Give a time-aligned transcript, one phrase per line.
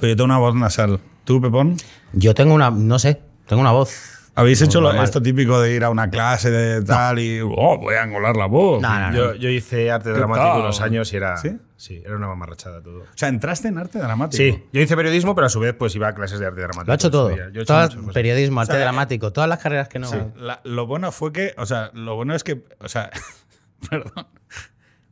[0.00, 1.00] Pero yo tengo una voz nasal.
[1.24, 1.76] ¿Tú, Pepón?
[2.12, 4.16] Yo tengo una, no sé, tengo una voz.
[4.34, 7.94] ¿Habéis hecho lo- esto típico de ir a una clase de tal y oh, voy
[7.96, 8.80] a engolar la voz?
[8.80, 9.16] No, no, no.
[9.16, 10.60] Yo, yo hice arte ¿Qué dramático tal?
[10.60, 11.36] unos años y era.
[11.36, 11.58] ¿Sí?
[11.76, 12.02] ¿Sí?
[12.04, 13.00] era una mamarrachada todo.
[13.00, 14.36] O sea, entraste en arte dramático.
[14.36, 16.86] Sí, yo hice periodismo, pero a su vez pues iba a clases de arte dramático.
[16.86, 17.28] Lo ha hecho todo.
[17.30, 17.50] día.
[17.52, 18.14] Yo he hecho Todas- muchas cosas.
[18.14, 20.32] periodismo, arte O sea, dramático, todas las carreras que no.
[20.36, 23.10] La- lo bueno fue que, o sea, lo bueno es que, o sea,
[23.90, 24.12] perdón.
[24.16, 24.26] O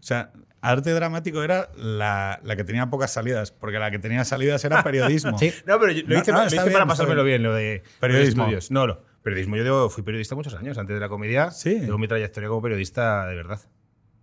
[0.00, 4.64] sea, arte dramático era la, la que tenía pocas salidas, porque la que tenía salidas
[4.64, 5.38] era periodismo.
[5.38, 5.52] Sí.
[5.66, 7.42] No, pero yo lo No, hice, no, lo está hice bien, para pasármelo bien.
[7.42, 8.46] bien, lo de Periodismo.
[8.46, 8.58] de.
[8.70, 8.98] No, no.
[9.22, 9.56] Periodismo.
[9.56, 11.50] Yo digo, fui periodista muchos años antes de la comedia.
[11.50, 11.80] Sí.
[11.80, 13.60] Tengo mi trayectoria como periodista de verdad.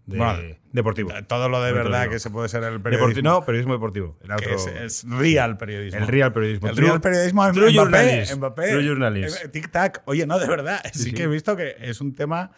[0.05, 1.09] De, Bueno, deportivo.
[1.27, 3.21] Todo lo de verdad lo que se puede ser el Deporti- periodismo.
[3.23, 4.17] no, periodismo deportivo.
[4.19, 5.99] Que otro- es, es real periodismo.
[5.99, 6.67] El real periodismo.
[6.69, 8.25] El real periodismo True Mbappé.
[8.35, 10.01] Mbappé, eh, Tic-tac.
[10.05, 10.79] Oye, no, de verdad.
[10.93, 12.51] Sí, Sí, que he visto que es un tema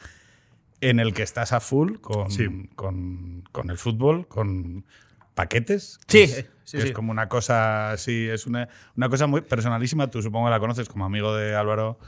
[0.81, 2.69] en el que estás a full con, Sí.
[2.75, 4.85] con, con el fútbol, con
[5.33, 5.99] paquetes.
[6.07, 6.93] Sí, Es, sí, es sí.
[6.93, 10.09] como una cosa así, es una, una cosa muy personalísima.
[10.09, 11.99] Tú supongo que la conoces como amigo de Álvaro,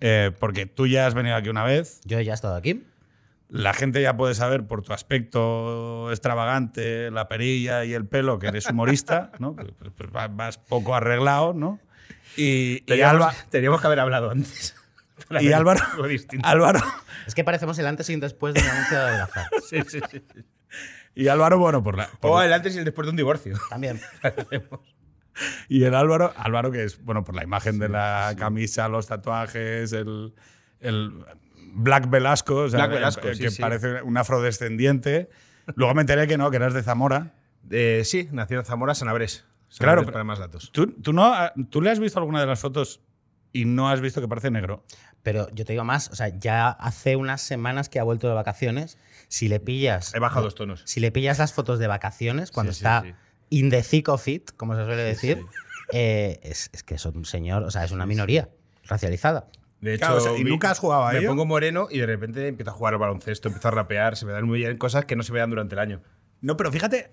[0.00, 2.00] eh, porque tú ya has venido aquí una vez.
[2.04, 2.84] Yo ya he estado aquí.
[3.48, 8.48] La gente ya puede saber por tu aspecto extravagante, la perilla y el pelo que
[8.48, 9.54] eres humorista, ¿no?
[9.54, 11.78] Pues, pues, pues vas- poco arreglado, ¿no?
[12.36, 14.74] Y, y Alba- teníamos que haber hablado antes.
[15.40, 16.46] Y Álvaro, algo distinto.
[16.46, 16.80] Álvaro,
[17.26, 19.46] Es que parecemos el antes y el después de un anuncio de adelgazar.
[19.68, 20.22] Sí, sí, sí.
[21.14, 22.06] y Álvaro, bueno, por la.
[22.20, 23.56] por- O el antes y el después de un divorcio.
[23.70, 24.00] También.
[25.68, 29.92] y el Álvaro, Álvaro, que es, bueno, por la imagen de la camisa, los tatuajes,
[29.92, 30.34] el,
[30.80, 31.12] el
[31.74, 33.60] Black Velasco, o sea, Black Velasco, eh, sí, que sí.
[33.62, 35.28] parece un afrodescendiente.
[35.74, 37.34] Luego me enteré que no, que eras de Zamora.
[37.70, 39.44] Eh, sí, nació en Zamora, Sanabres.
[39.68, 40.70] Sanabres Claro, pero- para más datos.
[40.72, 41.34] ¿Tú, tú no,
[41.70, 43.00] ¿Tú le has visto alguna de las fotos
[43.60, 44.84] y no has visto que parece negro?
[45.22, 48.34] Pero yo te digo más, o sea, ya hace unas semanas que ha vuelto de
[48.34, 48.98] vacaciones.
[49.28, 50.14] Si le pillas.
[50.14, 50.82] He bajado dos tonos.
[50.86, 53.14] Si le pillas las fotos de vacaciones, cuando Sí, sí, está sí.
[53.50, 55.58] in the thick of it, como se suele decir, sí.
[55.92, 58.48] eh, es, es que es un señor, o sea, es una minoría
[58.84, 59.48] racializada.
[59.80, 61.28] De hecho, Claro, o sea, ¿y nunca has jugado a Me ello?
[61.28, 64.32] pongo moreno y de repente empiezo a jugar al baloncesto, empiezo a rapear, se me
[64.32, 66.02] dan muy bien cosas que no se me dan durante el año.
[66.46, 67.10] No, pero fíjate,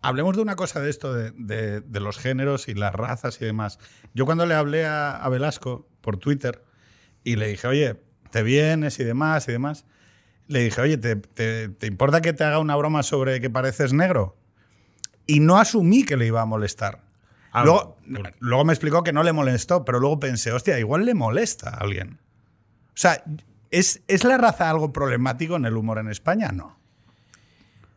[0.00, 3.44] hablemos de una cosa de esto, de, de- de los géneros y las razas y
[3.44, 3.80] demás.
[4.14, 6.62] Yo cuando le hablé a, a Velasco por Twitter
[7.24, 9.86] y le dije, oye, te vienes y demás y demás,
[10.46, 13.92] le dije, oye, ¿te, te- te importa que te haga una broma sobre que pareces
[13.92, 14.36] negro?
[15.26, 17.00] Y no asumí que le iba a molestar.
[17.50, 21.04] Ah, luego, por- luego me explicó que no le molestó, pero luego pensé, hostia, igual
[21.04, 22.20] le molesta a alguien.
[22.90, 23.24] O sea,
[23.72, 26.52] ¿es, ¿es la raza algo problemático en el humor en España?
[26.52, 26.78] No.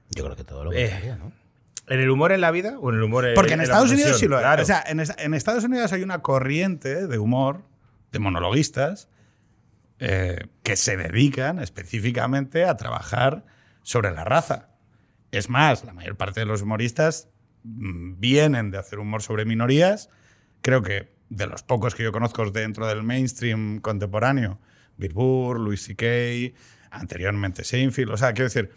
[0.09, 1.31] Yo creo que todo lo Eh, contrario, ¿no?
[1.87, 3.89] ¿En el humor en la vida o en el humor en Porque en la Estados
[3.91, 4.27] Unidos profesión?
[4.27, 4.43] sí lo hay.
[4.43, 4.61] Claro.
[4.61, 7.63] O sea, en, en Estados Unidos hay una corriente de humor,
[8.11, 9.09] de monologuistas,
[9.99, 13.45] eh, que se dedican específicamente a trabajar
[13.81, 14.69] sobre la raza.
[15.31, 17.27] Es más, la mayor parte de los humoristas
[17.63, 20.09] mm, vienen de hacer humor sobre minorías.
[20.61, 24.59] Creo que de los pocos que yo conozco dentro del mainstream contemporáneo,
[24.97, 26.55] Bill Burr, Louis C.K.,
[26.91, 28.71] anteriormente Seinfeld, o sea, quiero decir,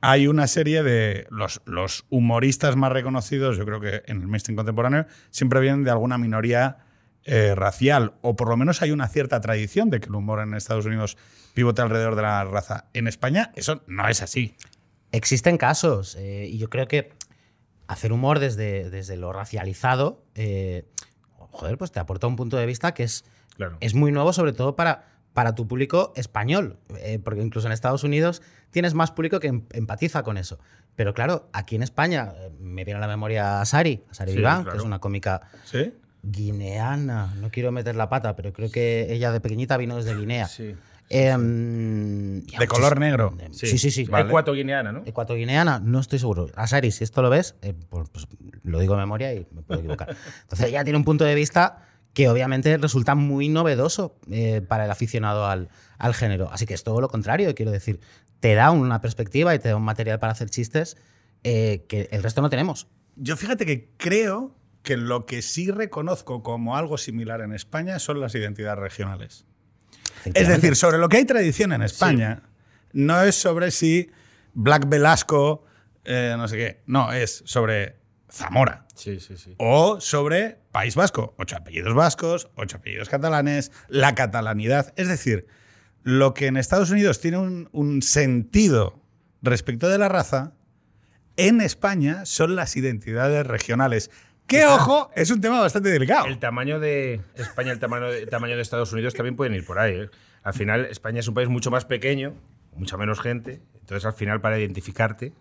[0.00, 4.56] hay una serie de los, los humoristas más reconocidos, yo creo que en el mainstream
[4.56, 6.78] contemporáneo, siempre vienen de alguna minoría
[7.24, 10.54] eh, racial, o por lo menos hay una cierta tradición de que el humor en
[10.54, 11.18] Estados Unidos
[11.52, 12.86] pivote alrededor de la raza.
[12.94, 14.54] En España eso no es así.
[15.10, 17.10] Existen casos, eh, y yo creo que
[17.86, 20.84] hacer humor desde, desde lo racializado, eh,
[21.50, 23.24] joder, pues te aporta un punto de vista que es,
[23.56, 23.78] Claro.
[23.80, 26.78] es muy nuevo, sobre todo para, para tu público español,
[27.24, 28.40] porque incluso en Estados Unidos
[28.70, 30.58] tienes más público que em- empatiza con eso.
[30.96, 34.32] Pero claro, aquí en España eh, me viene a la memoria a Sari, a Sari
[34.32, 34.70] Sí, claro.
[34.70, 35.94] que es una cómica ¿Sí?
[36.22, 40.46] guineana, no quiero meter la pata, pero creo que ella de pequeñita vino desde Guinea.
[40.48, 40.74] Sí.
[41.10, 43.34] Em, De color negro.
[43.52, 44.04] Sí, sí, sí.
[44.04, 44.26] Vale.
[44.28, 45.02] Ecuatoguineana, ¿no?
[45.06, 46.48] Ecuatoguineana, no estoy seguro.
[46.54, 48.26] Asari, si esto lo ves, eh, pues, pues
[48.62, 50.08] lo digo de memoria y me puedo equivocar.
[50.42, 54.90] Entonces ella tiene un punto de vista que obviamente resulta muy novedoso eh, para el
[54.90, 55.68] aficionado al,
[55.98, 56.50] al género.
[56.52, 58.00] Así que es todo lo contrario, quiero decir.
[58.40, 60.96] Te da una perspectiva y te da un material para hacer chistes
[61.44, 62.88] eh, que el resto no tenemos.
[63.16, 68.20] Yo fíjate que creo que lo que sí reconozco como algo similar en España son
[68.20, 69.44] las identidades regionales.
[70.24, 72.42] Es decir, sobre lo que hay tradición en España,
[72.92, 74.10] no es sobre si
[74.54, 75.64] Black Velasco,
[76.04, 77.96] eh, no sé qué, no, es sobre
[78.30, 78.86] Zamora.
[78.94, 79.54] Sí, sí, sí.
[79.58, 84.92] O sobre País Vasco, ocho apellidos vascos, ocho apellidos catalanes, la catalanidad.
[84.96, 85.46] Es decir,
[86.02, 89.00] lo que en Estados Unidos tiene un, un sentido
[89.42, 90.52] respecto de la raza,
[91.36, 94.10] en España son las identidades regionales.
[94.46, 96.26] Que, ojo, es un tema bastante delicado.
[96.26, 99.64] El tamaño de España, el tamaño de, el tamaño de Estados Unidos también pueden ir
[99.64, 99.94] por ahí.
[99.94, 100.10] ¿eh?
[100.42, 102.34] Al final, España es un país mucho más pequeño,
[102.74, 103.60] mucha menos gente.
[103.74, 105.34] Entonces, al final, para identificarte,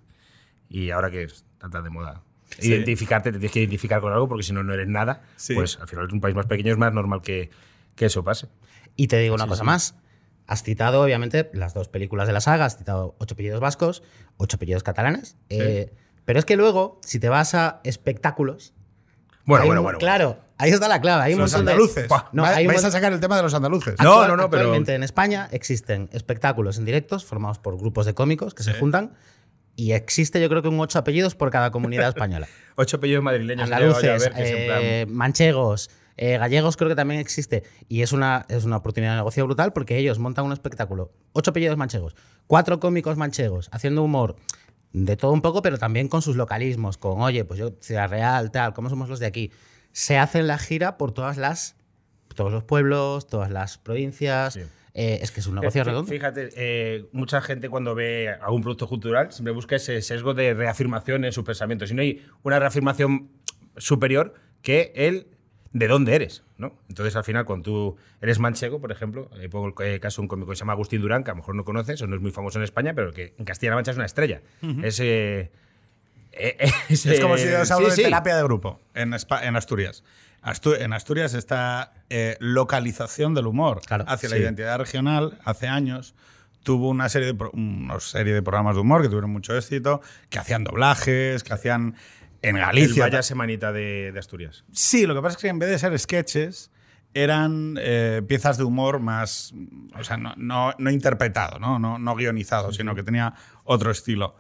[0.69, 2.21] y ahora que es tanta de moda
[2.59, 5.21] identificarte, te tienes que identificar con algo porque si no, no eres nada.
[5.35, 5.53] Sí.
[5.53, 7.49] Pues al final es un país más pequeño, es más normal que,
[7.95, 8.47] que eso pase.
[8.95, 9.95] Y te digo una cosa más.
[10.47, 14.01] Has citado, obviamente, las dos películas de la saga, has citado ocho apellidos vascos,
[14.38, 15.35] ocho apellidos catalanes.
[15.49, 15.94] eh,
[16.25, 18.73] pero es que luego, si te vas a espectáculos.
[19.45, 19.99] Bueno, bueno, un- bueno.
[19.99, 21.23] Claro, ahí está la clave.
[21.23, 22.07] Hay un Los montón de- andaluces.
[22.09, 23.95] Buah, no, hay un vais a sacar el tema de los andaluces.
[24.01, 28.05] No, Actual- no, no, pero- Actualmente en España existen espectáculos en directos formados por grupos
[28.05, 28.79] de cómicos que se Sí.
[28.79, 29.13] juntan
[29.77, 32.47] y existe yo creo que un ocho apellidos por cada comunidad española.
[32.75, 33.63] Ocho apellidos madrileños.
[33.71, 37.63] Andaluces, ver, en plan- eh, manchegos, eh, gallegos creo que también existe.
[37.88, 41.12] Y es una, es una oportunidad de negocio brutal porque ellos montan un espectáculo.
[41.33, 42.15] Ocho apellidos manchegos,
[42.47, 44.35] cuatro cómicos manchegos, haciendo humor
[44.94, 48.50] de todo un poco, pero también con sus localismos, con, oye, pues yo, Ciudad Real,
[48.51, 49.51] tal, ¿cómo somos los de aquí?
[49.91, 51.75] Se hacen la gira por todas las,
[52.35, 54.53] todos los pueblos, todas las provincias.
[54.56, 54.62] Sí.
[54.99, 56.09] Eh, es que es un negocio Eh, fí- redondo.
[56.11, 61.23] Fíjate, eh, mucha gente cuando ve algún producto cultural siempre busca ese sesgo de reafirmación
[61.23, 61.91] en sus pensamientos.
[61.91, 63.29] Y no hay una reafirmación
[63.77, 64.33] superior
[64.63, 65.27] que el
[65.73, 66.79] de dónde eres, ¿no?
[66.89, 70.27] Entonces, al final, cuando tú eres manchego, por ejemplo, eh, pongo el caso de un
[70.29, 72.21] cómico que se llama Agustín Durán, que a lo mejor no conoces o no es
[72.21, 74.41] muy famoso en España, pero que en Castilla-La Mancha es una estrella.
[74.81, 75.51] Es, eh,
[76.31, 76.57] eh,
[76.89, 78.03] es, Es como si eh, os hablo sí, de sí.
[78.03, 80.03] terapia de grupo en, en Asturias.
[80.79, 86.15] En Asturias esta eh, localización del humor Claro, hacia la identidad regional hace años
[86.63, 90.39] tuvo una serie de una serie de programas de humor que tuvieron mucho éxito, que
[90.39, 91.95] hacían doblajes, que hacían
[92.41, 93.03] en El Galicia.
[93.03, 94.63] Vaya Semanita de, de Asturias.
[94.71, 96.69] Sí, lo que pasa es que en vez de ser sketches,
[97.13, 99.53] eran eh, piezas de humor más,
[99.97, 104.35] o sea, no, no- no interpretado, no, no, no guionizado, sino que tenía otro estilo.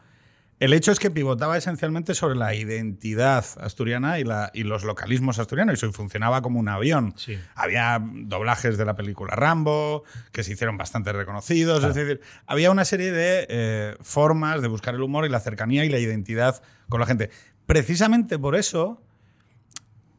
[0.59, 5.37] El hecho es que pivotaba esencialmente sobre la identidad asturiana y, la, y los localismos
[5.37, 7.13] asturianos y funcionaba como un avión.
[7.15, 7.37] Sí.
[7.53, 11.83] Había doblajes de la película Rambo que se hicieron bastante reconocidos.
[11.83, 15.85] Es decir, había una serie de eh, formas de buscar el humor y la cercanía
[15.85, 17.29] y la identidad con la gente.
[17.67, 18.99] Precisamente por eso,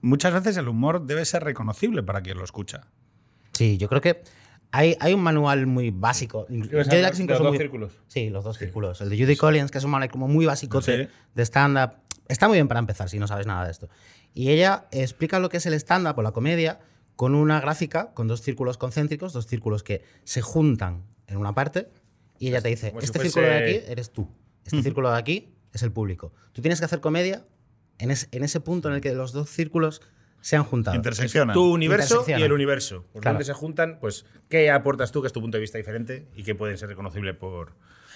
[0.02, 2.86] muchas veces el humor debe ser reconocible para quien lo escucha.
[3.54, 4.22] Sí, yo creo que
[4.70, 6.46] hay, hay un manual muy básico.
[6.48, 7.92] Yo ¿Qué vas a diría hablar que es de incluso los dos muy- círculos?
[8.08, 9.00] Sí, los dos círculos.
[9.00, 10.92] El de Judy Collins, que es un manual como muy básico Sí.
[10.92, 11.92] de, de stand-up.
[12.28, 13.88] Está muy bien para empezar si no sabes nada de esto.
[14.34, 16.80] Y ella explica lo que es el stand-up o la comedia
[17.16, 21.88] con una gráfica, con dos círculos concéntricos, dos círculos que se juntan en una parte.
[22.38, 24.28] Y ella te dice, Como si este fuese- círculo de aquí eres tú.
[24.64, 26.32] Este círculo de aquí es el público.
[26.52, 27.44] Tú tienes que hacer comedia
[27.98, 30.02] en, es- en ese punto en el que los dos círculos
[30.40, 30.96] se han juntado.
[30.96, 31.54] Interseccionan.
[31.54, 33.04] Tu universo y el universo.
[33.12, 33.34] Por Claro.
[33.34, 36.42] donde se juntan, pues, ¿qué aportas tú que es tu punto de vista diferente y
[36.44, 37.72] que pueden ser reconocibles por,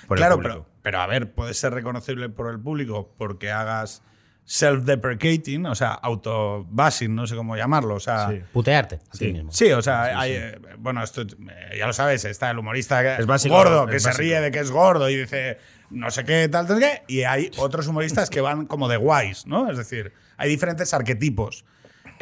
[0.07, 0.63] por claro, el público?
[0.65, 4.03] pero, pero a ver, puede ser reconocible por el público porque hagas
[4.45, 7.95] self-deprecating, o sea, auto-basing, no sé cómo llamarlo.
[7.95, 8.37] O sea, Sí.
[8.39, 8.43] sí.
[8.53, 9.27] Putearte a Sí.
[9.27, 9.51] ti mismo.
[9.79, 13.55] o sea, hay, eh, bueno, esto eh, ya lo sabes, está el humorista Es básico,
[13.55, 15.59] gordo, es que se ríe de que es gordo y dice
[15.91, 19.47] no sé qué, tal, tal, qué, y hay otros humoristas que van como de guays,
[19.47, 19.71] ¿no?
[19.71, 21.65] Es decir, hay diferentes arquetipos.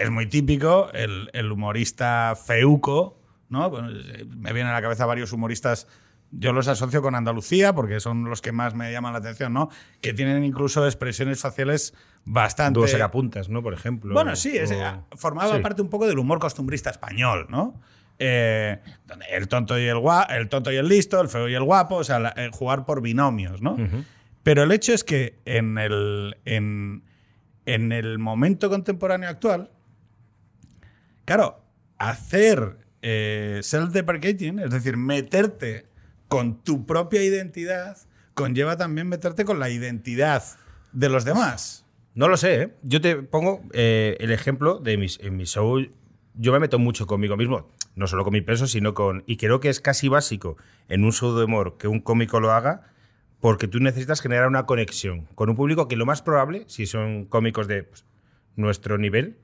[0.01, 3.19] Es muy típico el, el humorista feuco,
[3.49, 3.67] ¿no?
[3.89, 5.87] Eh, me vienen a la cabeza varios humoristas,
[6.33, 9.69] yo los asocio con Andalucía porque son los que más me llaman la atención, ¿no?
[10.01, 11.93] Que tienen incluso expresiones faciales
[12.25, 12.79] bastante...
[12.81, 13.63] Dos puntas, ¿no?
[13.63, 14.15] Por ejemplo.
[14.15, 15.63] Bueno, sí, es- O- formaba sí.
[15.63, 17.81] parte un poco del humor costumbrista español, ¿no?
[18.23, 18.79] Eh,
[19.33, 21.97] el tonto y el gua- el tonto y el listo, el feo y el guapo,
[21.97, 23.77] o sea, la- eh, jugar por binomios, ¿no?
[24.43, 27.03] Pero el hecho es que en el, en,
[27.67, 29.71] en el momento contemporáneo actual,
[31.25, 31.63] claro,
[31.99, 35.87] hacer eh, self-deprecating, es decir, meterte
[36.29, 37.97] con tu propia identidad,
[38.35, 40.43] conlleva también meterte con la identidad
[40.93, 41.85] de los demás.
[42.15, 42.75] No lo sé, ¿eh?
[42.83, 45.79] Yo te pongo eh, el ejemplo de mis, en mi show.
[46.35, 49.23] Yo me meto mucho conmigo mismo, no solo con mi peso, sino con.
[49.27, 50.57] Y creo que es casi básico
[50.89, 52.83] en un show de humor que un cómico lo haga,
[53.41, 57.25] porque tú necesitas generar una conexión con un público que lo más probable, si son
[57.25, 58.05] cómicos de pues,
[58.57, 59.37] nuestro nivel,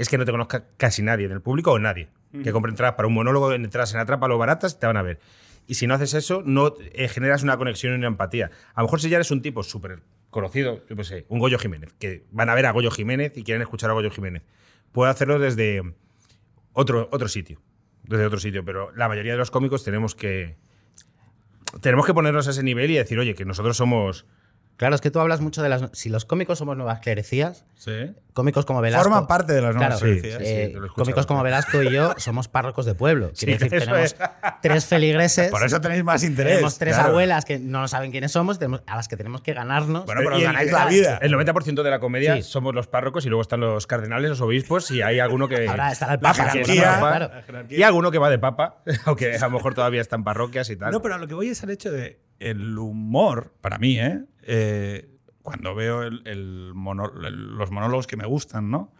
[0.00, 2.08] es que no te conozca casi nadie en el público o nadie.
[2.42, 5.18] Que compre entradas para un monólogo, entradas en Atrapa, lo baratas, te van a ver.
[5.66, 8.50] Y si no haces eso, no eh, generas una conexión y una empatía.
[8.74, 11.58] A lo mejor si ya eres un tipo súper conocido, yo qué sé, un Goyo
[11.58, 14.42] Jiménez, que van a ver a Goyo Jiménez y quieren escuchar a Goyo Jiménez,
[14.92, 15.82] puede hacerlo desde
[16.72, 17.60] otro, otro sitio.
[18.04, 18.64] Desde otro sitio.
[18.64, 20.56] Pero la mayoría de los cómicos tenemos que.
[21.82, 24.24] Tenemos que ponernos a ese nivel y decir, oye, que nosotros somos.
[24.80, 25.84] Claro, es que tú hablas mucho de las.
[25.92, 28.14] Si los cómicos somos nuevas clerecías, Sí.
[28.32, 29.04] cómicos como Velasco.
[29.10, 30.94] Forman parte de las nuevas Claro, sí, sí, eh, escuchado.
[30.94, 33.30] cómicos como Velasco y yo somos párrocos de pueblo.
[33.38, 34.16] Quiere Sí, decir, tenemos es.
[34.62, 35.50] tres feligreses.
[35.50, 36.54] Por eso tenéis más interés.
[36.54, 37.10] tenemos tres claro.
[37.10, 40.06] abuelas que no saben quiénes somos, a las que tenemos que ganarnos.
[40.06, 41.18] Bueno, pero Y os el- ganáis la vida.
[41.20, 42.42] El 90% de la comedia Sí.
[42.42, 45.68] somos los párrocos y luego están los cardenales, los obispos y hay alguno que.
[45.68, 46.96] Ahora estará el La jerarquía.
[46.98, 47.30] claro.
[47.68, 50.76] Y alguno que va de papa, aunque a lo mejor todavía está en parroquias y
[50.76, 50.90] tal.
[50.90, 54.22] No, pero a lo que voy es al hecho de el humor, para mí, ¿eh?
[54.52, 55.08] Eh,
[55.42, 58.92] cuando veo el- el mono- los monólogos que me gustan, ¿no?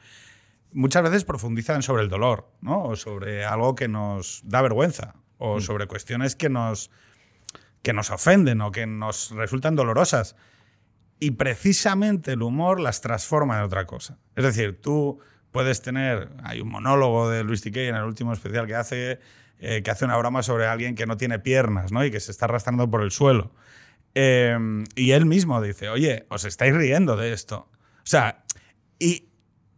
[0.73, 2.85] Muchas veces profundizan sobre el dolor, ¿no?
[2.85, 6.93] O sobre algo que nos da vergüenza, o sobre cuestiones que nos,
[7.83, 10.37] que nos ofenden o que nos resultan dolorosas.
[11.19, 14.19] Y precisamente el humor las transforma en otra cosa.
[14.37, 15.19] Es decir, tú
[15.51, 17.81] puedes tener, hay un monólogo de Luis T.K.
[17.81, 19.19] en el último especial que hace,
[19.59, 22.05] eh, que hace una broma sobre alguien que no tiene piernas, ¿no?
[22.05, 23.51] Y que se está arrastrando por el suelo.
[24.15, 24.57] Eh,
[24.97, 27.69] y él mismo dice, oye, os estáis riendo de esto.
[27.99, 28.45] O sea,
[28.99, 29.29] y,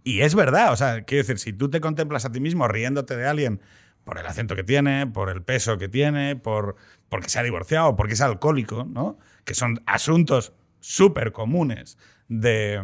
[0.05, 3.27] es verdad, o sea, quiero decir, si tú te contemplas a ti mismo riéndote de
[3.27, 3.61] alguien
[4.05, 6.77] por el acento que tiene, por el peso que tiene, por
[7.09, 9.19] porque se ha divorciado, porque es alcohólico, ¿no?
[9.45, 12.83] Que son asuntos súper comunes de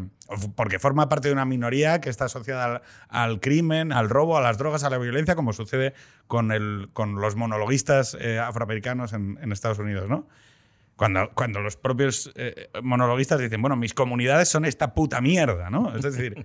[0.55, 4.59] porque forma parte de una minoría que está asociada al, crimen, al robo, a las
[4.59, 5.95] drogas, a la violencia, como sucede
[6.27, 6.49] con,
[7.17, 10.29] los monologuistas eh, afroamericanos en Estados Unidos, ¿no?
[10.99, 15.95] Cuando, cuando los propios eh, monologuistas dicen, bueno, mis comunidades son esta puta mierda, ¿no?
[15.97, 16.45] Es decir,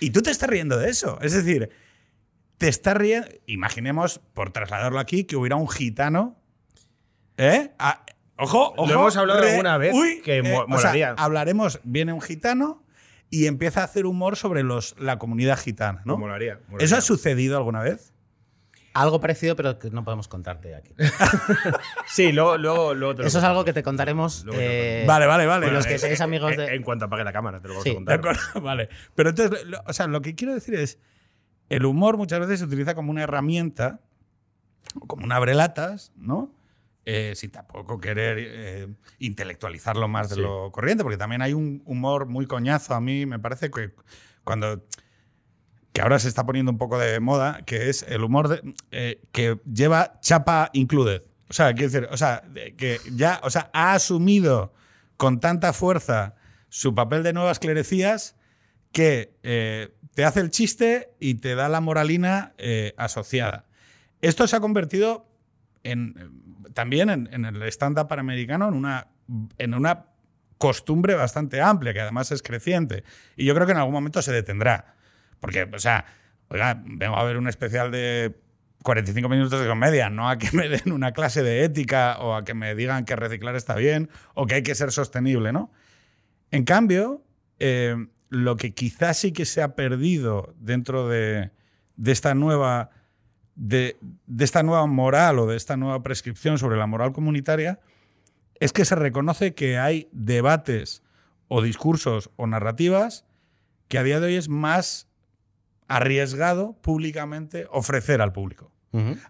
[0.00, 1.18] y tú te estás riendo de eso.
[1.20, 1.68] Es decir,
[2.58, 3.28] te estás riendo.
[3.46, 6.40] Imaginemos, por trasladarlo aquí, que hubiera un gitano.
[7.36, 7.70] ¿Eh?
[8.38, 8.90] Ojo, ojo.
[8.90, 9.94] hemos hablado alguna vez
[10.24, 11.14] que mo- o sea, molaría.
[11.18, 12.82] hablaremos, viene un gitano
[13.30, 16.16] y empieza a hacer humor sobre los, la comunidad gitana, ¿no?
[16.18, 16.84] Molaría, molaría.
[16.84, 18.12] ¿Eso ha sucedido alguna vez?
[18.94, 20.92] Algo parecido, pero que no podemos contarte aquí.
[22.06, 24.44] Sí, luego, luego, luego te lo Eso es algo que te contaremos.
[24.44, 25.66] Luego eh, vale, vale, vale.
[25.66, 26.74] con los eh, que seáis amigos en, de.
[26.74, 27.90] en cuanto apague la cámara, te lo vamos Sí.
[27.90, 28.18] a De contar.
[28.18, 28.88] acuerdo, vale.
[29.14, 30.98] Pero entonces, lo- o sea, lo que quiero decir es,
[31.70, 34.00] el humor muchas veces se utiliza como una herramienta,
[35.06, 36.52] como un abrelatas, ¿no?
[37.06, 40.40] Eh, sin tampoco querer eh, intelectualizarlo más de Sí.
[40.42, 43.92] lo corriente, porque también hay un humor muy coñazo a mí, me parece que
[44.44, 44.84] cuando
[45.92, 49.20] que ahora se está poniendo un poco de moda, que es el humor de- eh,
[49.32, 51.22] que lleva chapa included.
[51.50, 52.42] O sea, quiero decir, o sea,
[52.78, 54.72] que ya, o sea, ha asumido
[55.18, 56.34] con tanta fuerza
[56.70, 58.36] su papel de nuevas clerecías
[58.90, 63.66] que eh, te hace el chiste y te da la moralina eh, asociada.
[64.22, 65.26] Esto se ha convertido
[65.82, 69.08] en, también en, en el stand-up americano en una,
[69.58, 70.06] en una
[70.58, 73.04] costumbre bastante amplia, que además es creciente.
[73.36, 74.91] Y yo creo que en algún momento se detendrá.
[75.42, 76.04] Porque, o sea,
[76.50, 78.32] oiga, vengo a ver un especial de
[78.84, 82.44] 45 minutos de comedia, no a que me den una clase de ética o a
[82.44, 85.72] que me digan que reciclar está bien o que hay que ser sostenible, ¿no?
[86.52, 87.24] En cambio,
[87.58, 91.50] eh, lo que quizás sí que se ha perdido dentro de,
[92.06, 92.90] esta nueva
[93.56, 93.96] de
[94.38, 97.80] esta nueva moral o de esta nueva prescripción sobre la moral comunitaria
[98.60, 101.02] es que se reconoce que hay debates
[101.48, 103.24] o discursos o narrativas
[103.88, 105.08] que a día de hoy es más
[105.92, 108.72] arriesgado públicamente ofrecer al público.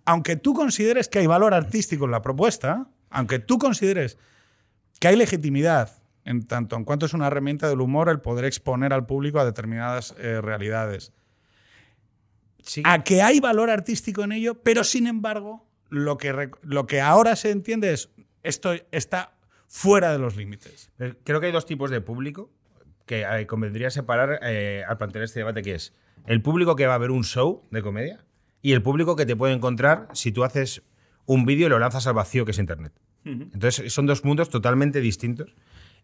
[0.04, 4.18] Aunque tú consideres que hay valor artístico en la propuesta, aunque tú consideres
[4.98, 8.92] que hay legitimidad en tanto en cuanto es una herramienta del humor el poder exponer
[8.92, 11.12] al público a determinadas eh, realidades.
[12.62, 12.82] Sí.
[12.84, 17.36] A que hay valor artístico en ello, pero sin embargo, lo que, lo que ahora
[17.36, 18.10] se entiende es
[18.42, 19.34] esto está
[19.68, 20.90] fuera de los límites.
[20.96, 22.50] Pero Creo que hay dos tipos de público
[23.06, 25.92] que eh, convendría separar eh, al plantear este debate, que es
[26.26, 28.24] el público que va a ver un show de comedia
[28.60, 30.82] y el público que te puede encontrar si tú haces
[31.26, 32.92] un vídeo y lo lanzas al vacío que es Internet.
[33.24, 35.54] Entonces son dos mundos totalmente distintos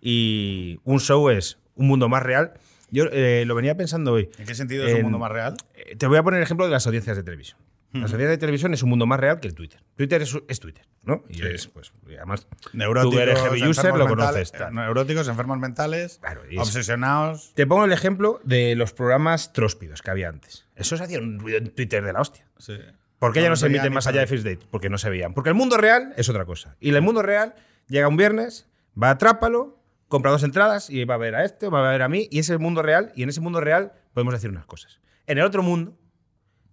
[0.01, 2.53] y un show es un mundo más real.
[2.91, 4.31] Yo eh, lo venía pensando hoy.
[4.39, 5.57] ¿En qué sentido es un mundo más real?
[5.75, 7.59] Eh, Te voy a poner el ejemplo de las audiencias de televisión.
[7.92, 9.80] Las audiencias de televisión es un mundo más real que el Twitter.
[9.97, 11.25] Twitter es, es Twitter, ¿no?
[11.30, 11.42] Y Sí.
[11.47, 14.52] es, pues, y además, Neuróticos, tú eres heavy user, lo conoces.
[14.52, 17.52] eh, neuróticos, enfermos mentales, Claro, obsesionados.
[17.54, 20.66] Te pongo el ejemplo de los programas tróspidos que había antes.
[20.76, 22.47] Esos hacían un ruido en Twitter de la hostia.
[22.59, 22.75] Sí.
[23.18, 24.26] ¿Por qué ya no, se emiten más allá de.
[24.26, 24.66] First Date?
[24.71, 25.35] Porque no se veían.
[25.35, 26.76] Porque el mundo real es otra cosa.
[26.78, 27.54] Y el mundo real
[27.88, 28.68] llega un viernes,
[29.00, 29.76] va a Trápalo,
[30.09, 32.28] compra dos entradas y va a ver a este, va a ver a mí.
[32.30, 33.11] Y ese es el mundo real.
[33.16, 35.00] Y en ese mundo real podemos decir unas cosas.
[35.26, 35.97] En el otro mundo,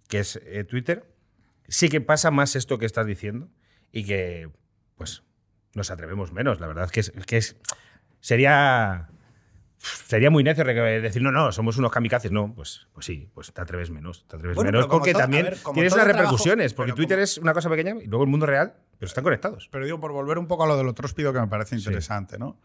[0.08, 1.12] que es eh, Twitter,
[1.68, 3.48] sí que pasa más esto que estás diciendo
[3.92, 4.48] y que,
[4.96, 5.22] pues,
[5.74, 6.60] nos atrevemos menos.
[6.60, 7.56] La verdad es que, es, que es-
[8.20, 9.08] sería
[10.06, 12.32] sería muy necio decir, no, no, somos unos kamikazes.
[12.32, 14.26] No, pues, pues sí, pues te atreves menos.
[14.26, 16.74] Te atreves Bueno, menos porque todo- también ver, tienes unas trabajo- repercusiones.
[16.74, 19.68] porque Twitter como- es una cosa pequeña y luego el mundo real, pero están conectados.
[19.70, 22.38] Pero digo, por volver un poco a lo de lo tróspido que me parece interesante,
[22.38, 22.58] ¿no?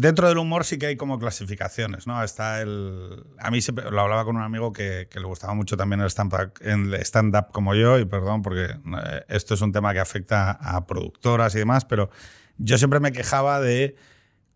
[0.00, 2.22] Dentro del humor sí que hay como clasificaciones, ¿no?
[2.22, 3.24] Está el...
[3.40, 6.06] A mí siempre lo hablaba con un amigo que, que le gustaba mucho también el
[6.06, 10.52] stand-up el stand-up como yo, y perdón, porque eh, esto es un tema que afecta
[10.52, 12.10] a productoras y demás, pero
[12.58, 13.96] yo siempre me quejaba de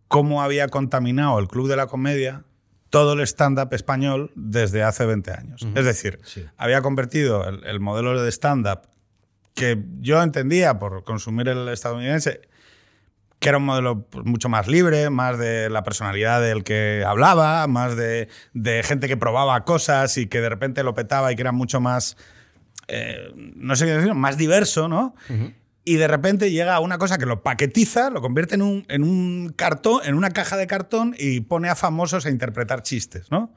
[0.06, 2.44] cómo había contaminado el Club de la Comedia
[2.90, 5.66] todo el stand-up español desde hace 20 años.
[5.74, 6.44] Es decir, Sí.
[6.56, 8.82] había convertido el, el modelo de stand-up
[9.54, 12.42] que yo entendía por consumir el estadounidense
[13.42, 17.66] que era un modelo pues, mucho más libre, más de la personalidad del que hablaba,
[17.66, 21.42] más de, de gente que probaba cosas y que de repente lo petaba y que
[21.42, 22.16] era mucho más,
[22.86, 25.16] eh, no sé qué decir, más diverso, ¿no?
[25.84, 29.52] Y de repente llega una cosa que lo paquetiza, lo convierte en un, en un
[29.56, 33.52] cartón, en una caja de cartón y pone a famosos a interpretar chistes, ¿no?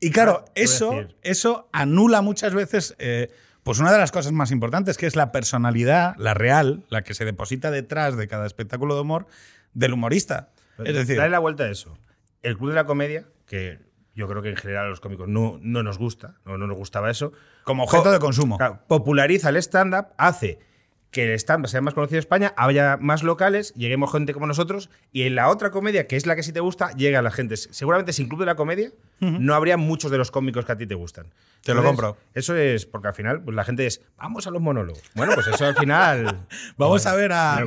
[0.00, 3.30] Y claro, Ah, eso, eso anula muchas veces eh,
[3.66, 7.12] pues una de las cosas más importantes, que es la personalidad, la real, la que
[7.14, 9.26] se deposita detrás de cada espectáculo de humor
[9.74, 10.50] del humorista.
[10.78, 11.98] Es decir, Dale la vuelta a eso.
[12.42, 13.80] El Club de la Comedia, que
[14.14, 16.76] yo creo que en general a los cómicos no, no nos gusta, no, no nos
[16.78, 17.32] gustaba eso.
[17.64, 18.56] como objeto Co- de consumo.
[18.56, 20.60] Claro, populariza el stand-up, hace
[21.10, 24.90] que el stand-up sea más conocido en España, haya más locales, lleguemos gente como nosotros,
[25.12, 27.56] y en la otra comedia, que es la que sí te gusta, llega la gente.
[27.56, 30.86] Seguramente sin Club de la Comedia no habría muchos de los cómicos que a ti
[30.86, 31.26] te gustan.
[31.62, 32.16] Te lo compro.
[32.34, 35.02] Eso es porque al final pues, la gente es, vamos a los monólogos.
[35.14, 36.46] Bueno, pues eso al final...
[36.76, 37.64] Vamos a ver a,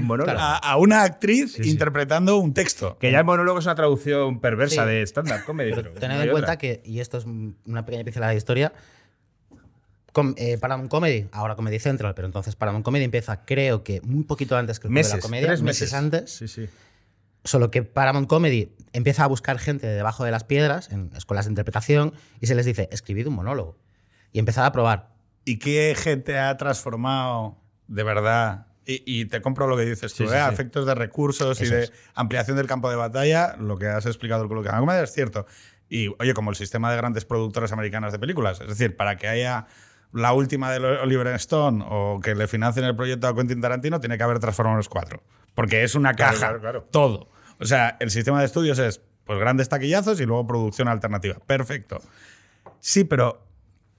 [0.77, 1.69] una actriz Sí, sí.
[1.71, 2.97] interpretando un texto.
[2.99, 4.89] Que ya el monólogo es una traducción perversa Sí.
[4.89, 5.73] de stand-up comedy.
[5.73, 6.57] pero Tened en cuenta otra.
[6.59, 8.71] que, y esto es una pequeña pincelada de historia,
[10.13, 14.23] com- eh, Paramount Comedy, ahora Comedy Central, pero entonces Paramount Comedy empieza, creo que muy
[14.23, 15.93] poquito antes que el de la Comedia, tres meses, meses.
[15.93, 16.31] antes.
[16.31, 16.67] Sí, sí.
[17.43, 21.45] Solo que Paramount Comedy empieza a buscar gente de debajo de las piedras, en escuelas
[21.45, 23.77] de interpretación, y se les dice, escribid un monólogo.
[24.33, 25.09] Y empezad a probar.
[25.45, 28.67] ¿Y qué gente ha transformado de verdad?
[28.85, 30.41] Y, y te compro lo que dices tú, Sí, sí, ¿eh?
[30.47, 30.53] sí.
[30.53, 31.93] efectos de recursos y de es.
[32.13, 35.45] ampliación del campo de batalla, lo que has explicado de la Comedia es cierto.
[35.89, 39.27] Y oye, como el sistema de grandes productoras americanas de películas, es decir, para que
[39.27, 39.65] haya
[40.13, 44.17] la última de Oliver Stone o que le financien el proyecto a Quentin Tarantino, tiene
[44.17, 45.21] que haber Transformers 4.
[45.55, 46.87] Porque es una caja, claro, claro.
[46.91, 47.29] todo.
[47.59, 51.35] O sea, el sistema de estudios es pues grandes taquillazos y luego producción alternativa.
[51.45, 52.01] Perfecto.
[52.79, 53.45] Sí, pero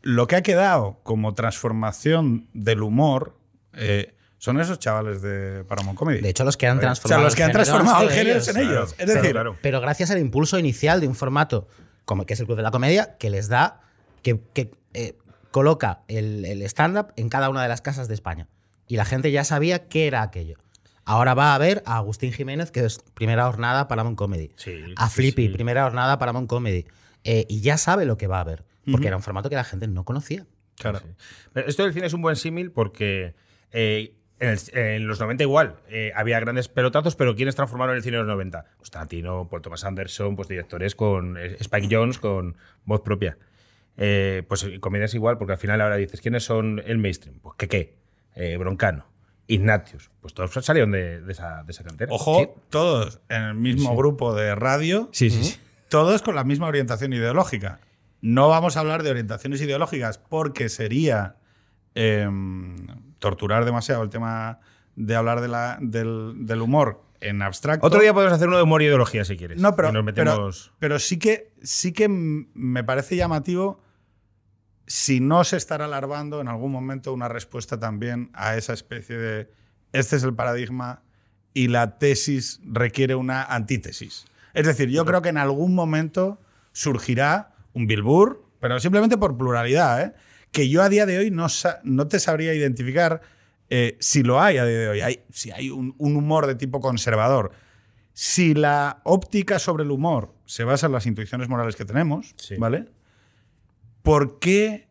[0.02, 3.36] lo que ha quedado como transformación del humor
[3.74, 6.20] eh, son esos chavales de Paramount Comedy.
[6.20, 8.26] De hecho, los que han O sea, o sea, transformado los que han transformado en
[8.26, 8.48] ellos.
[8.48, 9.56] Claro, es decir, claro.
[9.60, 11.68] Pero gracias al impulso inicial de un formato
[12.10, 13.82] como que es el Club de la Comedia, que les da,
[14.22, 15.16] que, que, eh,
[15.50, 18.48] coloca el, el stand-up en cada una de las casas de España.
[18.86, 20.56] Y la gente ya sabía qué era aquello.
[21.04, 24.50] Ahora va a ver a Agustín Jiménez, que es primera jornada Paramount Comedy.
[24.56, 25.52] Sí, a Flippy, sí.
[25.52, 26.86] primera jornada Paramount Comedy.
[27.24, 28.64] Eh, y ya sabe lo que va a ver.
[28.90, 30.46] Porque era un formato que la gente no conocía.
[30.76, 30.98] claro.
[31.00, 31.06] Sí.
[31.66, 33.34] Esto del cine es un buen símil porque
[33.72, 38.02] eh, en, el- en los 90 igual eh, había grandes pelotazos, pero ¿quiénes transformaron el
[38.02, 38.64] cine en los 90?
[38.78, 43.36] Pues Tarantino, Paul Thomas Anderson, pues directores con Spike Jones con voz propia.
[43.96, 47.38] Eh, pues comedias igual, porque al final ahora dices, ¿quiénes son el mainstream?
[47.40, 47.98] Pues ¿qué qué?
[48.34, 49.06] Eh, Broncano,
[49.46, 50.10] Ignatius.
[50.20, 52.12] Pues todos salieron de, de esa, de esa cantera.
[52.12, 55.60] Ojo, todos en el mismo grupo de radio, Sí, sí, sí.
[55.88, 57.80] todos con la misma orientación ideológica.
[58.22, 61.36] No vamos a hablar de orientaciones ideológicas porque sería
[61.94, 62.76] em,
[63.18, 64.60] torturar demasiado el tema
[64.96, 67.86] de hablar de la- del, del humor en abstracto.
[67.86, 69.60] Otro día podemos hacer uno de humor y ideología si quieres.
[69.60, 70.72] No, pero, Y nos pero, metemos...
[70.78, 73.82] pero sí que sí que me parece llamativo
[74.86, 79.50] si no se estará alargando en algún momento una respuesta también a esa especie de
[79.92, 81.02] este es el paradigma
[81.54, 84.24] y la tesis requiere una antítesis.
[84.54, 86.40] Es decir, yo creo que en algún momento
[86.72, 90.12] surgirá un Bilbur, pero simplemente por pluralidad, ¿eh?
[90.52, 91.46] que yo a día de hoy no,
[91.84, 93.20] no te sabría identificar
[93.70, 95.00] eh, si lo hay a día de hoy.
[95.00, 97.52] Hay, si hay un, un humor de tipo conservador.
[98.12, 102.56] Si la óptica sobre el humor se basa en las intuiciones morales que tenemos, Sí.
[102.58, 102.86] ¿vale?
[104.02, 104.88] ¿Por qué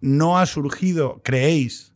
[0.00, 1.92] no ha surgido, creéis,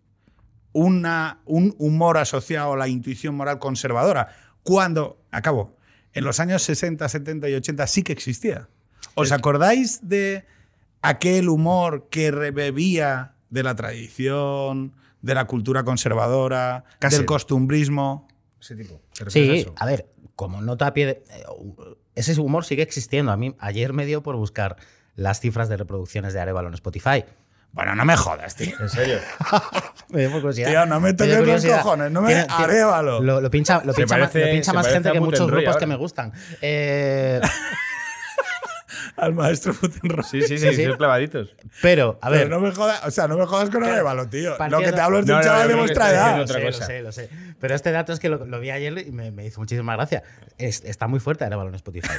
[0.73, 4.29] una, un humor asociado a la intuición moral conservadora?
[4.63, 5.77] Cuando, acabo,
[6.13, 8.69] en los años 60, 70 y 80 sí que existía.
[9.15, 10.45] ¿Os acordáis de
[11.03, 17.21] aquel humor que rebebía de la tradición, de la cultura conservadora, Casero.
[17.21, 18.29] del costumbrismo?
[18.61, 19.01] Ese tipo.
[19.17, 19.75] ¿Te refieres a Sí, eso?
[19.77, 20.07] a ver,
[20.37, 21.45] como nota a pie de- eh,
[22.15, 23.33] ese humor sigue existiendo.
[23.33, 24.77] A mí ayer me dio por buscar
[25.15, 27.25] las cifras de reproducciones de Arevalo en Spotify.
[27.73, 28.75] Bueno, no me jodas, tío.
[28.81, 29.19] ¿En serio?
[30.11, 30.69] Me dio por curiosidad.
[30.69, 33.21] Tío, no me toques los cojones, no me Tiene- Arévalo.
[33.23, 35.51] Lo, lo pincha, lo pincha, más, parece- lo pincha se más parece gente que muchos
[35.51, 36.33] grupos que me gustan.
[36.61, 37.41] Eh,
[39.17, 41.55] Al maestro Putin Sí, sí, sí, Sí, clavaditos.
[41.83, 42.45] pero, a ver.
[42.49, 44.57] Pero no me jodas, o sea, no me jodas con Arévalo, tío.
[44.71, 46.39] Lo que te hablo es de No, un no, chaval yo de vuestra edad.
[46.39, 47.29] Lo sé, lo sé.
[47.61, 50.23] Pero este dato es que lo, lo vi ayer y me, me hizo muchísima gracia.
[50.59, 52.09] Es- está muy fuerte Arevalo en Spotify.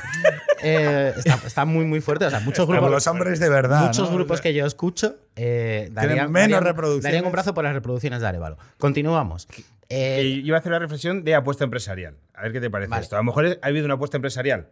[0.66, 2.24] Eh, está, está muy, muy fuerte.
[2.26, 2.92] O sea, muchos Como grupos.
[2.92, 3.82] los hombres de verdad.
[3.88, 4.16] Muchos ¿no?
[4.16, 7.04] grupos que yo escucho eh, darían, menos darían- reproducciones.
[7.04, 8.58] darían un brazo por las reproducciones de Arevalo.
[8.78, 9.50] Continuamos.
[9.90, 12.16] Eh, iba a hacer una reflexión de apuesta empresarial.
[12.34, 13.04] A ver qué te parece Vale.
[13.04, 13.18] esto.
[13.18, 14.70] A lo mejor ha habido una apuesta empresarial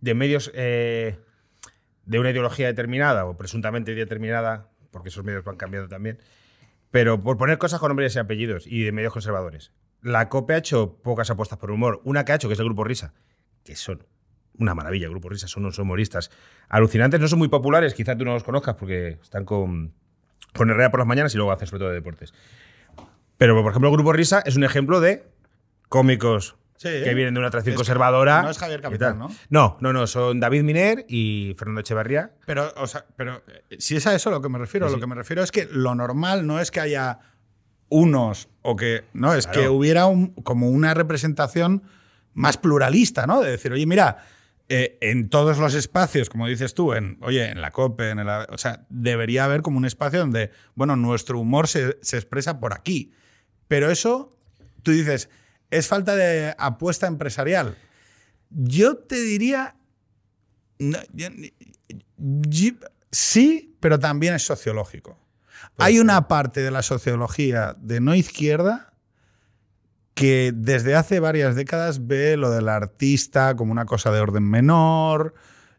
[0.00, 1.18] de medios eh,
[2.04, 6.18] de una ideología determinada o presuntamente determinada, porque esos medios van cambiando también,
[6.90, 9.72] pero por poner cosas con nombres y apellidos y de medios conservadores.
[10.02, 12.00] la COPE ha hecho pocas apuestas por humor.
[12.04, 13.12] Una que ha hecho, que es el Grupo Risa,
[13.64, 14.06] que son
[14.58, 16.30] una maravilla, el Grupo Risa, son unos humoristas
[16.68, 17.20] alucinantes.
[17.20, 19.94] No son muy populares, quizás tú no los conozcas porque están con,
[20.54, 22.32] con Herrera por las mañanas y luego hacen sobre todo de deportes.
[23.36, 25.24] Pero, por ejemplo, el Grupo Risa es un ejemplo de
[25.88, 26.88] cómicos Sí.
[27.04, 28.40] que vienen de una atracción Es- conservadora.
[28.42, 29.18] no es Javier Capitán.
[29.18, 29.28] ¿no?
[29.50, 32.32] No, no, no, son David Miner y Fernando Echeverría.
[32.46, 34.94] Pero, o sea, pero eh, si es a eso a lo que me refiero, Sí,
[34.94, 37.18] lo que me refiero es que lo normal no es que haya
[37.90, 39.04] unos o que.
[39.12, 39.60] No, es Claro.
[39.60, 41.82] que hubiera un- como una representación
[42.32, 43.42] más pluralista, ¿no?
[43.42, 44.24] De decir, oye, mira,
[44.70, 48.28] eh, en todos los espacios, como dices tú, en, oye, en la COPE, en el,
[48.28, 52.72] o sea, debería haber como un espacio donde, bueno, nuestro humor se, se expresa por
[52.72, 53.12] aquí.
[53.68, 54.30] Pero eso,
[54.84, 55.28] tú dices,
[55.70, 57.76] es falta de apuesta empresarial.
[58.50, 59.76] Yo te diría.
[60.78, 61.28] no, yo-
[62.16, 62.72] yo-
[63.12, 65.18] sí, pero también es sociológico.
[65.76, 68.92] Hay una parte de la sociología de no izquierda
[70.14, 75.34] que desde hace varias décadas ve lo del artista como una cosa de orden menor,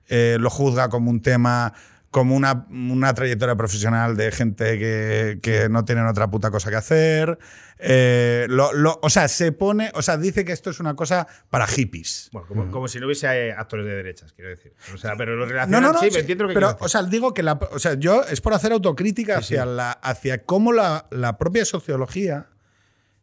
[0.07, 1.73] eh, lo juzga como un tema,
[2.11, 6.75] como una, una trayectoria profesional de gente que, que no tienen otra puta cosa que
[6.75, 7.39] hacer.
[7.79, 11.25] eh, lo- lo- o sea, se pone, o sea, dice que esto es una cosa
[11.49, 12.29] para hippies.
[12.33, 14.73] Bueno, como, como si no hubiese eh, actores de derechas, quiero decir.
[14.93, 15.99] O sea, pero lo No, relacionan, no, no.
[15.99, 18.41] sí, sí, entiendo lo que pero, o sea, digo que la, o sea, yo es
[18.41, 22.47] por hacer autocrítica Sí, hacia, La, hacia cómo la, la propia sociología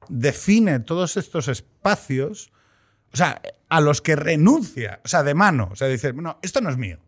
[0.09, 2.51] define todos estos espacios,
[3.13, 5.69] o sea, a los que renuncia, o sea, de mano.
[5.73, 6.99] O sea, dice, bueno, esto no es mío.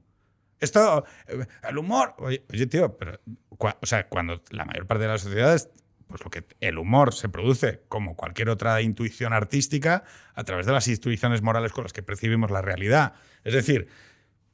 [0.61, 2.14] Esto, eh, el humor.
[2.18, 3.18] Oye, oye, tío, pero.
[3.51, 5.68] cua- o sea, cuando la mayor parte de las sociedades.
[6.07, 10.03] Pues lo que el humor se produce como cualquier otra intuición artística
[10.35, 13.12] a través de las intuiciones morales con las que percibimos la realidad.
[13.44, 13.87] Es decir,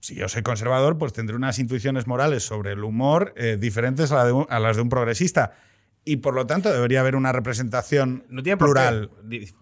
[0.01, 4.17] si yo soy conservador, pues tendré unas intuiciones morales sobre el humor eh, diferentes a,
[4.17, 5.53] la de un- a las de un progresista.
[6.05, 9.11] Y por lo tanto debería haber una representación No tiene plural.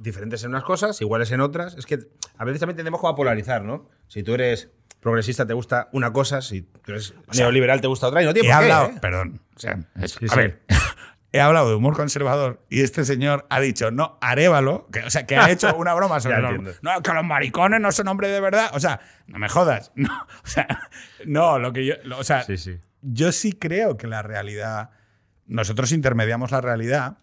[0.01, 1.77] Diferentes en unas cosas, iguales en otras.
[1.77, 2.01] Es que
[2.37, 3.89] a veces también tendemos como a polarizar, ¿no?
[4.09, 4.73] Si tú eres
[5.05, 8.49] progresista te gusta una cosa, si tú eres neoliberal te gusta otra y no tiene
[8.49, 8.65] He por qué.
[8.73, 8.99] hablado, ¿eh?
[9.01, 10.37] perdón, o sea, es- Sí, a sí.
[10.37, 10.63] ver,
[11.33, 15.27] he hablado de humor conservador y este señor ha dicho, no, Arevalo, que, o sea,
[15.27, 18.41] que ha hecho una broma sobre los- no, que los maricones no son hombres de
[18.41, 20.09] verdad, o sea, no me jodas, no,
[20.43, 20.67] o sea,
[21.27, 22.79] no, lo que yo, lo- o sea, Sí, sí.
[23.03, 24.91] yo sí creo que la realidad,
[25.47, 27.19] nosotros intermediamos la realidad,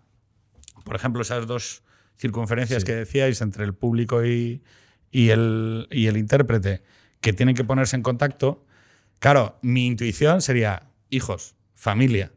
[0.85, 1.83] por ejemplo, esas dos
[2.17, 2.85] circunferencias Sí.
[2.85, 4.63] que decíais entre el público y,
[5.09, 6.83] y el, y el intérprete,
[7.21, 8.65] que tienen que ponerse en contacto,
[9.19, 12.31] claro, mi intuición sería hijos, familia.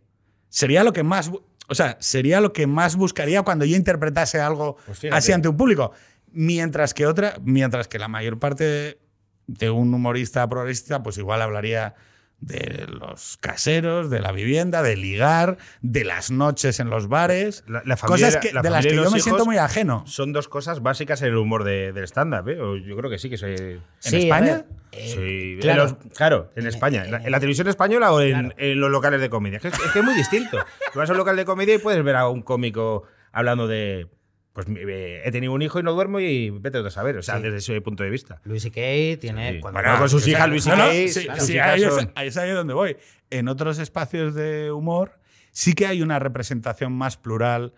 [0.49, 1.31] Sería lo que más,
[1.69, 5.57] o sea, sería lo que más buscaría cuando yo interpretase algo Pues así ante un
[5.57, 5.93] público.
[6.31, 8.99] Mientras que otra, mientras que la mayor parte
[9.47, 11.95] de un humorista progresista, pues igual hablaría
[12.47, 17.65] de los caseros, de la vivienda, de ligar, de las noches en los bares.
[17.67, 20.05] La- la familia- cosas que- la de las que yo me siento muy ajeno.
[20.07, 22.57] Son dos cosas básicas en el humor de- del stand-up, ¿eh?
[22.87, 23.53] Yo creo que sí, que soy.
[23.55, 24.65] ¿En Sí, España?
[24.93, 25.83] eh, Sí, claro.
[25.85, 27.05] en los- claro, en España.
[27.05, 28.55] ¿En la, en la televisión española o en, Claro.
[28.59, 29.57] en los locales de comedia?
[29.57, 30.59] Es que es, es que es muy distinto.
[30.93, 34.07] Tú vas a un local de comedia y puedes ver a un cómico hablando de.
[34.55, 37.17] Pues eh, he tenido un hijo y no duermo y vete a saber.
[37.19, 37.43] O sea, Sí.
[37.43, 38.41] desde ese punto de vista.
[38.45, 39.21] Luis C.K.
[39.21, 39.55] tiene.
[39.55, 39.61] Sí.
[39.61, 40.81] cuando- Bueno, con sus hijas, Luis sí, hijas
[42.17, 42.97] ahí, es, ahí donde voy.
[43.31, 45.19] En otros espacios de humor
[45.51, 47.75] sí que hay una representación más plural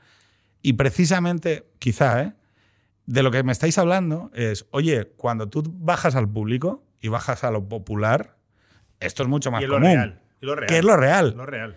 [0.60, 2.32] y precisamente, quizá, ¿eh?
[3.06, 7.42] de lo que me estáis hablando es, oye, cuando tú bajas al público y bajas
[7.44, 8.36] a lo popular,
[9.00, 9.88] esto es mucho más Y lo común.
[9.92, 10.20] real.
[10.42, 10.68] y lo real.
[10.68, 11.34] ¿Qué es lo real?
[11.36, 11.76] Lo real.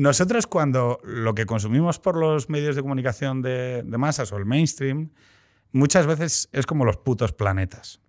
[0.00, 4.46] Nosotros cuando lo que consumimos por los medios de comunicación de, de masas o el
[4.46, 5.10] mainstream,
[5.72, 8.00] muchas veces es como los putos planetas.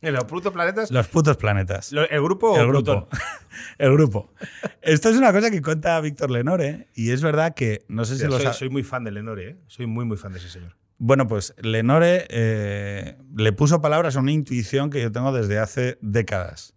[0.00, 0.90] En los Pluto Planetas.
[0.90, 1.92] Los putos planetas.
[1.92, 3.00] ¿El grupo o el Plutón?
[3.00, 3.16] grupo.
[3.78, 4.32] el grupo.
[4.80, 8.22] Esto es una cosa que cuenta Víctor Lenore y es verdad que, no sé si
[8.24, 9.56] Hostia, lo soy, sa- soy muy fan de Lenore, ¿eh?
[9.66, 10.76] Soy muy, muy fan de ese señor.
[10.96, 15.98] Bueno, pues Lenore eh, le puso palabras a una intuición que yo tengo desde hace
[16.00, 16.74] décadas.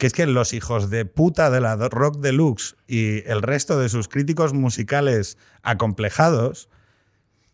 [0.00, 3.90] Que es que los hijos de puta de la Rock Deluxe y el resto de
[3.90, 6.70] sus críticos musicales acomplejados,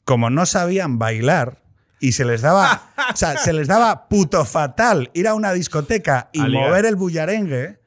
[0.04, 1.60] como no sabían bailar
[1.98, 6.30] y se les daba, o sea, se les daba puto fatal ir a una discoteca
[6.32, 7.80] y mover el bullarengue,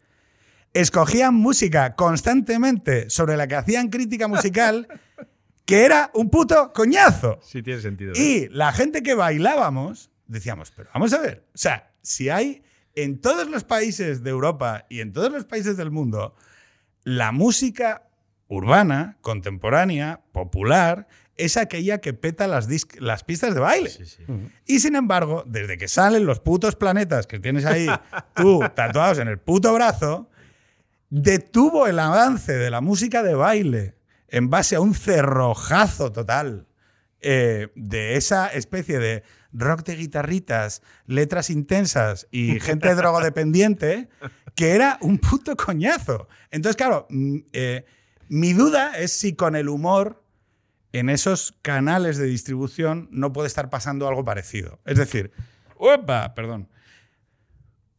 [0.73, 4.89] escogían música constantemente sobre la que hacían crítica musical,
[5.65, 7.39] que era un puto coñazo.
[7.43, 8.11] Sí, tiene sentido.
[8.13, 8.19] ¿eh?
[8.19, 12.61] Y la gente que bailábamos, decíamos, pero vamos a ver, o sea, si hay
[12.95, 16.35] en todos los países de Europa y en todos los países del mundo,
[17.03, 18.09] la música
[18.47, 22.67] urbana, contemporánea, popular, es aquella que peta las,
[23.23, 23.89] pistas de baile.
[23.89, 24.23] Sí, sí.
[24.65, 27.87] Y sin embargo, desde que salen los putos planetas que tienes ahí
[28.35, 30.29] tú tatuados en el puto brazo,
[31.09, 33.95] detuvo el avance de la música de baile
[34.27, 36.67] en base a un cerrojazo total
[37.21, 44.09] eh, de esa especie de rock de guitarritas, letras intensas y gente drogodependiente,
[44.55, 46.27] que era un puto coñazo.
[46.51, 47.85] Entonces, claro, mm, eh,
[48.27, 50.23] mi duda es si con el humor
[50.91, 54.79] en esos canales de distribución no puede estar pasando algo parecido.
[54.85, 55.31] Es decir,
[55.77, 56.33] ¡opa!
[56.35, 56.69] Perdón.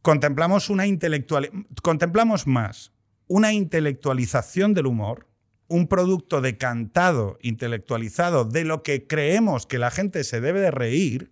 [0.01, 1.49] Contemplamos una intelectual,
[1.83, 2.91] contemplamos más
[3.31, 5.27] una intelectualización del humor,
[5.69, 11.31] un producto decantado, intelectualizado de lo que creemos que la gente se debe de reír,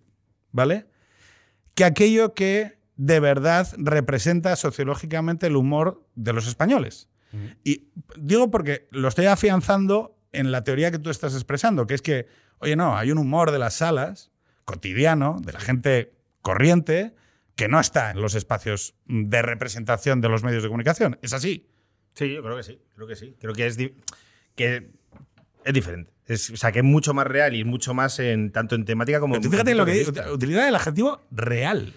[0.52, 0.86] ¿vale?
[1.74, 7.08] Que aquello que de verdad representa sociológicamente el humor de los españoles.
[7.62, 12.02] Y digo porque lo estoy afianzando en la teoría que tú estás expresando, que es
[12.02, 12.26] que,
[12.58, 14.32] oye, no, hay un humor de las salas,
[14.64, 17.14] cotidiano, de la gente corriente,
[17.54, 21.18] que no está en los espacios de representación de los medios de comunicación.
[21.22, 21.68] ¿Es así?
[22.14, 23.36] Sí, yo creo que sí, creo que sí.
[23.38, 23.76] Creo que es,
[24.56, 24.90] que
[25.64, 26.12] es diferente.
[26.26, 29.18] Es, o sea, que es mucho más real y mucho más en tanto en temática
[29.20, 31.92] como Pero tú fíjate en lo que utiliza el adjetivo real.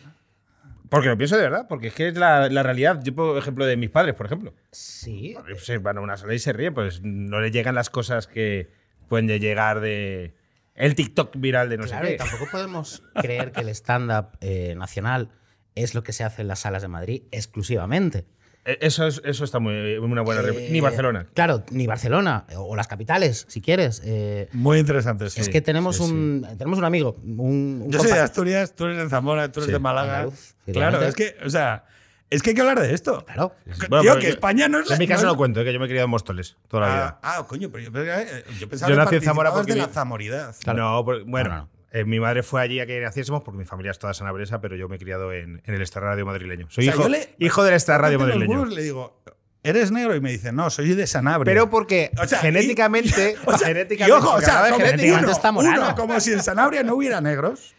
[0.90, 3.02] Porque lo pienso de verdad, porque es que es la, la realidad.
[3.04, 4.54] Yo, por ejemplo, de mis padres, por ejemplo.
[4.72, 5.36] Sí.
[5.58, 8.70] Se van a una sala y se ríen, pues no les llegan las cosas que
[9.10, 10.36] pueden llegar de.
[10.76, 12.24] El TikTok viral de no Claro, sé y qué.
[12.24, 15.30] tampoco podemos creer que el stand-up eh, nacional
[15.76, 18.26] es lo que se hace en las salas de Madrid exclusivamente.
[18.66, 20.42] Eh, Eso, es, eso está muy una buena.
[20.42, 21.28] Eh, Ni Barcelona.
[21.34, 24.02] Claro, ni Barcelona, o las capitales, si quieres.
[24.06, 25.30] Eh, Muy interesante.
[25.30, 25.42] sí.
[25.42, 28.86] es que tenemos, sí, un, tenemos un amigo, un, un Yo soy de Asturias, tú
[28.86, 29.72] eres de Zamora, tú eres Sí.
[29.74, 30.20] de Málaga.
[30.20, 31.84] Andaluz, claro, es que, o sea,
[32.30, 33.24] es que hay que hablar de esto.
[33.26, 33.54] Claro.
[33.90, 34.96] Bueno, Tío, que yo- España no es la.
[34.96, 36.94] En mi caso no cuento, eh, que yo me he criado en Móstoles toda la
[36.94, 37.20] vida.
[37.22, 39.80] Ah, ah, coño, pero yo, eh, yo pensaba Yo que nací en Zamora porque de
[39.80, 40.56] la zamoridad.
[40.64, 40.80] Claro.
[40.80, 43.66] No, porque- bueno, No, no, eh, mi madre fue allí a que naciésemos porque mi
[43.66, 46.68] familia es toda sanabresa, pero yo me he criado en, en el extrarradio madrileño.
[46.70, 47.74] Soy O sea, hijo, le- hijo del
[48.18, 48.66] Cómete los madrileño.
[48.76, 49.22] le digo,
[49.64, 50.16] ¿eres negro?
[50.16, 51.46] Y me dice, no, soy de Sanabria.
[51.46, 54.88] Pero porque O sea, y- genéticamente, O sea, genéticamente, y ojo, o sea, como, genética,
[54.90, 55.82] genéticamente uno, está morano.
[55.86, 57.74] uno, como si en Sanabria no hubiera negros.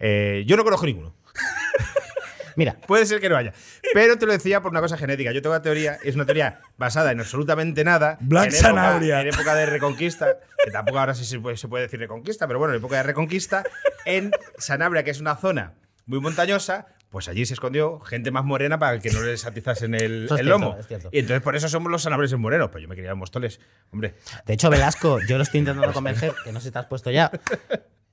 [0.00, 1.14] eh, yo no conozco ninguno.
[2.56, 3.52] Mira, Puede ser que no haya.
[3.94, 5.32] Pero te lo decía por una cosa genética.
[5.32, 8.18] Yo tengo una teoría, es una teoría basada en absolutamente nada.
[8.20, 9.20] Black en época, Sanabria.
[9.20, 12.58] En época de reconquista, que tampoco ahora sí se puede, se puede decir reconquista, pero
[12.58, 13.64] bueno, en época de reconquista,
[14.04, 15.74] en Sanabria, que es una zona
[16.06, 20.22] muy montañosa, pues allí se escondió gente más morena para que no les atizasen el,
[20.22, 20.76] el cierto, lomo.
[20.80, 21.10] es cierto.
[21.12, 22.70] Y entonces por eso somos los sanabres morenos.
[22.70, 23.60] Pues yo me quería en Móstoles.
[23.90, 24.14] Hombre,
[24.46, 27.10] de hecho, Velasco, yo lo estoy intentando convencer, que no sé si te has puesto
[27.10, 27.30] ya.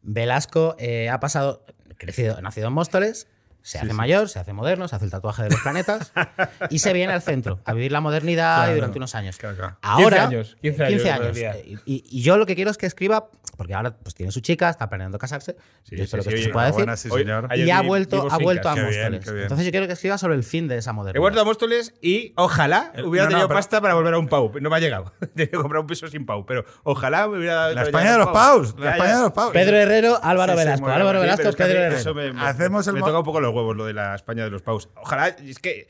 [0.01, 1.65] Velasco eh, ha pasado,
[1.97, 3.27] crecido, nacido en Móstoles,
[3.61, 6.11] se hace mayor, se hace moderno, se hace el tatuaje de los planetas
[6.69, 8.71] y se viene al centro a vivir la modernidad Claro.
[8.71, 9.37] y durante unos años.
[9.37, 9.77] Claro, claro.
[9.81, 11.51] Ahora, 15 años, 15 años, todavía.
[11.55, 14.39] eh, Y, y yo lo que quiero es que escriba, porque ahora pues tiene su
[14.39, 16.97] chica, está planeando casarse, Sí, yo espero sí, que sí, esto se pueda decir.
[16.97, 19.25] sí, Hoy- ayer y ha vuelto, ha vuelto a Qué Móstoles.
[19.25, 19.41] bien.
[19.43, 21.17] Entonces yo quiero que escriba sobre el fin de esa modernidad.
[21.17, 24.13] he vuelto a Móstoles y ojalá Eh, hubiera no, no, tenido pero- pasta para volver
[24.13, 24.51] a un pau.
[24.61, 25.13] No me ha llegado.
[25.35, 26.45] Tenía que comprar un piso sin pau.
[26.45, 27.69] Pero ojalá me hubiera.
[27.73, 28.75] La España de los paus.
[28.79, 29.51] La España de los paus.
[29.51, 30.87] Pedro Herrero, Álvaro Sí, sí, Velasco.
[30.87, 31.79] Álvaro sí, Sí, Velasco, pero Pedro
[32.23, 32.39] Herrero.
[32.41, 34.89] Hacemos el me toca un poco los huevos lo de la España de los paus.
[34.95, 35.87] Ojalá, es que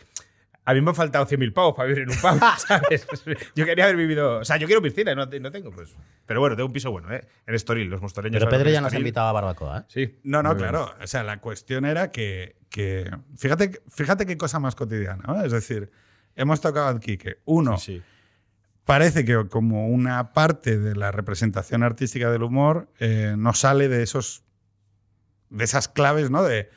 [0.66, 3.08] a mí me han faltado 100.000 pavos para vivir en un pau, ¿sabes?
[3.56, 5.96] Yo quería haber vivido, o sea, yo quiero piscina, no, no tengo, pues.
[6.26, 7.28] Pero bueno, tengo un piso bueno, ¿eh?
[7.48, 8.40] En Estoril, los mostoreños.
[8.40, 9.80] Pero Pedro ya nos ha invitado a Barbacoa.
[9.80, 9.84] ¿eh?
[9.88, 10.20] Sí.
[10.24, 10.70] No, no, Muy bien.
[10.70, 10.94] claro.
[11.02, 12.56] O sea, la cuestión era que.
[12.70, 15.24] que- fíjate, fíjate qué cosa más cotidiana.
[15.26, 15.44] ¿no?
[15.44, 15.90] Es decir,
[16.36, 18.04] hemos tocado aquí que, uno, Sí, sí.
[18.86, 24.04] parece que como una parte de la representación artística del humor eh, no sale de
[24.04, 24.44] esos.
[25.50, 26.44] de esas claves, ¿no?
[26.44, 26.70] De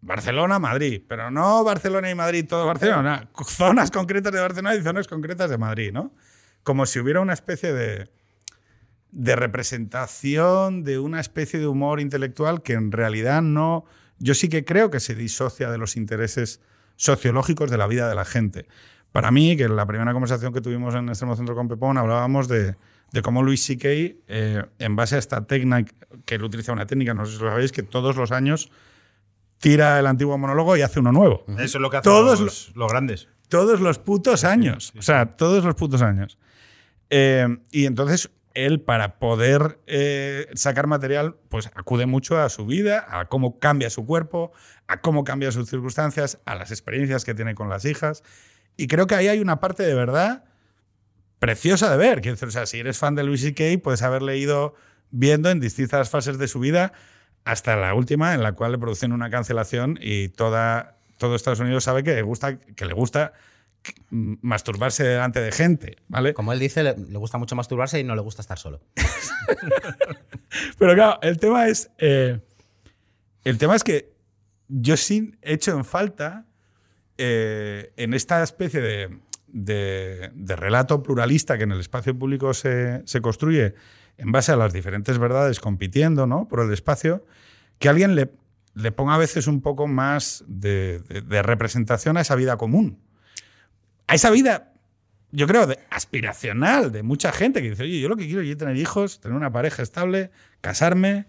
[0.00, 1.02] Barcelona, Madrid.
[1.08, 3.28] Pero no Barcelona y Madrid, todo Barcelona.
[3.46, 6.12] Zonas concretas de Barcelona y zonas concretas de Madrid, ¿no?
[6.62, 8.10] Como si hubiera una especie de
[9.16, 13.86] de representación de una especie de humor intelectual que en realidad no,
[14.18, 16.60] yo sí que creo que se disocia de los intereses
[16.96, 18.66] sociológicos de la vida de la gente.
[19.12, 22.46] Para mí, que en la primera conversación que tuvimos en Extremo Centro con Pepón hablábamos
[22.48, 22.76] de,
[23.10, 25.90] de cómo Luis C.K., eh, en base a esta técnica,
[26.26, 28.70] que él utiliza una técnica, no sé si lo sabéis, que todos los años
[29.58, 31.44] tira el antiguo monólogo y hace uno nuevo.
[31.58, 33.28] Eso es lo que hacen Todos los, los grandes.
[33.48, 34.92] Todos los putos años.
[34.98, 36.38] O sea, todos los putos años.
[37.10, 43.06] Eh, y entonces él, para poder eh, sacar material, pues acude mucho a su vida,
[43.08, 44.52] a cómo cambia su cuerpo,
[44.88, 48.22] a cómo cambia sus circunstancias, a las experiencias que tiene con las hijas.
[48.76, 50.44] Y creo que ahí hay una parte de verdad
[51.38, 52.22] preciosa de ver.
[52.42, 54.74] O sea, si eres fan de Louis C.K., puedes haberle ido
[55.10, 56.92] viendo en distintas fases de su vida
[57.46, 61.84] hasta la última, en la cual le producen una cancelación y toda, todo Estados Unidos
[61.84, 63.32] sabe que le gusta, que le gusta
[64.42, 66.34] masturbarse delante de gente, ¿vale?
[66.34, 68.80] Como él dice, le, le gusta mucho masturbarse y no le gusta estar solo.
[70.78, 71.90] Pero claro, el tema es.
[71.98, 72.40] eh,
[73.44, 74.12] el tema es que
[74.68, 76.46] yo sí he hecho en falta
[77.18, 83.02] eh, en esta especie de, de- de relato pluralista que en el espacio público se,
[83.06, 83.74] se construye
[84.18, 86.48] en base a las diferentes verdades compitiendo ¿no?
[86.48, 87.24] por el espacio,
[87.78, 88.30] que alguien le,
[88.74, 91.02] le ponga a veces un poco más de,
[91.42, 92.98] representación a esa vida común.
[94.06, 94.72] A esa vida,
[95.32, 98.56] yo creo, de- aspiracional de mucha gente que dice, oye, yo lo que quiero es
[98.56, 101.26] tener hijos, tener una pareja estable, casarme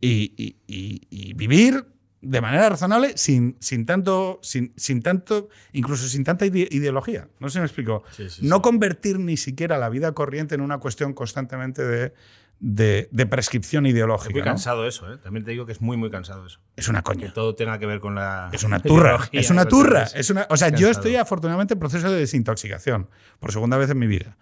[0.00, 0.32] y-
[0.66, 1.86] y- y vivir
[2.22, 7.28] de manera razonable sin, sin tanto, sin, sin tanto, incluso sin tanta ide- ideología.
[7.38, 8.02] No sé si me explico.
[8.10, 8.62] Sí, sí, no sí.
[8.62, 12.14] convertir ni siquiera la vida corriente en una cuestión constantemente de,
[12.58, 14.30] de- de prescripción ideológica.
[14.30, 14.44] Es muy ¿no?
[14.46, 15.18] cansado eso, ¿eh?
[15.18, 16.58] También te digo que es muy, muy cansado eso.
[16.74, 17.32] Es una Que coña.
[17.32, 18.48] todo tenga que ver con la.
[18.52, 19.20] Es una turra.
[19.30, 20.04] Es una turra.
[20.14, 20.90] Es una, o sea, yo Cansado.
[20.92, 24.36] estoy afortunadamente en proceso de desintoxicación por segunda vez en mi vida.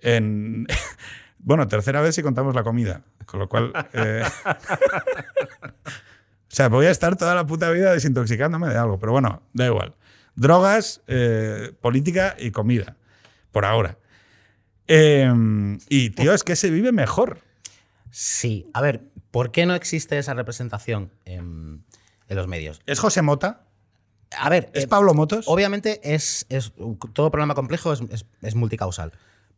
[0.00, 0.66] En,
[1.40, 3.02] bueno, tercera vez si contamos la comida.
[3.26, 3.72] Con lo cual.
[3.92, 4.22] eh,
[6.50, 8.98] o sea, voy a estar toda la puta vida desintoxicándome de algo.
[8.98, 9.94] Pero bueno, da igual.
[10.34, 12.96] Drogas, eh, política y comida.
[13.52, 13.98] Por ahora.
[14.86, 15.30] Eh,
[15.88, 17.40] y, tío, es que se vive mejor.
[18.10, 18.70] Sí.
[18.72, 21.84] A ver, ¿por qué no existe esa representación en,
[22.28, 22.80] en los medios?
[22.86, 23.64] ¿Es José Mota?
[24.38, 25.44] A ver, ¿Es eh, Pablo Motos?
[25.48, 26.72] Obviamente es, es-
[27.12, 29.12] todo problema complejo es, es- es multicausal.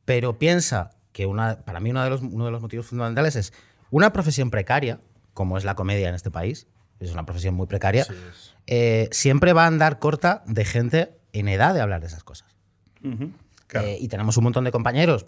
[0.05, 3.53] Pero piensa que una, para mí uno de, los, uno de los motivos fundamentales es
[3.91, 5.01] una profesión precaria,
[5.35, 6.67] como es la comedia en este país,
[7.01, 8.07] es una profesión muy precaria,
[8.67, 12.55] eh, siempre va a andar corta de gente en edad de hablar de esas cosas.
[13.67, 13.87] Claro.
[13.87, 15.27] Eh, y tenemos un montón de compañeros,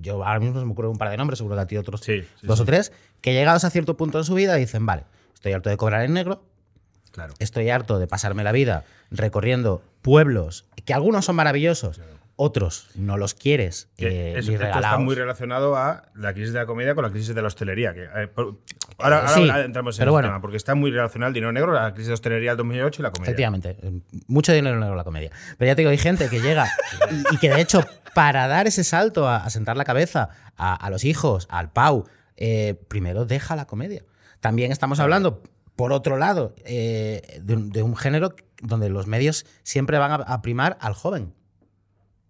[0.00, 2.00] yo ahora mismo se me ocurre un par de nombres, seguro que a ti otros
[2.00, 5.04] Sí, sí, dos o tres, que llegados a cierto punto en su vida dicen, vale,
[5.34, 6.44] estoy harto de cobrar en negro,
[7.14, 7.32] Claro.
[7.38, 12.00] Estoy harto de pasarme la vida recorriendo pueblos que algunos son maravillosos,
[12.36, 16.94] otros no los quieres eh, esto está muy relacionado a la crisis de la comedia
[16.94, 17.94] con la crisis de la hostelería.
[17.94, 18.58] Que, eh, por-
[18.98, 20.28] ahora, ahora entramos en ese bueno.
[20.28, 23.02] tema, porque está muy relacionado el dinero negro, la crisis de hostelería del 2008 y
[23.04, 23.30] la comedia.
[23.30, 23.76] Efectivamente,
[24.26, 25.30] mucho dinero negro en la comedia.
[25.58, 26.66] Pero ya te digo, hay gente que llega
[27.30, 30.74] y, y que de hecho, para dar ese salto a, a sentar la cabeza a,
[30.74, 32.04] a los hijos, al Pau,
[32.36, 34.02] eh, primero deja la comedia.
[34.40, 35.42] También estamos hablando,
[35.76, 40.14] por otro lado, eh, de, un, de un género donde los medios siempre van a,
[40.16, 41.32] a primar al joven.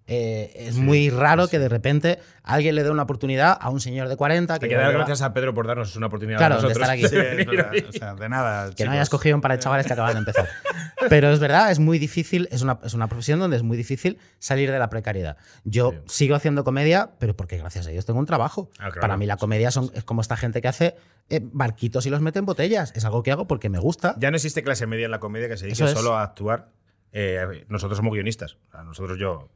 [0.06, 4.08] Eh, es muy raro que de repente alguien le dé una oportunidad a un señor
[4.08, 6.62] de 40 que, que dar gracias a Pedro por darnos una oportunidad Claro, a de
[6.64, 6.88] nosotros.
[6.90, 7.78] estar aquí.
[7.80, 7.82] Sí.
[7.88, 8.70] O sea, de nada.
[8.74, 10.46] que no hayas cogido un par de chavales que acaban de empezar.
[11.08, 14.18] Pero es verdad, es muy difícil, es una, es una profesión donde es muy difícil
[14.38, 15.38] salir de la precariedad.
[15.64, 15.98] Yo Sí.
[16.24, 18.70] sigo haciendo comedia, pero porque gracias a Dios tengo un trabajo.
[18.78, 19.00] Ah, claro.
[19.00, 20.96] Para mí la comedia son, es como esta gente que hace
[21.30, 22.92] eh, barquitos y los mete en botellas.
[22.94, 24.14] Es algo que hago porque me gusta.
[24.18, 26.68] Ya no existe clase media en la comedia que se dedique solo a actuar.
[27.12, 28.56] Eh, nosotros somos guionistas.
[28.68, 29.48] O sea, nosotros yo.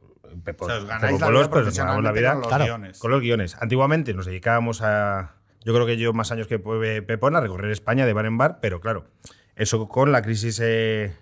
[0.43, 2.63] Pepo, O sea, os la vida nos ganamos la profesionalmente vida con los Claro.
[2.65, 2.99] guiones.
[2.99, 3.55] con los guiones.
[3.59, 5.35] Antiguamente nos dedicábamos a.
[5.65, 8.37] Yo creo que yo más años que Pe- Pepón a recorrer España de bar en
[8.37, 9.05] bar, pero claro,
[9.55, 11.13] eso con la crisis, eh,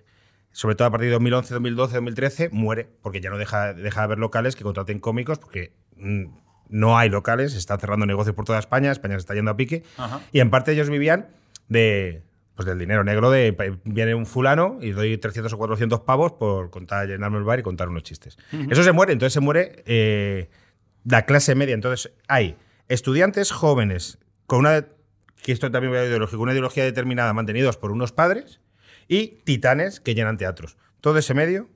[0.52, 4.04] sobre todo a partir de 2011, 2012, 2013, muere, porque ya no deja, deja de
[4.06, 6.26] haber locales que contraten cómicos, porque mm,
[6.70, 9.58] no hay locales, se están cerrando negocios por toda España, España se está yendo a
[9.58, 10.20] pique, Ajá.
[10.32, 11.28] y en parte ellos vivían
[11.68, 12.22] de.
[12.58, 16.72] Pues del dinero negro de viene un fulano y doy 300 o 400 pavos por
[16.72, 18.36] contar, llenarme el bar y contar unos chistes.
[18.68, 20.50] Eso se muere, entonces se muere eh,
[21.06, 21.76] la clase media.
[21.76, 24.18] Entonces hay estudiantes jóvenes
[24.48, 24.88] con una,
[25.44, 28.60] que esto también voy a ideológico, una ideología determinada mantenidos por unos padres
[29.08, 30.78] y titanes que llenan teatros.
[31.00, 31.70] Todo ese medio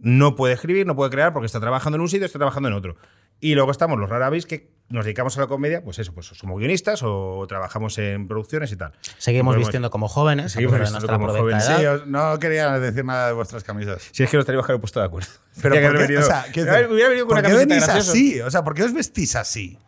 [0.00, 2.74] no puede escribir, no puede crear porque está trabajando en un sitio, está trabajando en
[2.74, 2.96] otro.
[3.38, 6.58] Y luego estamos los raravis que nos dedicamos a la comedia, pues eso, pues somos
[6.58, 8.92] guionistas o trabajamos en producciones y tal.
[9.18, 11.64] Seguimos Podemos- vistiendo como jóvenes, Seguimos vistiendo nuestra como jóvenes.
[11.64, 14.02] Sí, os- no quería decir nada de vuestras camisas.
[14.12, 15.28] Si es que nos teníamos que haber puesto de acuerdo.
[15.62, 17.34] Pero Tenía ¿por que qué, haber o venido- sea, quiero Hubiera- decir, hubiera venido con
[17.36, 18.40] ¿por una qué venís así?
[18.40, 19.78] O sea, ¿por qué os vestís así?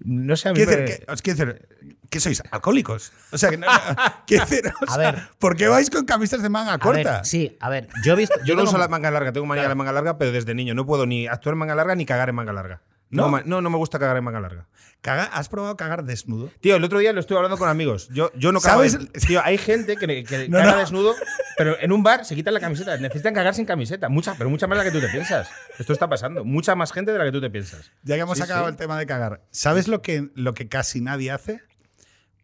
[0.00, 1.68] No sé, a mí Quiero me- decir, que, os quiero decir,
[2.10, 2.42] ¿qué sois?
[2.50, 3.12] ¿Alcohólicos?
[3.32, 3.66] O sea, que no,
[4.26, 5.22] quiero decir, o A ver.
[5.38, 7.12] ¿por qué vais con camisas de manga A corta?
[7.18, 8.34] ver, sí, a ver, yo he visto.
[8.44, 10.54] Yo no tengo- uso la manga larga, tengo manía de la manga larga, pero desde
[10.54, 12.82] niño no puedo ni actuar en manga larga ni cagar en manga larga.
[13.08, 13.30] ¿No?
[13.30, 14.66] No, no, no me gusta cagar en manga larga.
[15.00, 16.50] Caga- ¿Has probado cagar desnudo?
[16.60, 18.08] Tío, el otro día lo estuve hablando con amigos.
[18.08, 18.78] Yo, yo no cago.
[18.78, 18.94] ¿Sabes?
[18.94, 20.78] en- Tío, hay gente que, que No, caga no.
[20.78, 21.14] desnudo,
[21.56, 22.96] pero en un bar se quitan la camiseta.
[22.96, 24.08] Necesitan cagar sin camiseta.
[24.08, 25.48] Mucha, pero mucha más de la que tú te piensas.
[25.78, 26.44] Esto está pasando.
[26.44, 27.92] Mucha más gente de la que tú te piensas.
[28.02, 28.70] Ya que hemos Sí, acabado sí.
[28.72, 31.60] el tema de cagar, ¿sabes lo que, lo que casi nadie hace?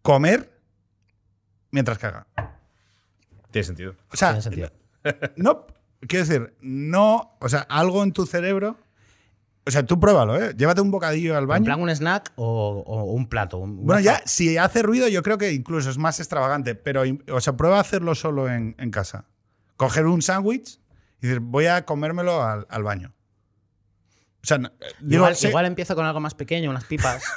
[0.02, 0.52] Comer
[1.72, 2.26] mientras caga.
[3.50, 3.96] Tiene sentido.
[4.12, 4.70] O sea, Tiene sentido.
[5.36, 5.66] no,
[6.06, 8.78] quiero decir, no, o sea, algo en tu cerebro.
[9.64, 10.54] O sea, tú pruébalo, ¿eh?
[10.56, 11.64] Llévate un bocadillo al En baño.
[11.66, 13.58] plan un snack o, o un plato.
[13.58, 16.74] un- Bueno, ya, si hace ruido, yo creo que incluso es más extravagante.
[16.74, 19.26] Pero, o sea, prueba a hacerlo solo en, en casa.
[19.76, 20.80] Coger un sándwich
[21.20, 23.12] y decir, voy a comérmelo al, al baño.
[24.42, 27.22] O sea, no, eh, digo, Igual, sé- igual empiezo con algo más pequeño, unas pipas.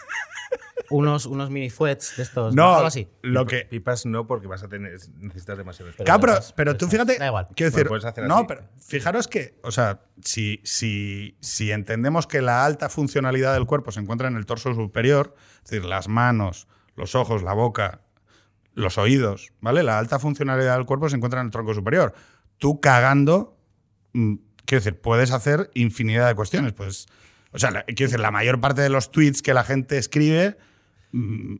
[0.90, 2.56] unos, unos mini fuets de estos.
[2.56, 3.08] No, algo así.
[3.22, 3.66] lo que.
[3.66, 6.06] Pipas no, porque vas a tener, necesitas demasiado espacio.
[6.06, 6.92] Claro, pero, pero tú pipas.
[6.92, 7.20] fíjate.
[7.20, 7.48] Da igual.
[7.56, 8.46] Quiero decir, puedes hacer no, así.
[8.48, 13.92] pero fijaros que, o sea, si, si, si entendemos que la alta funcionalidad del cuerpo
[13.92, 18.02] se encuentra en el torso superior, es decir, las manos, los ojos, la boca,
[18.74, 19.84] los oídos, ¿vale?
[19.84, 22.14] La alta funcionalidad del cuerpo se encuentra en el tronco superior.
[22.58, 23.58] Tú cagando,
[24.14, 24.36] mm,
[24.66, 26.74] quiero decir, puedes hacer infinidad de cuestiones.
[26.74, 27.08] Pues,
[27.56, 30.58] o sea, la- quiero decir, la mayor parte de los tweets que la gente escribe,
[31.12, 31.56] mm,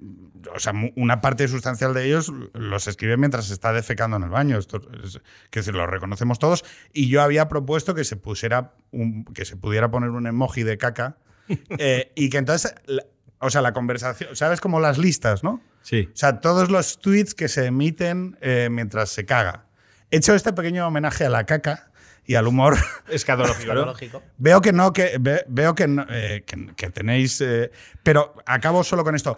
[0.54, 4.30] o sea, una parte sustancial de ellos los escribe mientras se está defecando en el
[4.30, 4.58] baño.
[4.58, 5.20] Esto es-
[5.50, 6.64] quiero decir, lo reconocemos todos.
[6.94, 10.78] Y yo había propuesto que se pusiera un- que se pudiera poner un emoji de
[10.78, 11.18] caca
[11.80, 13.06] eh, y que entonces, la-
[13.40, 14.62] o sea, la conversación, ¿sabes?
[14.62, 15.62] Como las listas, ¿no?
[15.82, 16.10] Sí.
[16.14, 19.66] O sea, todos los tweets que se emiten eh, mientras se caga.
[20.12, 21.92] He hecho este pequeño homenaje a la caca
[22.28, 22.76] y al humor.
[23.10, 23.86] Escatológico, ¿no?
[23.86, 24.24] Lógico.
[24.38, 27.40] veo que no, que ve- veo que, no, eh, que, que tenéis.
[27.42, 27.72] eh,
[28.04, 29.38] pero acabo solo con esto.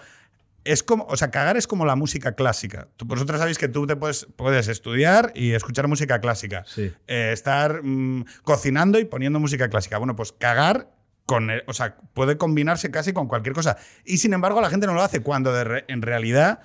[0.63, 2.87] Es como, o sea, cagar es como la música clásica.
[2.97, 6.63] Tú- Vosotros sabéis que tú te puedes, puedes estudiar y escuchar música clásica.
[6.67, 6.91] Sí.
[7.07, 9.97] Eh, estar mm, cocinando y poniendo música clásica.
[9.97, 10.89] Bueno, pues cagar
[11.25, 13.77] con, o sea, puede combinarse casi con cualquier cosa.
[14.05, 16.59] Y sin embargo, la gente no lo hace cuando de re- en realidad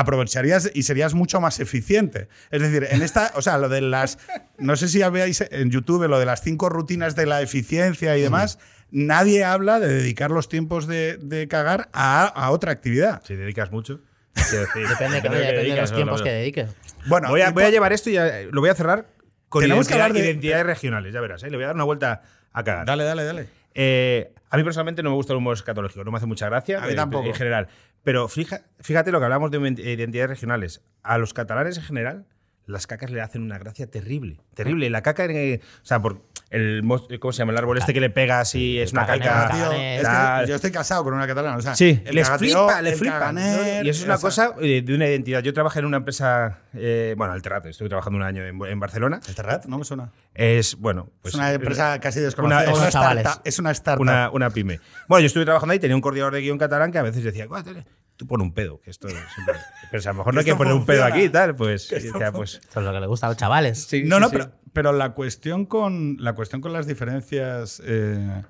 [0.00, 2.28] aprovecharías y serías mucho más eficiente.
[2.50, 4.18] Es decir, en esta, o sea, lo de las,
[4.58, 8.22] no sé si veáis en YouTube lo de las cinco rutinas de la eficiencia y
[8.22, 8.58] demás,
[8.90, 13.22] nadie habla de dedicar los tiempos de, de cagar a, a otra actividad.
[13.24, 14.00] Si dedicas mucho.
[14.34, 16.36] decir, Depende, que, de dedicas, los no, tiempos no, que no.
[16.36, 16.70] dediques.
[17.06, 19.06] Bueno, Voy a, voy llevar esto y ya- lo voy a cerrar
[19.48, 21.42] con Tenemos que identidad- hablar de- identidades regionales, ya verás.
[21.42, 21.50] ¿eh?
[21.50, 22.22] Le voy a dar una vuelta
[22.52, 22.84] a cagar.
[22.86, 23.46] Dale, dale, dale.
[23.78, 26.82] Eh, a mí personalmente no me gusta el humor escatológico, no me hace mucha gracia.
[26.82, 27.26] A mí eh, tampoco.
[27.26, 27.68] En general.
[28.02, 30.82] Pero fíjate lo que hablamos de identidades regionales.
[31.02, 32.26] A los catalanes en general,
[32.66, 34.40] las cacas le hacen una gracia terrible.
[34.54, 34.90] Terrible.
[34.90, 37.52] La caca, eh, o sea, por el, mo- ¿cómo se llama?
[37.52, 39.48] El árbol este que le pega así, es una caca.
[39.52, 40.46] Tío, Caganer, es que tal.
[40.48, 41.56] yo estoy casado con una catalana.
[41.56, 43.18] O sea, Sí, el les cagateo, flipa, les el flipa.
[43.18, 45.42] caganer, Y eso es una o sea, cosa eh, de una identidad.
[45.42, 49.20] Yo trabajé en una empresa, eh, bueno, Alterrato, estuve trabajando un año en, en Barcelona.
[49.28, 49.66] ¿El Terrat?
[49.66, 50.10] No me suena.
[50.34, 51.34] Es, bueno, pues.
[51.34, 52.62] es una empresa casi una- desconocida.
[52.64, 54.02] es es, una startup, es una startup.
[54.02, 54.80] una, una pyme.
[55.08, 57.46] Bueno, yo estuve trabajando ahí, tenía un coordinador de guion catalán que a veces decía,
[57.46, 57.84] "Guau, tele,
[58.16, 59.54] tú pon un pedo, que esto siempre-
[59.90, 61.88] Pero a lo mejor no hay que esto poner un pedo aquí y tal, pues,
[61.90, 63.84] pues Eso es lo que le gusta a los chavales.
[63.84, 64.36] sí, no, sí, no, sí.
[64.36, 68.42] pero, pero la cuestión con la cuestión con las diferencias eh,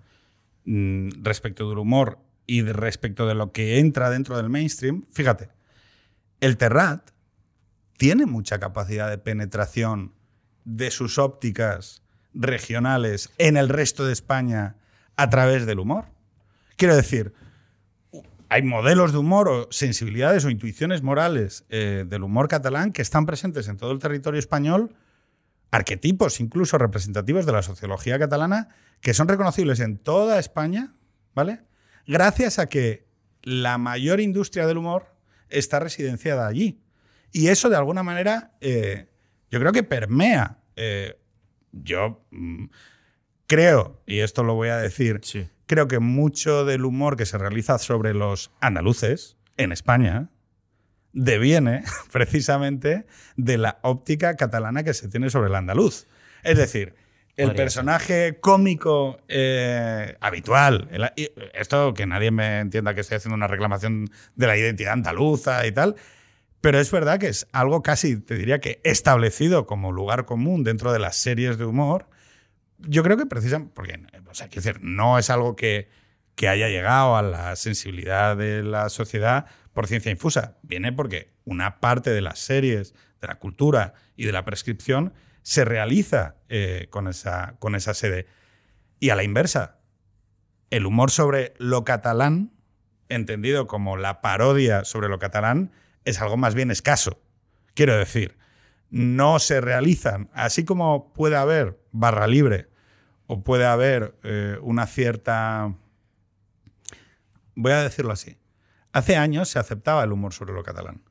[0.64, 5.50] mm, respecto del humor y de- respecto de lo que entra dentro del mainstream, fíjate,
[6.40, 7.10] el Terrat
[7.96, 10.12] tiene mucha capacidad de penetración
[10.64, 12.02] de sus ópticas
[12.34, 14.76] regionales en el resto de España
[15.16, 16.06] a través del humor.
[16.76, 17.32] Quiero decir,
[18.48, 23.26] hay modelos de humor o sensibilidades o intuiciones morales eh, del humor catalán que están
[23.26, 24.94] presentes en todo el territorio español,
[25.70, 28.68] arquetipos incluso representativos de la sociología catalana
[29.00, 30.94] que son reconocibles en toda España,
[31.34, 31.64] ¿vale?
[32.06, 33.06] Gracias a que
[33.42, 35.14] la mayor industria del humor
[35.48, 36.80] está residenciada allí.
[37.32, 39.08] Y eso de alguna manera eh,
[39.50, 40.58] yo creo que permea.
[40.76, 41.18] eh,
[41.72, 42.66] yo mm,
[43.46, 45.48] creo, y esto lo voy a decir, Sí.
[45.66, 50.30] creo que mucho del humor que se realiza sobre los andaluces en España
[51.12, 51.82] deviene
[52.12, 56.06] precisamente de la óptica catalana que se tiene sobre el andaluz.
[56.42, 56.94] Es decir,
[57.36, 61.10] el personaje cómico eh, habitual, el-
[61.54, 65.72] esto que nadie me entienda que estoy haciendo una reclamación de la identidad andaluza y
[65.72, 65.96] tal,
[66.62, 70.92] pero es verdad que es algo casi, te diría que establecido como lugar común dentro
[70.92, 72.08] de las series de humor.
[72.78, 75.88] Yo creo que precisamente, porque, o sea, quiero decir, no es algo que,
[76.34, 80.58] que haya llegado a la sensibilidad de la sociedad por ciencia infusa.
[80.62, 85.64] Viene porque una parte de las series, de la cultura y de la prescripción se
[85.64, 88.26] realiza eh, con, esa, con esa sede.
[89.00, 89.78] Y a la inversa,
[90.70, 92.52] el humor sobre lo catalán,
[93.08, 95.72] entendido como la parodia sobre lo catalán,
[96.04, 97.20] es algo más bien escaso.
[97.74, 98.36] Quiero decir,
[98.90, 102.68] no se realizan, así como puede haber barra libre
[103.26, 105.74] o puede haber eh, una cierta...
[107.54, 108.36] Voy a decirlo así.
[108.92, 111.02] Hace años se aceptaba el humor sobre lo catalán.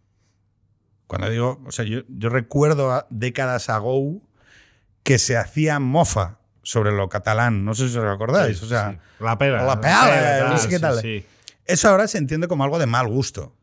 [1.07, 4.21] Cuando digo, o sea, yo, yo recuerdo a décadas ago
[5.03, 7.63] que se hacía mofa sobre lo catalán.
[7.65, 8.61] No sé si os acordáis.
[8.63, 8.97] o sea, Sí.
[9.23, 9.63] la pega.
[9.63, 10.99] la pega, no sé qué tal.
[10.99, 11.25] sí.
[11.65, 13.55] eso ahora se entiende como algo de mal gusto.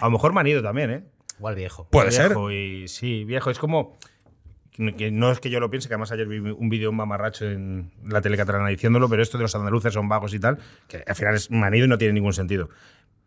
[0.00, 1.04] A lo mejor manido también, ¿eh?
[1.42, 1.88] Igual viejo.
[1.90, 2.28] Puede ser.
[2.28, 3.50] Viejo Y, sí, viejo.
[3.50, 3.96] Es como.
[4.96, 6.96] que no es que yo lo piense, que además ayer vi un vídeo de un
[6.96, 10.58] mamarracho en la tele catalana diciéndolo, pero esto de los andaluces son vagos y tal,
[10.88, 12.68] que al final es manido y no tiene ningún sentido.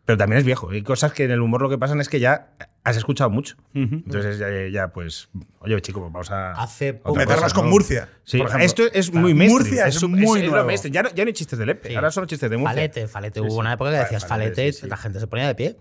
[0.06, 0.70] Pero también es viejo.
[0.70, 2.52] Hay cosas que en el humor lo que pasan es que ya
[2.84, 3.56] has escuchado mucho.
[3.74, 6.52] Entonces ya, ya, pues, oye, chicos, pues vamos a...
[6.52, 7.70] Hace poco- Meternos cosa, con ¿no?
[7.72, 8.08] Murcia.
[8.24, 8.64] Sí, por ejemplo.
[8.66, 9.66] esto es muy mainstream.
[9.68, 10.66] Murcia es un- muy lo nuevo.
[10.66, 10.94] mainstream.
[10.94, 11.94] Ya no, ya no hay chistes de Lepe, Sí.
[11.96, 12.74] ahora solo chistes de Murcia.
[12.76, 13.40] Falete, falete.
[13.40, 14.86] Sí, Hubo una época que decías falete, falete, sí, sí.
[14.88, 15.76] la gente se ponía de pie.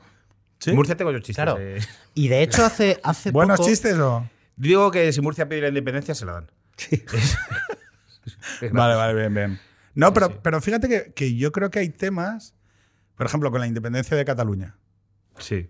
[0.60, 0.72] ¿Sí?
[0.72, 1.36] Murcia tengo yo chistes.
[1.36, 1.56] Claro.
[1.56, 1.82] de-
[2.14, 3.70] Y de hecho, hace, hace ¿Buenos poco.
[3.70, 4.28] chistes o...?
[4.56, 6.52] Digo que si Murcia pide la independencia, se la dan.
[8.72, 9.60] Vale, vale, bien, bien.
[9.94, 10.34] No, pero, sí.
[10.42, 12.56] pero fíjate que, que yo creo que hay temas,
[13.16, 14.78] por ejemplo, con la independencia de Cataluña.
[15.40, 15.70] Sí.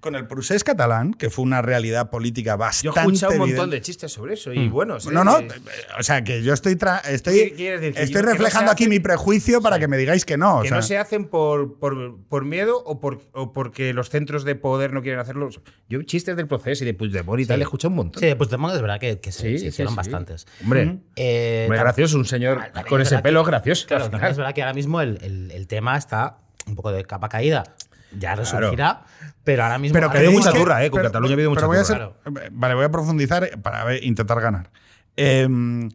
[0.00, 3.54] Con el procés catalán, que fue una realidad política Yo bastante he escuchado un montón
[3.56, 3.76] evidente.
[3.76, 5.06] de chistes sobre eso y buenos.
[5.06, 5.10] ¿eh?
[5.12, 5.52] No, no, Es-
[5.98, 7.94] o sea, que yo estoy tra- ¿Qué estoy, decir?
[7.96, 10.58] estoy no reflejando se aquí hace- mi prejuicio para que me digáis que no.
[10.58, 10.76] o Que sea.
[10.76, 14.92] no se hacen por, por, por miedo o, por, o porque los centros de poder
[14.92, 15.48] no quieren hacerlo.
[15.88, 18.20] Yo chistes del proceso y de Puigdemont y tal, he escuchado un montón.
[18.20, 18.32] Sí, de
[18.76, 19.96] es verdad que, que se, Sí, se sí, hicieron sí.
[19.96, 20.46] bastantes.
[20.62, 23.86] Hombre, Eh, hombre, tam- gracioso, un señor también con es ese pelo que- gracioso.
[23.88, 26.38] Claro, es verdad que ahora mismo el, el- el tema está
[26.68, 27.64] un poco de capa caída.
[28.12, 29.04] Ya resurgirá,
[29.44, 29.94] pero ahora mismo.
[29.94, 30.90] Pero ahora ha habido mucha que- turra, ¿eh?
[30.90, 32.12] Con pero- Cataluña ha habido mucha pero voy a turra.
[32.24, 34.70] ser- Vale, voy a profundizar para ver- intentar ganar.
[35.16, 35.90] Em,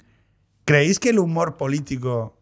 [0.65, 2.39] ¿Creéis que el humor político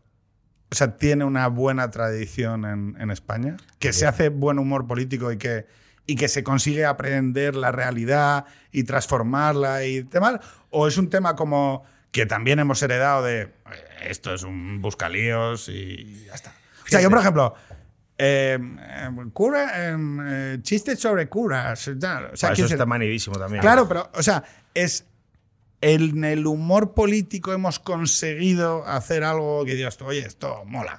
[0.71, 3.57] o sea, tiene una buena tradición en, en España?
[3.79, 5.65] ¿Que se hace buen humor político y que,
[6.05, 10.39] y que se consigue aprender la realidad y transformarla y demás?
[10.69, 13.49] ¿O es un tema como que también hemos heredado de "Eh,
[14.09, 16.53] esto es un buscalíos y ya está?
[16.85, 17.53] O sea, yo, por ejemplo,
[18.23, 18.59] eh,
[19.33, 21.89] cura, em, eh, chistes sobre curas.
[21.99, 22.25] tal.
[22.25, 23.61] O sea, quiero eso está manidísimo también.
[23.61, 24.43] Claro, pero, o sea,
[24.73, 25.05] es.
[25.83, 30.95] En el humor político hemos conseguido hacer algo que digas, tú, oye, esto mola.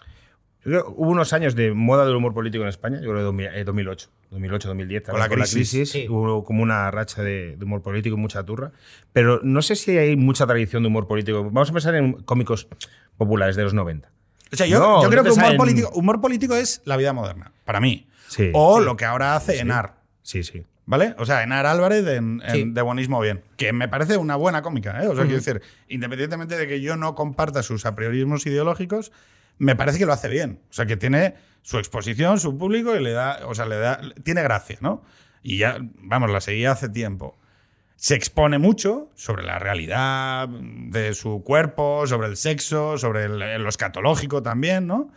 [0.65, 3.23] Yo creo- hubo unos años de moda del humor político en España, yo creo que
[3.23, 5.03] 2000, eh, 2008, 2008, 2010.
[5.05, 5.89] Con la también, crisis.
[5.91, 6.07] Sí.
[6.09, 8.73] Hubo como una racha de, de humor político y mucha turra.
[9.13, 11.45] Pero no sé si hay mucha tradición de humor político.
[11.45, 12.67] Vamos a pensar en cómicos
[13.17, 14.11] populares de los 90.
[14.53, 17.53] O sea, yo, No, yo creo que humor político, humor político es la vida moderna,
[17.65, 18.07] para mí.
[18.29, 18.51] Sí.
[18.55, 18.85] o Sí.
[18.85, 20.65] lo que ahora hace Enar, Sí, sí.
[20.87, 21.15] ¿vale?
[21.19, 22.39] O sea, Enar Álvarez en.
[22.75, 25.09] De Buenismo Bien, que me parece una buena cómica, ¿eh?
[25.09, 29.13] O sea, quiero decir, independientemente de que yo no comparta sus apriorismos ideológicos,
[29.59, 30.61] me parece que lo hace bien.
[30.71, 34.01] O sea, que tiene su exposición, su público y le da, o sea, le da,
[34.25, 35.03] tiene gracia, ¿no?
[35.43, 37.37] Y ya, vamos, la seguía hace tiempo.
[38.03, 43.69] Se expone mucho sobre la realidad de su cuerpo, sobre el sexo, sobre el- lo
[43.69, 45.13] escatológico también, ¿no?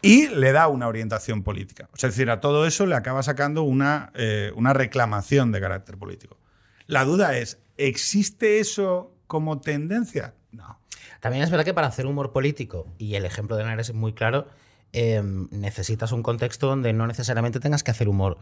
[0.00, 1.90] Y le da una orientación política.
[1.92, 5.60] O sea, es decir, a todo eso le acaba sacando una, eh, una reclamación de
[5.60, 6.38] carácter político.
[6.86, 10.32] La duda es, ¿existe eso como tendencia?
[10.52, 10.80] No.
[11.20, 14.14] También es verdad que para hacer humor político, y el ejemplo de Henares es muy
[14.14, 14.46] claro,
[14.94, 15.20] eh,
[15.50, 18.38] necesitas un contexto donde no necesariamente tengas que hacer humor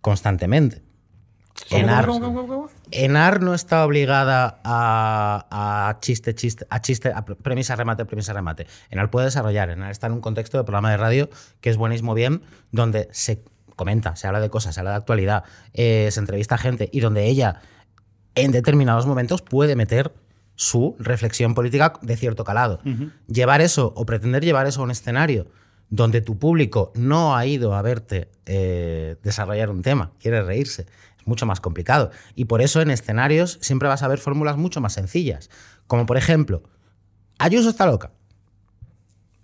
[0.00, 0.82] constantemente.
[1.70, 2.06] Enar,
[2.90, 8.66] Enar no está obligada a, a chiste, chiste, a chiste, a premisa, remate, premisa, remate.
[8.90, 9.70] Enar puede desarrollar.
[9.70, 11.28] Enar está en un contexto de programa de radio
[11.60, 13.42] que es buenísimo bien, donde se
[13.76, 17.00] comenta, se habla de cosas, se habla de actualidad, eh, se entrevista a gente y
[17.00, 17.60] donde ella
[18.34, 20.12] en determinados momentos puede meter
[20.54, 22.80] su reflexión política de cierto calado.
[23.28, 25.46] Llevar eso o pretender llevar eso a un escenario
[25.90, 30.86] donde tu público no ha ido a verte eh, desarrollar un tema, quiere reírse,
[31.28, 32.10] mucho más complicado.
[32.34, 35.50] Y por eso en escenarios siempre vas a ver fórmulas mucho más sencillas.
[35.86, 36.62] Como por ejemplo,
[37.38, 38.10] Ayuso está loca.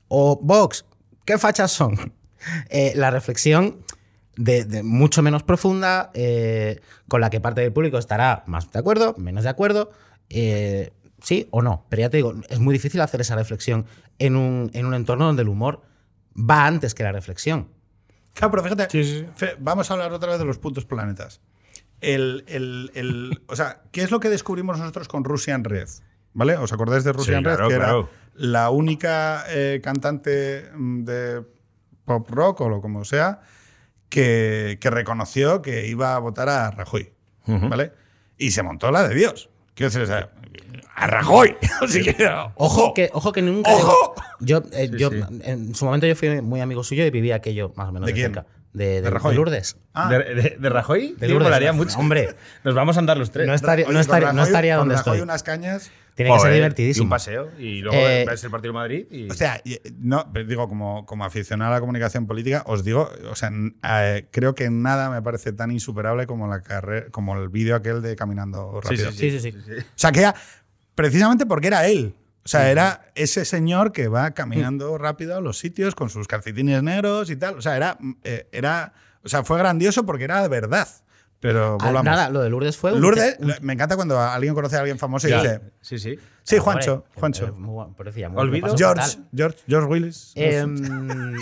[0.09, 0.85] O Vox,
[1.25, 2.13] ¿qué fachas son?
[2.69, 3.79] Eh, la reflexión
[4.37, 8.79] de, de mucho menos profunda, eh, con la que parte del público estará más de
[8.79, 9.93] acuerdo, menos de acuerdo,
[10.29, 11.87] eh, sí o no.
[11.89, 13.87] Pero ya te digo, es muy difícil hacer esa reflexión
[14.19, 15.81] en un, en un entorno donde el humor
[16.37, 17.69] va antes que la reflexión.
[18.35, 21.41] Claro, pero fíjate, Sí, sí, vamos a hablar otra vez de los puntos planetas.
[22.01, 25.89] El, el- el- o sea, ¿qué es lo que descubrimos nosotros con Russian Red?
[26.35, 26.57] ¿Vale?
[26.57, 27.55] ¿Os acordáis de Russian Sí, Red?
[27.57, 27.99] claro, que claro.
[28.01, 31.43] era la única eh, cantante mm, de
[32.05, 33.41] pop rock o lo como sea
[34.09, 37.13] que, que reconoció que iba a votar a Rajoy.
[37.47, 37.93] ¿Vale?
[38.39, 39.51] Y se montó la de Dios.
[39.75, 40.31] Quiero decir, o sea,
[40.95, 41.57] a Rajoy.
[41.83, 42.17] Así que,
[42.57, 43.71] Ojo, que, ojo que nunca.
[43.73, 44.15] ¡Ojo!
[44.41, 45.21] Yo, eh, Sí, yo sí.
[45.43, 48.13] en su momento yo fui muy amigo suyo y viví aquello más o menos ¿De
[48.13, 48.35] de, quién?
[48.35, 48.47] cerca.
[48.75, 49.31] De, de- ¿De Rajoy?
[49.33, 49.77] de Lourdes.
[49.95, 50.11] Ah.
[50.11, 51.15] ¿De, de- de Rajoy?
[51.19, 51.75] De Sí, Lourdes.
[51.75, 51.99] mucho.
[51.99, 52.35] Hombre.
[52.65, 53.47] Nos vamos a andar los tres.
[53.47, 55.23] No estaría, Oye, no estaría, no estaría donde Rajoy estoy.
[55.23, 55.91] unas cañas.
[56.17, 57.03] Tiene que ser divertidísimo.
[57.03, 57.51] Y un paseo.
[57.59, 59.07] Y luego Eh, ves el partido de Madrid.
[59.11, 59.29] Y...
[59.31, 59.61] O sea,
[59.99, 63.51] no, pero digo, como, como aficionado a la comunicación política, os digo, o sea,
[63.83, 68.01] eh, creo que nada me parece tan insuperable como la carrera, como el vídeo aquel
[68.01, 69.11] de caminando Sí, rápido.
[69.13, 69.59] Sí, sí, sí.
[69.79, 70.35] O sea, que era
[70.95, 72.15] precisamente porque era él.
[72.45, 76.83] O sea, era ese señor que va caminando rápido a los sitios con sus calcetines
[76.83, 77.57] negros y tal.
[77.57, 78.93] O sea, era, eh, era,
[79.23, 80.87] o sea, fue grandioso porque era de verdad.
[81.41, 82.05] Pero Ah, volvamos.
[82.05, 82.99] nada, lo de Lourdes fue.
[82.99, 86.19] Lourdes, un- me encanta cuando alguien conoce a alguien famoso y dice, Sí, sí.
[86.43, 87.53] sí, Ah, Juancho, hombre, Juancho.
[87.55, 87.71] muy
[88.31, 88.63] muy- Olvido.
[88.69, 89.19] pasó George.
[89.35, 90.33] George, George Willis.
[90.35, 90.77] Em,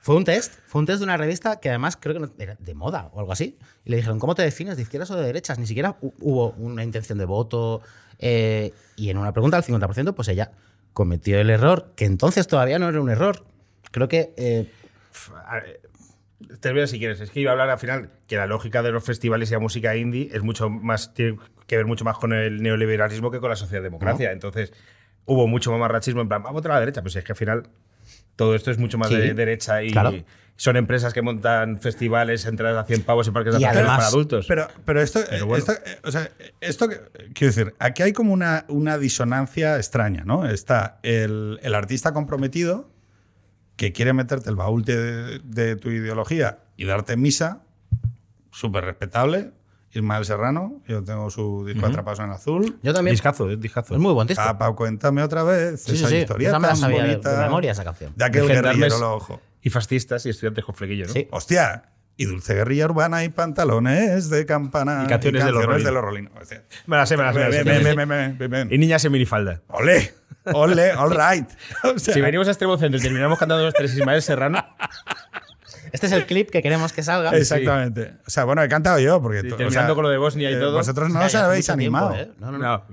[0.00, 2.56] Fue un test, fue un test de una revista que además creo que no- era
[2.58, 3.56] de moda o algo así.
[3.84, 4.76] Y le dijeron, ¿cómo te defines?
[4.76, 5.60] ¿De izquierdas o de derechas?
[5.60, 7.82] Ni siquiera hu- hubo una intención de voto.
[8.22, 10.52] Eh, y en una pregunta al 50%, pues ella
[10.92, 13.44] cometió el error, que entonces todavía no era un error.
[13.90, 14.70] Creo que eh,
[16.86, 17.20] si quieres.
[17.20, 19.58] Es que iba a hablar al final que la lógica de los festivales y la
[19.58, 23.50] música indie es mucho más, tiene que ver mucho más con el neoliberalismo que con
[23.50, 24.32] la socialdemocracia.
[24.32, 24.72] Entonces,
[25.24, 27.02] hubo mucho más machismo en plan, vamos a votar a la derecha.
[27.02, 27.68] Pues es que al final
[28.36, 30.12] todo esto es mucho más Sí, de derecha y claro.
[30.56, 33.98] son empresas que montan festivales, entradas a 100 pavos y parques de Y atracciones además-
[33.98, 34.46] para adultos.
[34.46, 35.58] Pero, pero esto, Pero bueno.
[35.58, 37.00] esto, eh, o sea, esto, que-
[37.34, 40.48] quiero decir, aquí hay como una, una disonancia extraña, ¿no?
[40.48, 42.90] Está el, el artista comprometido
[43.76, 47.62] que quiere meterte el baúl de, de tu ideología y darte misa,
[48.50, 49.52] súper respetable.
[49.94, 52.78] Ismael Serrano, yo tengo su disco Atrapados en Azul.
[52.82, 53.12] yo también.
[53.14, 53.94] discazo, eh, discazo.
[53.94, 54.42] Es muy buen disco.
[54.46, 56.16] Ah, Pau, cuéntame otra vez Sí, esa sí.
[56.16, 58.12] historia la tan sabía de- bonita de memoria esa canción.
[58.16, 59.40] de aquel De guerrillero lo ojo.
[59.60, 61.12] Y fascistas y estudiantes con flequillo, ¿no?
[61.12, 61.28] Sí.
[61.30, 65.84] Hostia, y dulce guerrilla urbana y pantalones de campana Y canciones de los Rolling.
[65.84, 66.26] de los Rolling.
[66.40, 66.62] Hostia.
[66.86, 68.66] Me la sé, me la sé.
[68.70, 69.60] Y niñas en minifalda.
[69.68, 70.12] Ole,
[70.52, 71.48] ole, all right.
[71.84, 74.64] O sea, Si venimos a Extremo Centro y terminamos cantando los tres Ismael Serrano,
[75.92, 77.30] Este es el clip que queremos que salga.
[77.36, 78.14] Exactamente.
[78.26, 80.16] O sea, bueno, he cantado yo porque Sí, tú- o terminando sea, con lo de
[80.18, 80.72] Bosnia y eh, todo.
[80.78, 82.16] Vosotros no os habéis mucho tiempo, animado.
[82.22, 82.32] ¿eh?
[82.40, 82.64] No, no, no.
[82.64, 82.84] no,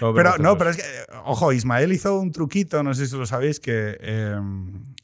[0.00, 3.16] todo Pero no, pero es que, eh, ojo, Ismael hizo un truquito, no sé si
[3.16, 4.36] lo sabéis, que eh,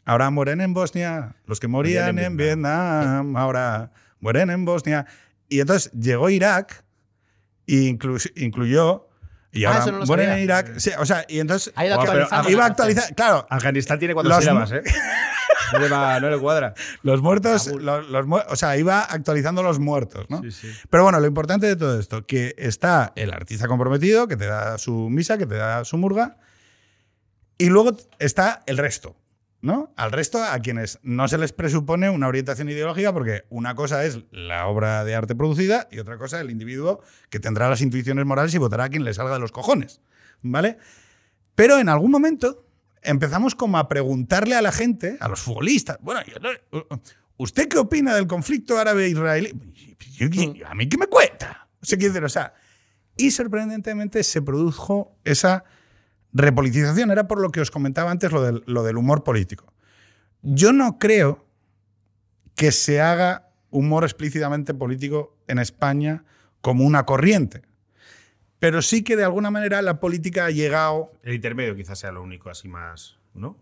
[0.06, 5.06] ahora mueren en Bosnia los que morían en en Vietnam, ahora mueren en Bosnia.
[5.48, 6.82] Y entonces llegó Irak
[7.66, 9.08] e inclu- incluyó.
[9.52, 10.38] Y Ah, ahora eso no mueren sabía.
[10.38, 10.78] en Irak.
[10.78, 13.14] Sí, o sea, y entonces Ha ido Guau, pero actualizando iba a actualizar.
[13.14, 14.82] Claro, Afganistán tiene cuatro sílabas, ¿eh?
[15.74, 16.74] No le, va- no le cuadra.
[17.02, 20.40] Los muertos, los, los o sea, iba actualizando los muertos, ¿no?
[20.42, 20.68] Sí, sí.
[20.88, 24.78] Pero bueno, lo importante de todo esto, que está el artista comprometido, que te da
[24.78, 26.36] su misa, que te da su murga,
[27.58, 29.16] y luego está el resto,
[29.62, 29.92] ¿no?
[29.96, 34.20] Al resto, a quienes no se les presupone una orientación ideológica, porque una cosa es
[34.30, 37.00] la obra de arte producida y otra cosa el individuo
[37.30, 40.00] que tendrá las intuiciones morales y votará a quien le salga de los cojones,
[40.42, 40.78] ¿vale?
[41.54, 42.63] Pero en algún momento
[43.04, 46.20] empezamos como a preguntarle a la gente, a los futbolistas, bueno,
[47.36, 49.52] ¿usted qué opina del conflicto árabe-israelí?
[50.18, 50.28] Yo-
[50.66, 51.68] ¿A mí qué me cuenta?
[51.82, 52.54] O sea, quiero decir, o sea,
[53.16, 55.64] y sorprendentemente se produjo esa
[56.32, 57.10] repolitización.
[57.10, 59.72] Era por lo que os comentaba antes lo del, lo del humor político.
[60.42, 61.46] Yo no creo
[62.56, 66.24] que se haga humor explícitamente político en España
[66.60, 67.62] como una corriente.
[68.64, 72.22] Pero sí que de alguna manera la política ha llegado El intermedio quizás sea lo
[72.22, 73.58] único así más, ¿no?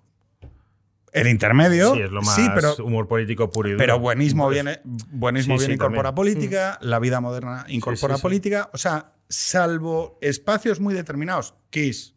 [1.12, 1.92] el intermedio.
[1.94, 3.78] Sí, es lo más sí, pero, humor político puro y duro.
[3.82, 6.14] pero buenismo Pues, viene, buenismo Sí, viene sí, incorpora también.
[6.36, 8.70] política, la vida moderna incorpora política.
[8.72, 11.54] O sea, salvo espacios muy determinados.
[11.70, 12.14] Kiss.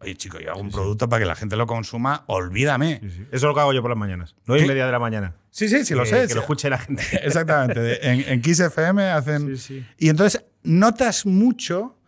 [0.00, 3.00] Oye, chico, yo hago un producto para que la gente lo consuma, olvídame.
[3.04, 4.34] Eso es lo que hago yo por las mañanas.
[4.46, 5.36] Nueve y media de la mañana.
[5.50, 6.26] Sí, sí, sí, lo sé.
[6.26, 7.04] Que lo escuche la gente.
[7.22, 8.10] Exactamente.
[8.10, 9.56] En, en Kiss FM hacen.
[9.56, 9.86] Sí, sí.
[9.98, 11.98] Y entonces notas mucho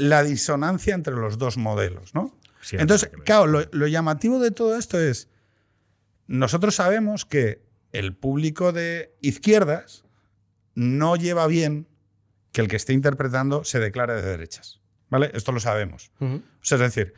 [0.00, 2.36] la disonancia entre los dos modelos, ¿no?
[2.60, 5.28] Sí, entonces, claro, lo, lo llamativo de todo esto es.
[6.26, 10.04] Nosotros sabemos que el público de izquierdas
[10.74, 11.88] no lleva bien
[12.52, 14.80] que el que esté interpretando se declare de derechas.
[15.08, 15.30] ¿Vale?
[15.34, 16.12] Esto lo sabemos.
[16.20, 16.36] Ujú.
[16.36, 17.14] O sea, es decir,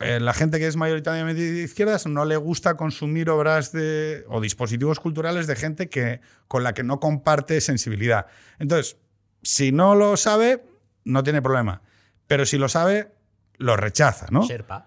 [0.00, 4.40] eh, la gente que es mayoritariamente de izquierdas no le gusta consumir obras de, o
[4.40, 8.26] dispositivos culturales de gente que, con la que no comparte sensibilidad.
[8.58, 8.96] Entonces,
[9.42, 10.64] si no lo sabe,
[11.04, 11.82] no tiene problema.
[12.26, 13.12] Pero si lo sabe,
[13.58, 14.44] lo rechaza, ¿no?
[14.46, 14.86] Sherpa.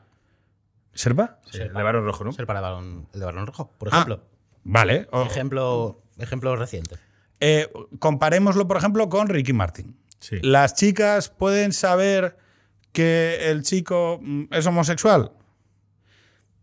[0.94, 1.40] ¿Serpa?
[1.52, 2.32] Sí, el de Barón Rojo, ¿no?
[2.32, 4.24] Sherpa de balón, el de balón rojo, por Ah, ejemplo.
[4.64, 5.08] Vale.
[5.12, 6.96] O- ejemplo, ejemplo reciente.
[7.42, 9.98] eh, comparémoslo, por ejemplo, con Ricky Martin.
[10.20, 10.40] Sí.
[10.42, 12.38] ¿Las chicas pueden saber
[12.94, 15.34] que el chico mm, es homosexual?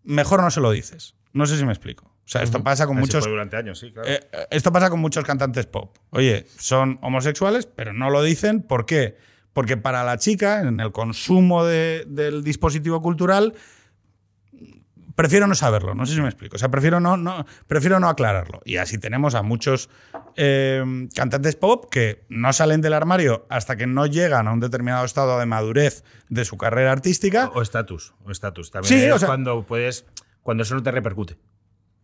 [0.04, 1.14] Mejor no se lo dices.
[1.32, 2.06] No sé si me explico.
[2.24, 3.24] O sea, esto pasa con Así muchos.
[3.26, 4.08] durante años, sí, claro.
[4.08, 5.96] eh, esto pasa con muchos cantantes pop.
[6.10, 8.62] Oye, son homosexuales, pero no lo dicen.
[8.62, 9.16] ¿Por qué?
[9.52, 13.54] Porque para la chica, en el consumo de- del dispositivo cultural,
[15.14, 15.94] prefiero no saberlo.
[15.94, 16.56] No sé si me explico.
[16.56, 18.60] O sea, prefiero no, no, prefiero no aclararlo.
[18.64, 19.90] Y así tenemos a muchos
[20.36, 20.82] eh,
[21.14, 25.38] cantantes pop que no salen del armario hasta que no llegan a un determinado estado
[25.38, 27.50] de madurez de su carrera artística.
[27.54, 28.70] O estatus, o estatus.
[28.70, 30.06] También Sí, es o sea- cuando puedes,
[30.42, 31.36] cuando eso no te repercute.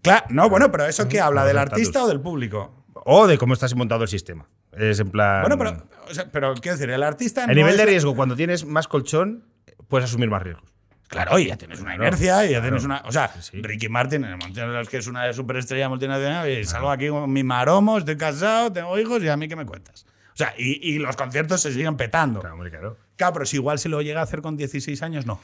[0.02, 1.44] Claro, no, bueno, pero ¿eso qué habla?
[1.44, 2.84] ¿Del artista o del público?
[3.04, 4.48] O de cómo estás montado el sistema.
[4.78, 5.42] Es en plan.
[5.42, 7.42] Bueno, pero, o sea, pero quiero decir, el artista.
[7.42, 9.44] El no nivel es de riesgo, cuando tienes más colchón,
[9.88, 10.64] puedes asumir más riesgos.
[11.08, 13.00] Claro, y ya tienes una Claro, inercia y ya tienes claro.
[13.02, 13.08] una.
[13.08, 13.62] O sea, Sí.
[13.62, 17.08] Ricky Martin, en el momento en el que es una superestrella multinacional, y salgo aquí
[17.08, 20.04] con mi maromo, estoy casado, tengo hijos y a mí qué me cuentas.
[20.34, 22.40] O sea, y, y los conciertos se siguen petando.
[22.40, 22.96] Claro, hombre, claro.
[23.16, 25.40] Claro, pero si igual si lo llega a hacer con 16 años, no.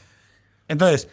[0.68, 1.08] Entonces,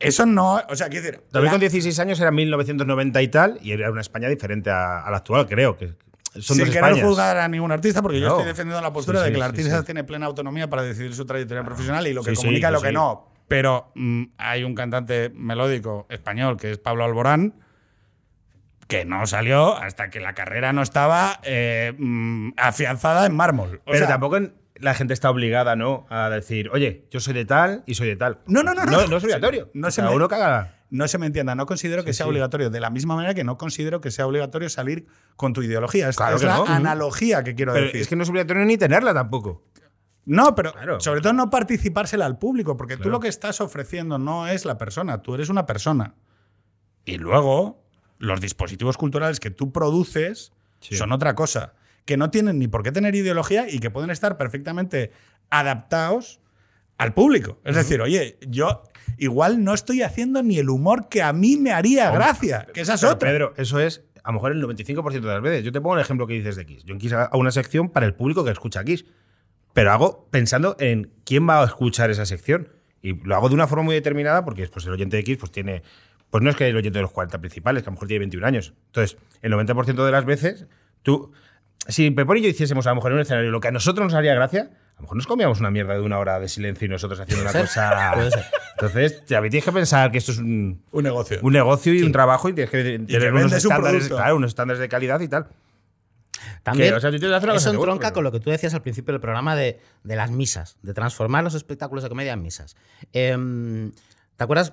[0.00, 0.60] Eso no.
[0.68, 1.20] O sea, quiero decir.
[1.30, 5.10] También con 16 años era 1990 y tal, y era una España diferente a, a
[5.12, 5.76] la actual, creo.
[5.78, 5.94] que
[6.40, 7.04] Son sin querer Españas.
[7.06, 9.82] juzgar a ningún artista, porque yo estoy defendiendo la postura Sí, de que el artista
[9.82, 12.92] tiene plena autonomía para decidir su trayectoria profesional y lo que comunica y lo que
[12.92, 13.28] no.
[13.48, 17.54] Pero mm, hay un cantante melódico español que es Pablo Alborán
[18.88, 23.80] que no salió hasta que la carrera no estaba eh, mm, afianzada en mármol.
[23.84, 24.38] O Pero sea, tampoco
[24.76, 26.06] la gente está obligada, ¿no?
[26.10, 28.38] A decir, oye, yo soy de tal y soy de tal.
[28.46, 28.92] No, no, no, no.
[28.92, 29.70] No, no es obligatorio.
[29.74, 30.74] No se Cada me- uno caga.
[30.94, 32.28] No se me entienda, no considero que sea sí.
[32.30, 32.68] obligatorio.
[32.68, 36.10] De la misma manera que no considero que sea obligatorio salir con tu ideología.
[36.10, 36.66] Esta Claro es la no.
[36.66, 38.02] analogía que quiero Pero decir.
[38.02, 39.64] es que no es obligatorio ni tenerla tampoco.
[40.26, 41.00] No, pero Claro.
[41.00, 44.76] sobre todo no participársela al público, porque tú lo que estás ofreciendo no es la
[44.76, 46.14] persona, tú eres una persona.
[47.06, 47.82] Y luego,
[48.18, 50.94] los dispositivos culturales que tú produces Sí.
[50.96, 51.72] son otra cosa,
[52.04, 55.10] que no tienen ni por qué tener ideología y que pueden estar perfectamente
[55.48, 56.40] adaptados
[57.02, 57.60] al público.
[57.64, 58.82] Es decir, oye, yo
[59.18, 62.94] igual no estoy haciendo ni el humor que a mí me haría gracia, que esa
[62.94, 63.30] es otra.
[63.30, 65.64] Pedro, eso es a lo mejor el 95% de las veces.
[65.64, 66.84] Yo te pongo el ejemplo que dices de Kiss.
[66.84, 69.04] Yo en Kiss hago una sección para el público que escucha Kiss.
[69.72, 72.68] Pero hago pensando en quién va a escuchar esa sección.
[73.00, 75.50] Y lo hago de una forma muy determinada porque pues, el oyente de Kiss pues,
[75.50, 75.82] tiene.
[76.30, 78.20] Pues no es que el oyente de los 40 principales, que a lo mejor tiene
[78.20, 78.74] 21 años.
[78.86, 80.66] Entonces, el 90% de las veces,
[81.02, 81.32] tú.
[81.88, 84.06] Si Pepón y yo hiciésemos a lo mejor en un escenario lo que a nosotros
[84.06, 84.70] nos haría gracia,
[85.02, 87.52] lo mejor nos comíamos una mierda de una hora de silencio y nosotros haciendo una
[87.52, 88.12] cosa.
[88.14, 88.44] puede ser.
[88.76, 91.38] Entonces, ya tienes que pensar que esto es un, Un negocio.
[91.42, 94.50] un negocio y un trabajo y tienes que tener que unos un estándares, claro, unos
[94.50, 95.48] estándares de calidad y tal.
[96.62, 99.20] También Que, o sea, eso entronca otro, con lo que tú decías al principio del
[99.20, 102.76] programa de, de las misas, de transformar los espectáculos de comedia en misas.
[103.12, 103.90] Em,
[104.42, 104.72] ¿Te acuerdas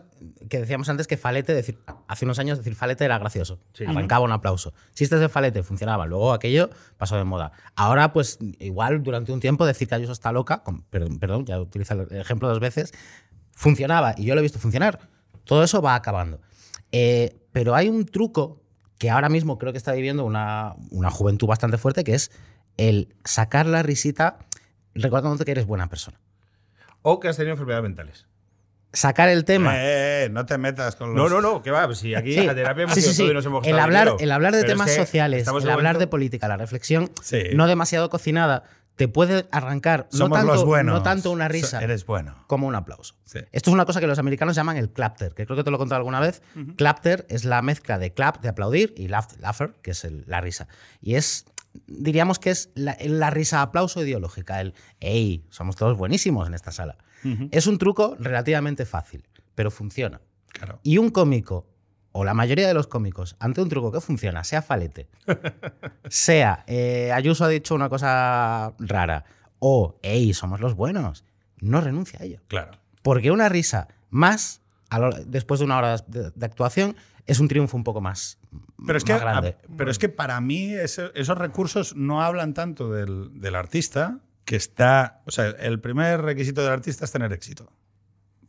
[0.49, 3.59] que decíamos antes que Falete, decir, hace unos años decir Falete era gracioso?
[3.73, 3.85] Sí.
[3.85, 4.73] Arrancaba un aplauso.
[4.95, 7.51] Chistes de Falete funcionaban, luego aquello pasó de moda.
[7.75, 11.59] Ahora, pues igual durante un tiempo decir que Ayuso está loca, con- perdón, perdón, ya
[11.59, 12.93] utiliza el ejemplo dos veces,
[13.51, 15.07] funcionaba y yo lo he visto funcionar.
[15.43, 16.41] Todo eso va acabando.
[16.91, 18.63] Eh, pero hay un truco
[18.97, 22.31] que ahora mismo creo que está viviendo una, una juventud bastante fuerte, que es
[22.77, 24.39] el sacar la risita
[24.95, 26.19] recordándote que eres buena persona.
[27.03, 28.25] O que has tenido enfermedades mentales.
[28.91, 29.75] Sacar el tema.
[29.77, 31.31] Eh, eh, no te metas con No, los.
[31.31, 31.85] no, no, que va.
[31.85, 34.05] pues Si aquí Sí, la terapia hemos sí, sí, todo y nos hemos El hablar,
[34.07, 34.17] dinero.
[34.19, 37.43] el hablar de Pero es temas que sociales, el hablar de política, la reflexión Sí.
[37.53, 38.63] no demasiado cocinada,
[38.95, 40.93] te puede arrancar no Somos tanto, los buenos.
[40.95, 42.43] no tanto una risa So- Eres bueno.
[42.47, 43.15] como un aplauso.
[43.25, 43.39] Sí.
[43.51, 45.77] Esto es una cosa que los americanos llaman el clapter, que creo que te lo
[45.77, 46.41] he contado alguna vez.
[46.75, 50.41] Clapter es la mezcla de clap, de aplaudir, y laugh- laugher, que es el- la
[50.41, 50.67] risa.
[50.99, 51.45] Y es,
[51.87, 56.71] diríamos que es la, la risa aplauso ideológica, el, hey, somos todos buenísimos en esta
[56.71, 56.97] sala.
[57.51, 60.21] Es un truco relativamente fácil, pero funciona.
[60.47, 60.79] Claro.
[60.83, 61.67] Y un cómico,
[62.11, 65.09] o la mayoría de los cómicos, ante un truco que funciona, sea falete,
[66.09, 69.25] sea eh, Ayuso ha dicho una cosa rara,
[69.59, 71.23] o hey, somos los buenos,
[71.59, 72.41] no renuncia a ello.
[72.47, 72.71] Claro.
[73.01, 74.61] Porque una risa más,
[74.97, 76.95] lo- después de una hora de, de actuación,
[77.25, 78.39] es un triunfo un poco más,
[78.85, 79.49] Pero es, que, grande.
[79.49, 84.19] a- pero es que para mí ese- esos recursos no hablan tanto del, del artista,
[84.49, 85.21] que está.
[85.27, 87.71] O sea, el primer requisito del artista es tener éxito.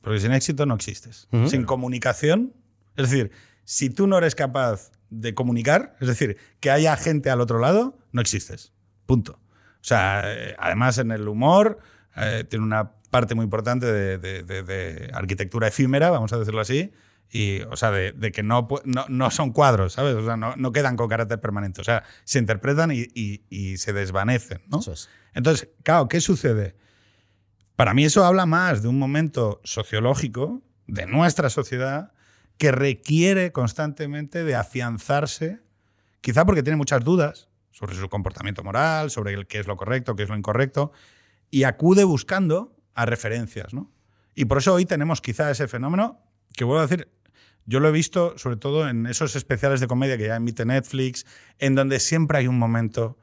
[0.00, 1.28] Porque sin éxito no existes.
[1.46, 2.54] Sin comunicación.
[2.96, 3.32] Es decir,
[3.64, 7.98] si tú no eres capaz de comunicar, es decir, que haya gente al otro lado,
[8.12, 8.72] no existes.
[9.04, 9.32] Punto.
[9.42, 11.80] O sea, eh, además en el humor
[12.16, 16.60] eh, tiene una parte muy importante de, de- de- de arquitectura efímera, vamos a decirlo
[16.62, 16.92] así,
[17.30, 20.14] y, o sea, de, que no, no, no son cuadros, ¿sabes?
[20.14, 21.82] O sea, no, no quedan con carácter permanente.
[21.82, 24.80] O sea, se interpretan y, y- y se desvanecen, ¿no?
[24.80, 25.10] Eso es.
[25.34, 26.76] Entonces, claro, ¿qué sucede?
[27.76, 32.12] Para mí eso habla más de un momento sociológico de nuestra sociedad
[32.58, 35.60] que requiere constantemente de afianzarse,
[36.20, 40.14] quizá porque tiene muchas dudas sobre su comportamiento moral, sobre el qué es lo correcto,
[40.14, 40.92] qué es lo incorrecto,
[41.50, 43.90] y acude buscando a referencias, ¿no?
[44.34, 46.20] Y por eso hoy tenemos quizá ese fenómeno
[46.54, 47.08] que vuelvo a decir,
[47.64, 51.24] yo lo he visto sobre todo en esos especiales de comedia que ya emite Netflix,
[51.58, 53.16] en donde siempre hay un momento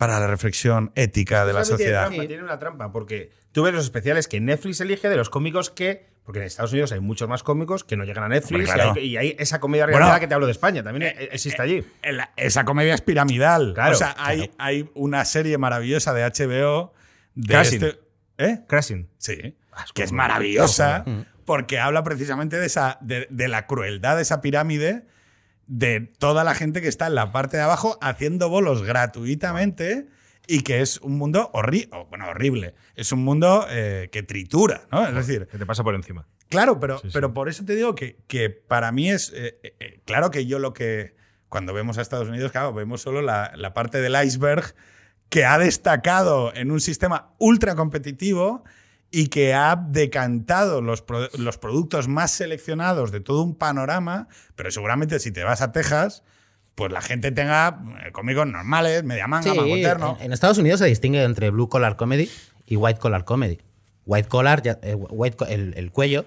[0.00, 2.06] para la reflexión ética de la Eso tiene sociedad.
[2.08, 5.68] trampa, Tiene una trampa, porque tú ves los especiales que Netflix elige de los cómicos
[5.68, 6.08] que.
[6.24, 8.92] Porque en Estados Unidos hay muchos más cómicos que no llegan a Netflix Hombre, claro.
[8.96, 11.28] y, hay, y hay esa comedia Bueno, realidad que te hablo de España, también e-
[11.32, 11.84] existe allí.
[12.00, 13.74] El- esa comedia es piramidal.
[13.74, 16.94] Claro, o sea, hay, hay una serie maravillosa de HBO
[17.34, 17.84] de Crashing.
[17.84, 18.00] este-
[18.38, 18.60] ¿Eh?
[18.68, 19.06] Crashing.
[19.18, 19.56] Sí.
[19.72, 21.20] Ah, es Que es maravillosa Mm.
[21.44, 25.04] porque habla precisamente de, esa, de, de la crueldad de esa pirámide,
[25.72, 30.08] de toda la gente que está en la parte de abajo haciendo bolos gratuitamente
[30.48, 32.74] y que es un mundo horrible, bueno, horrible.
[32.96, 35.06] Es un mundo eh, que tritura, ¿no?
[35.06, 36.26] Es decir, Que te pasa por encima.
[36.48, 37.10] Claro, pero, Sí, sí.
[37.12, 39.32] pero por eso te digo que, que para mí es.
[39.32, 41.14] eh, eh, eh, claro que yo lo que.
[41.48, 44.74] Cuando vemos a Estados Unidos, claro, vemos solo la, la parte del iceberg
[45.28, 48.64] que ha destacado en un sistema ultra competitivo
[49.10, 54.70] y que ha decantado los, pro- los productos más seleccionados de todo un panorama, pero
[54.70, 56.22] seguramente si te vas a Texas,
[56.76, 60.16] pues la gente tenga eh, cómicos normales, media manga, Sí, mango eterno.
[60.20, 62.30] en, en Estados Unidos se distingue entre blue collar comedy
[62.66, 63.58] y white collar comedy.
[64.06, 66.24] White collar, ya- eh, white co- el, el cuello.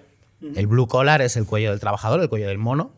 [0.55, 2.91] El blue collar es el cuello del trabajador, el cuello del mono.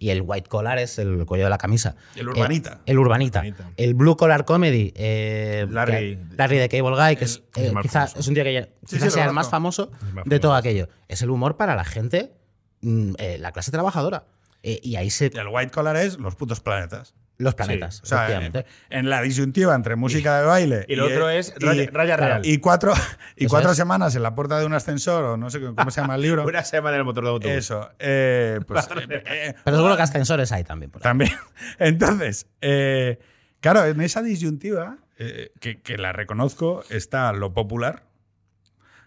[0.00, 1.94] Y el white collar es el cuello de la camisa.
[2.16, 2.72] El urbanita.
[2.86, 3.40] Eh, el urbanita.
[3.40, 3.70] Urbanita.
[3.76, 4.92] El blue collar comedy.
[4.96, 8.18] eh, Larry- que- Larry de Cable Guy, que es, el eh, más quizá famoso.
[8.18, 10.40] es un tío que ya- Sí, quizá sí, sea el más famoso El más de
[10.40, 10.88] todo aquello.
[11.06, 12.32] Es el humor para la gente,
[12.80, 14.24] mm, eh, la clase trabajadora.
[14.62, 15.26] Eh, y ahí se.
[15.26, 17.14] El white collar es los putos planetas.
[17.40, 18.66] Los planetas, O sea, efectivamente.
[18.90, 22.32] en, en la disyuntiva entre música de baile y lo otro es raya- raya claro,
[22.34, 22.42] real.
[22.44, 22.92] y cuatro,
[23.36, 23.76] y cuatro es.
[23.76, 26.44] semanas en la puerta de un ascensor, o no sé cómo se llama el libro.
[26.46, 27.56] Una semana en el motor de autobús.
[27.56, 27.88] Eso.
[27.98, 30.90] eh, pues, eh, eh, Pero seguro que ascensores hay también.
[30.90, 31.00] por.
[31.00, 31.32] También.
[31.78, 33.18] Entonces, eh,
[33.60, 38.04] claro, en esa disyuntiva, eh, que, que la reconozco, está lo popular,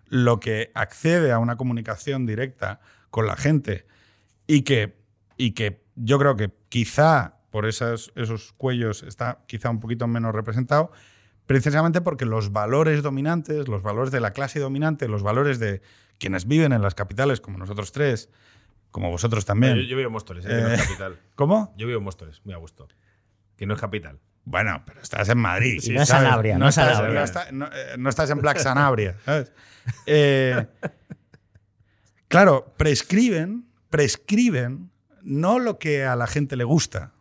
[0.08, 2.80] lo que accede a una comunicación directa
[3.10, 3.86] con la gente
[4.48, 4.96] y que,
[5.38, 10.34] y que yo creo que quizá por esas, esos cuellos está quizá un poquito menos
[10.34, 10.92] representado,
[11.46, 15.84] precisamente porque los valores dominantes, los valores de la clase dominante, los valores de
[16.18, 18.32] quienes viven en las capitales, como nosotros tres,
[18.90, 19.76] como vosotros también.
[19.76, 21.20] Yo, yo vivo en Móstoles, eh, que no Eh, es capital.
[21.36, 21.76] ¿Cómo?
[21.78, 22.88] Yo vivo en Móstoles, muy a gusto.
[23.56, 24.20] Que no es capital.
[24.46, 25.80] Bueno, pero estás en Madrid.
[25.92, 27.20] No es Sanabria, no es estás, Sanabria.
[27.20, 29.16] no está- no, eh, no estás en Black Sanabria.
[29.26, 29.52] ¿sabes?
[30.08, 30.66] Eh,
[32.28, 34.90] claro, prescriben, prescriben
[35.22, 37.14] no lo que a la gente le gusta,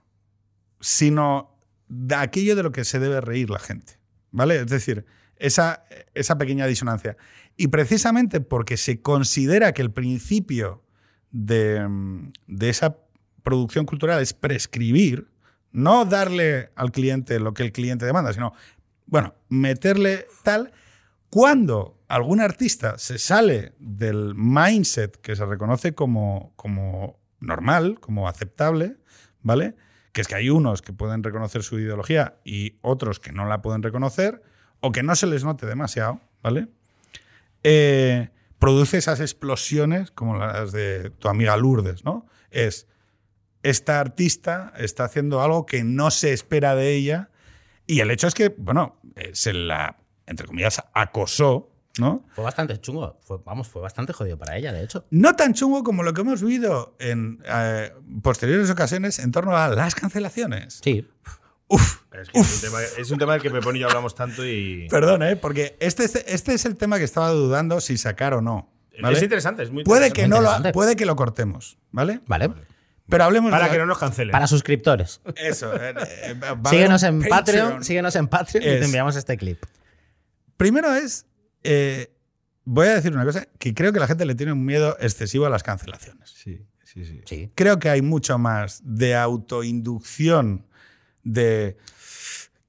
[0.83, 1.57] sino
[1.89, 3.99] de aquello de lo que se debe reír la gente.
[4.33, 4.57] ¿Vale?
[4.57, 5.07] Es decir,
[5.37, 7.17] esa, esa pequeña disonancia.
[7.57, 10.83] Y precisamente porque se considera que el principio
[11.31, 11.87] de,
[12.47, 12.99] de esa
[13.43, 15.29] producción cultural es prescribir,
[15.71, 18.53] no darle al cliente lo que el cliente demanda, sino,
[19.07, 20.73] bueno, meterle tal.
[21.31, 28.97] Cuando algún artista se sale del mindset que se reconoce como, como normal, como aceptable,
[29.41, 29.75] ¿vale?
[30.13, 33.63] Que es que hay unos que pueden reconocer su ideología y otros que no la
[33.63, 34.43] pueden reconocer,
[34.81, 36.69] o que no se les note demasiado, ¿vale?
[37.63, 42.27] Eh, produce esas explosiones como las de tu amiga Lourdes, ¿no?
[42.51, 42.87] Es,
[43.63, 47.31] esta artista está haciendo algo que no se espera de ella
[47.87, 52.25] y el hecho es que, bueno, eh, se la, entre comillas, acosó, ¿no?
[52.35, 53.19] Fue bastante chungo.
[53.23, 55.05] Fue, vamos, fue bastante jodido para ella, de hecho.
[55.11, 59.69] No tan chungo como lo que hemos vivido en eh, posteriores ocasiones en torno a
[59.69, 60.81] las cancelaciones.
[60.83, 61.09] Sí.
[61.69, 64.15] Uf, Es, que es, un tema, es un tema del que Pepón y yo hablamos
[64.15, 64.89] tanto y.
[64.91, 65.37] perdón, ¿eh?
[65.37, 68.71] Porque este, es- este es el tema que estaba dudando si sacar o no.
[69.01, 69.17] ¿vale?
[69.17, 70.37] Es interesante, es muy Puede interesante.
[70.37, 72.21] que, no lo, puede que lo cortemos, ¿vale?
[72.27, 72.51] Vale.
[73.09, 74.33] Pero hablemos Para de que no nos cancelen.
[74.33, 75.21] Para suscriptores.
[75.37, 75.75] Eso.
[75.75, 76.35] eh, eh,
[76.69, 79.63] Síguenos en Patreon, síguenos en Patreon y te enviamos este clip.
[80.57, 81.27] Primero es.
[81.65, 82.11] Eh,
[82.65, 85.47] voy a decir una cosa: que creo que la gente le tiene un miedo excesivo
[85.47, 86.31] a las cancelaciones.
[86.31, 87.21] Sí, sí, sí.
[87.27, 87.51] Sí.
[87.55, 90.67] Creo que hay mucho más de autoinducción
[91.23, 91.77] de.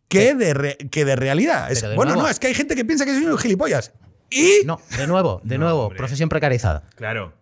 [0.07, 1.71] Que de, re- que de realidad.
[1.71, 3.93] Es- de bueno, nuevo- no, es que hay gente que piensa que soy un gilipollas.
[4.29, 4.61] Y.
[4.65, 5.97] No, de nuevo, de No, nuevo, hombre.
[5.97, 6.83] profesión precarizada.
[6.95, 7.33] Claro.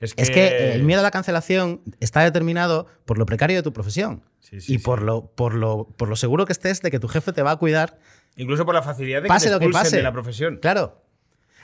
[0.00, 3.56] Es que, Es que eh, el miedo a la cancelación está determinado por lo precario
[3.56, 4.22] de tu profesión.
[4.40, 4.78] Sí, sí, y sí.
[4.78, 7.52] por lo, por, lo, por lo seguro que estés de que tu jefe te va
[7.52, 7.98] a cuidar,
[8.36, 9.96] Incluso por la facilidad de pase que te lo que expulsen pase.
[9.96, 10.58] de la profesión.
[10.60, 11.00] Claro.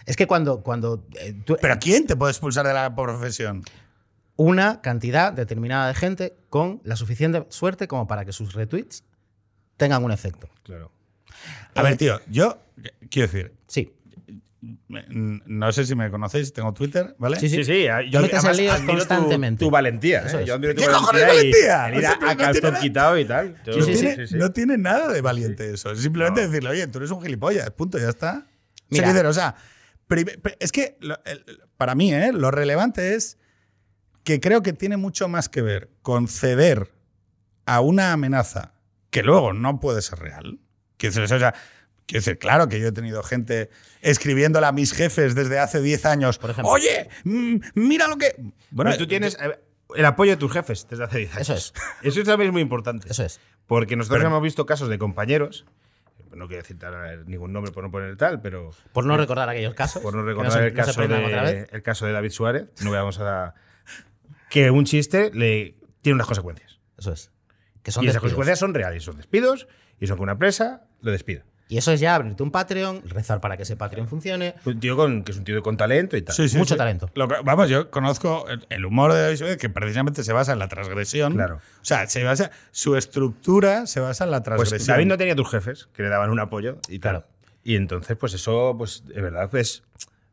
[0.06, 3.62] Es que cuando, cuando eh, tú- ¿Pero quién te puede expulsar de la profesión?
[4.36, 9.04] una cantidad determinada de gente con la suficiente suerte como para que sus retweets
[9.76, 10.48] tengan un efecto.
[10.62, 10.90] Claro.
[11.74, 12.58] A ver, tío, yo
[13.10, 13.92] quiero decir, Sí.
[14.62, 17.38] No sé si me conocéis, tengo Twitter, ¿vale?
[17.40, 17.84] Sí, Sí, sí.
[18.10, 19.64] Yo líos admiro tu- constantemente.
[19.64, 20.26] Tu, valentía.
[20.26, 20.44] ¿eh?
[20.44, 23.56] Yo admiro tu ¿Qué cojones valentía y a, a no tiene quitado y tal.
[23.64, 24.34] Yo- No, Sí, sí, tiene, sí, sí.
[24.38, 25.90] no tiene nada de valiente eso.
[25.92, 26.48] Es simplemente No.
[26.48, 28.28] decirle, oye, tú eres un gilipollas, punto, ya está.
[28.30, 28.44] O sea,
[28.90, 29.04] Mira.
[29.04, 29.54] quiero decir, o sea,
[30.06, 30.98] prim- pr- es que
[31.76, 32.32] para mí, ¿eh?
[32.32, 33.38] lo relevante es
[34.24, 36.90] que creo que tiene mucho más que ver con ceder
[37.64, 38.74] a una amenaza
[39.10, 40.58] que luego no puede ser real.
[40.98, 41.54] Quiero decir, o sea,
[42.10, 43.70] quiero decir, claro que yo he tenido gente
[44.02, 46.72] escribiéndole a mis jefes desde hace 10 años, Por ejemplo.
[46.72, 48.34] oye, mm, mira lo que...
[48.70, 49.58] Bueno, tú tienes eh,
[49.96, 51.40] el apoyo de tus jefes desde hace 10 años.
[51.50, 51.72] Eso es.
[52.02, 53.08] Eso también es muy importante.
[53.10, 53.40] Eso es.
[53.66, 55.64] Porque nosotros Pero- hemos visto casos de compañeros,
[56.34, 60.00] no quiero citar ningún nombre por no poner tal, pero Por no recordar aquellos casos.
[60.02, 61.68] por no recordar se- el, caso de, vez.
[61.72, 63.54] el caso de David Suárez, no vamos a...
[64.48, 66.78] que un chiste le tiene unas consecuencias.
[66.98, 67.30] Eso es.
[67.82, 69.66] Que son y esas consecuencias son reales, son despidos
[69.98, 71.44] y son que una empresa lo despida.
[71.70, 74.56] Y eso es ya abrirte un Patreon, rezar para que ese Patreon funcione.
[74.64, 76.34] Un tío con, que es un tío con talento y tal.
[76.34, 76.78] Sí, sí, Mucho sí.
[76.78, 77.08] talento.
[77.14, 80.58] Lo que- vamos, yo conozco el, el humor de David que precisamente se basa en
[80.58, 81.34] la transgresión.
[81.34, 81.56] Claro.
[81.56, 84.94] O sea, se basa, su estructura se basa en la Pues transgresión.
[84.96, 87.12] David no tenía tus jefes que le daban un apoyo y tal.
[87.12, 87.26] Claro.
[87.62, 89.84] Y entonces, pues eso, pues de verdad, pues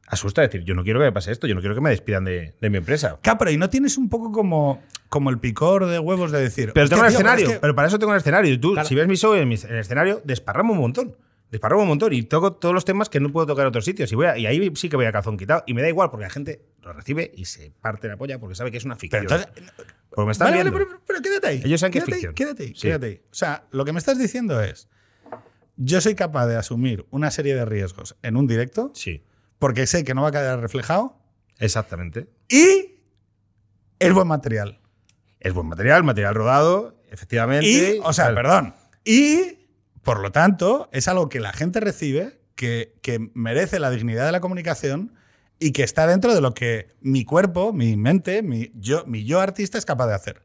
[0.08, 2.24] asusta decir, yo no quiero que me pase esto, yo no quiero que me despidan
[2.26, 3.20] de, de mi empresa.
[3.22, 6.72] Capra, y no tienes un poco como, como el picor de huevos de decir.
[6.74, 8.52] Pero "Hostia, tengo un tío, pero es escenario, que- pero para eso tengo un escenario.
[8.54, 8.88] Y tú, Claro.
[8.88, 11.16] si ves mi show en, mi- en el escenario, desparramo un montón.
[11.52, 14.12] Desparramo un montón y toco todos los temas que no puedo tocar en otros sitios.
[14.12, 15.64] Y, voy a- y ahí sí que voy a calzón quitado.
[15.66, 18.56] Y me da igual porque la gente lo recibe y se parte la polla porque
[18.56, 19.26] sabe que es una ficción.
[19.28, 19.64] Pero entonces,
[20.10, 21.62] porque me están Vale, vale, pero, pero quédate ahí.
[21.64, 22.34] Ellos saben que es quédate ficción.
[22.36, 22.82] Quédate ahí, Sí.
[22.82, 23.22] quédate ahí.
[23.32, 24.90] O sea, lo que me estás diciendo es,
[25.78, 29.24] yo soy capaz de asumir una serie de riesgos en un directo Sí,
[29.60, 31.18] porque sé que no va a quedar reflejado
[31.60, 32.28] exactamente.
[32.50, 33.00] y
[34.00, 34.82] es buen material.
[35.40, 37.68] Es buen material, material rodado, efectivamente.
[37.68, 38.74] Y, o sea, perdón.
[39.06, 39.67] Y,
[40.08, 44.32] por lo tanto, es algo que la gente recibe, que, que merece la dignidad de
[44.32, 45.14] la comunicación
[45.60, 49.42] y que está dentro de lo que mi cuerpo, mi mente, mi yo, mi yo
[49.42, 50.42] artista es capaz de hacer.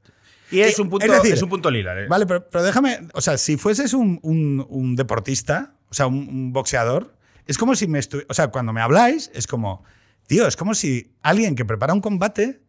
[0.50, 1.98] Y es un punto, es decir, es un punto lila.
[1.98, 2.08] ¿eh?
[2.08, 6.28] Vale, pero, pero déjame, o sea, si fueses un, un- un deportista, o sea, un,
[6.28, 7.14] un boxeador,
[7.46, 9.84] es como si me estuviera, o sea, cuando me habláis, es como,
[10.26, 12.60] tío, es como si alguien que prepara un combate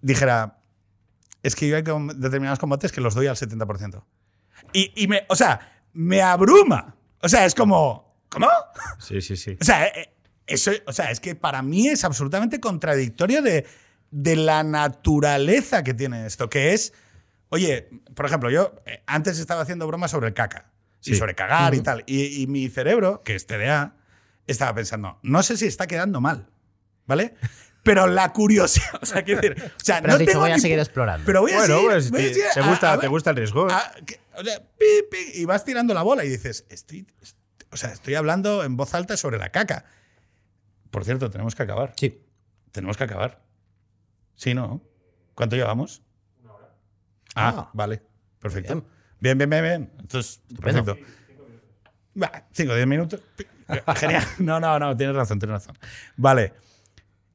[0.00, 0.58] dijera,
[1.44, 1.82] es que yo hay
[2.16, 4.02] determinados combates que los doy al 70%.
[4.72, 6.94] Y, y me, o sea, me abruma.
[7.20, 8.48] O sea, es como, ¿cómo?
[8.98, 9.56] Sí, sí, sí.
[9.60, 10.14] O sea, eh,
[10.46, 13.66] eso, o sea, es que para mí es absolutamente contradictorio de,
[14.10, 16.92] de la naturaleza que tiene esto, que es,
[17.48, 20.70] oye, por ejemplo, yo eh, antes estaba haciendo bromas sobre el caca
[21.02, 21.16] y Sí.
[21.16, 23.94] sobre cagar y tal, y, y mi cerebro, que es TDA,
[24.46, 26.48] estaba pensando, no sé si está quedando mal,
[27.06, 27.34] ¿vale?
[27.82, 30.50] Pero la curiosidad, o sea, quiero decir, o sea, Pero no has dicho, tengo voy
[30.52, 31.24] a seguir explorando.
[31.26, 33.00] Pero voy a Bueno, seguir, pues, voy a te- seguir te a- gusta- a te
[33.02, 33.66] ver- gusta el riesgo.
[33.70, 37.38] a- que- o sea, pi, pi, y vas tirando la bola y dices, estoy, est-
[37.70, 39.84] o sea, estoy hablando en voz alta sobre la caca.
[40.90, 41.92] Por cierto, tenemos que acabar.
[41.96, 42.22] Sí.
[42.72, 43.42] Tenemos que acabar.
[44.36, 44.82] Sí, ¿no?
[45.34, 46.02] ¿Cuánto llevamos?
[47.34, 47.70] Ah, Ah.
[47.74, 48.02] vale.
[48.38, 48.84] Perfecto.
[49.20, 49.92] Bien, bien, bien, bien.
[49.98, 50.84] Entonces, Estupendo.
[50.84, 51.12] perfecto.
[52.52, 53.20] Cinco o diez minutos.
[53.96, 54.22] Genial.
[54.38, 55.76] No, no, no, tienes razón, tienes razón.
[56.16, 56.52] Vale.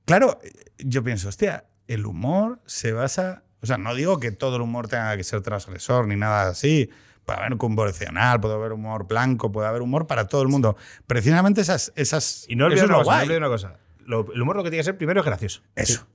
[0.05, 0.39] Claro,
[0.77, 3.43] yo pienso, hostia, el humor se basa.
[3.61, 6.89] O sea, no digo que todo el humor tenga que ser transgresor ni nada así.
[7.25, 10.77] Puede haber convolucional, puede haber humor blanco, puede haber humor para todo el mundo.
[11.05, 11.91] Precisamente esas.
[11.95, 13.73] esas Y no eso olvides es una cosa, no una cosa.
[14.05, 15.61] Lo- el humor lo que tiene que ser primero es gracioso.
[15.75, 16.07] Eso.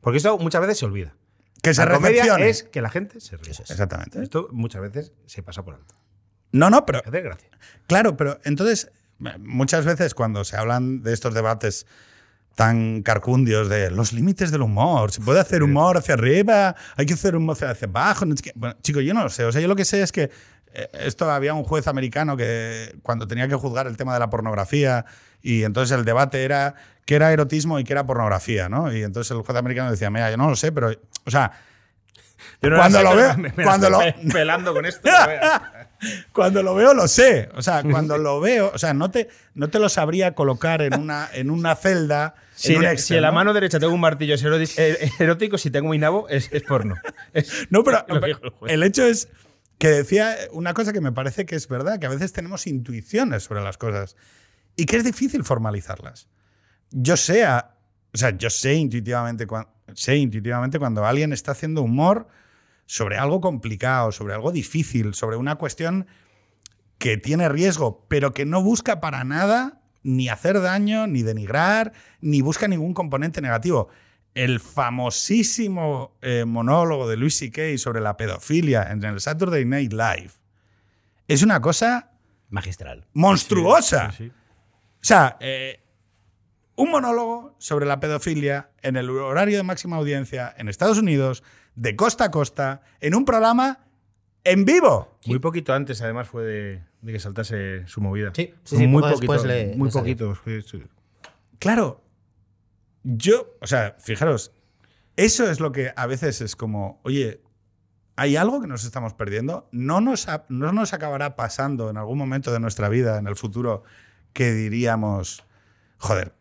[0.00, 1.14] Porque esto muchas veces se olvida.
[1.62, 3.50] Que se la comedia es que la gente se ríe.
[3.50, 4.22] Exactamente.
[4.22, 5.94] Esto muchas veces se pasa por alto.
[6.50, 7.50] No, no, pero gracia.
[7.86, 8.90] Claro, pero entonces,
[9.38, 11.86] muchas veces cuando se hablan de estos debates
[12.54, 17.14] tan carcundios de los límites del humor, se puede hacer humor hacia arriba, hay que
[17.14, 18.26] hacer humor hacia abajo.
[18.54, 19.44] Bueno, chico, yo no lo sé.
[19.44, 20.30] O sea, yo lo que sé es que
[20.74, 24.30] eh, esto había un juez americano que cuando tenía que juzgar el tema de la
[24.30, 25.04] pornografía
[25.42, 26.74] y entonces el debate era
[27.04, 28.92] qué era erotismo y qué era pornografía, ¿no?
[28.94, 30.90] Y entonces el juez americano decía, mira, yo no lo sé, pero,
[31.24, 31.52] o sea,
[32.60, 35.08] Yo no Cuando lo veo- cuando lo- pe- pelando con esto.
[36.32, 37.48] Cuando lo veo, lo sé.
[37.54, 40.98] O sea, cuando lo veo, o sea, no te, no te lo sabría colocar en
[40.98, 42.34] una, en una celda.
[42.54, 43.34] Si, en Excel, si en la ¿no?
[43.34, 46.94] mano derecha tengo un martillo eh, erótico, si tengo un nabo, es, es porno.
[47.32, 48.04] Es- No, pero
[48.66, 49.28] el hecho es
[49.78, 53.42] que decía una cosa que me parece que es verdad, que a veces tenemos intuiciones
[53.44, 54.16] sobre las cosas
[54.76, 56.28] y que es difícil formalizarlas.
[56.90, 57.60] Yo sé, o
[58.18, 59.46] sea, yo sé intuitivamente,
[59.94, 62.28] sé intuitivamente cuando alguien está haciendo humor
[62.86, 66.06] sobre algo complicado, sobre algo difícil, sobre una cuestión
[66.98, 72.40] que tiene riesgo, pero que no busca para nada ni hacer daño, ni denigrar, ni
[72.40, 73.88] busca ningún componente negativo.
[74.34, 77.78] El famosísimo eh, monólogo de Louis C.K.
[77.78, 80.30] sobre la pedofilia en el Saturday Night Live
[81.28, 82.10] es una cosa
[82.50, 83.06] Magistral.
[83.12, 84.10] monstruosa.
[84.12, 84.32] Sí, sí.
[84.34, 85.80] O sea, eh,
[86.76, 91.42] un monólogo sobre la pedofilia en el horario de máxima audiencia en Estados Unidos,
[91.74, 93.86] de costa a costa, en un programa
[94.44, 95.18] en vivo.
[95.26, 98.32] Muy poquito antes, además, fue de, de que saltase su movida.
[98.34, 99.32] Sí, sí, sí, muy poco poquito.
[99.32, 100.34] después le- muy le poquito.
[101.58, 102.02] Claro,
[103.04, 104.52] yo, o sea, fijaros,
[105.16, 107.40] eso es lo que a veces es como, oye,
[108.16, 112.18] hay algo que nos estamos perdiendo, no nos, ha- no nos acabará pasando en algún
[112.18, 113.84] momento de nuestra vida, en el futuro,
[114.32, 115.44] que diríamos,
[115.98, 116.34] joder,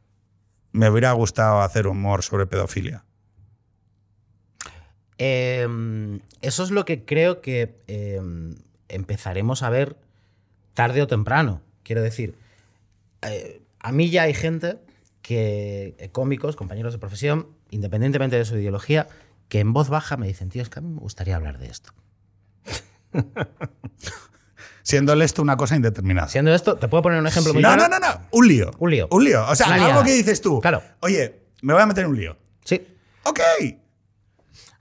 [0.71, 3.05] me hubiera gustado hacer humor sobre pedofilia.
[5.23, 5.67] Eh,
[6.41, 8.19] eso es lo que creo que eh,
[8.89, 9.95] empezaremos a ver
[10.73, 11.61] tarde o temprano.
[11.83, 12.33] Quiero decir,
[13.21, 14.79] eh, a mí ya hay gente
[15.21, 19.07] que, eh, cómicos, compañeros de profesión, independientemente de su ideología,
[19.47, 21.67] que en voz baja me dicen, tío, es que a mí me gustaría hablar de
[21.67, 21.93] esto.
[24.81, 26.29] Siéndole esto una cosa indeterminada.
[26.29, 27.87] Siendo esto, te puedo poner un ejemplo muy No, claro.
[27.87, 28.71] no, no, no, un lío.
[28.79, 29.07] Un lío.
[29.11, 29.45] Un lío.
[29.47, 30.59] O sea, algo que dices tú.
[30.61, 30.81] Claro.
[31.01, 32.35] Oye, me voy a meter en un lío.
[32.65, 32.81] Sí.
[33.23, 33.39] Ok.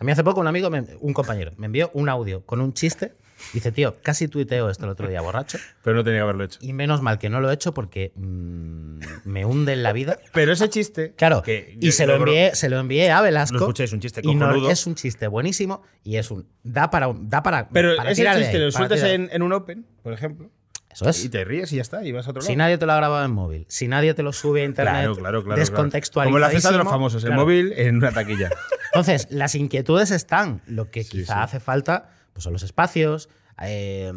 [0.01, 2.73] A mí hace poco un amigo, me- un compañero, me envió un audio con un
[2.73, 3.13] chiste.
[3.53, 5.59] Dice, tío, casi tuiteo esto el otro día borracho.
[5.85, 6.59] Pero no tenía que haberlo hecho.
[6.63, 10.19] Y menos mal que no lo he hecho porque mm, me hunde en la vida.
[10.33, 11.13] Pero ese chiste.
[11.17, 13.57] Claro, que y se lo, lo- envié, se lo envié a Velasco.
[13.57, 14.71] Lo escuché, es un chiste no- cojonudo.
[14.71, 18.57] es un chiste buenísimo y es un da para da para Pero para ese chiste
[18.57, 20.51] ahí, lo sueltas en un Open, por ejemplo,
[20.93, 21.25] Eso es.
[21.25, 22.47] y te ríes y ya está, y vas a otro lado.
[22.51, 24.95] Si nadie te lo ha grabado en móvil, si nadie te lo sube a internet
[24.95, 25.59] Claro, claro, claro.
[25.61, 26.33] descontextualizadísimo.
[26.35, 28.51] Como la fiesta de los famosos, el móvil en una taquilla.
[28.93, 30.63] Entonces, las inquietudes están.
[30.67, 31.41] Lo que Sí, quizá sí.
[31.43, 33.29] hace falta pues son los espacios,
[33.63, 34.13] eh,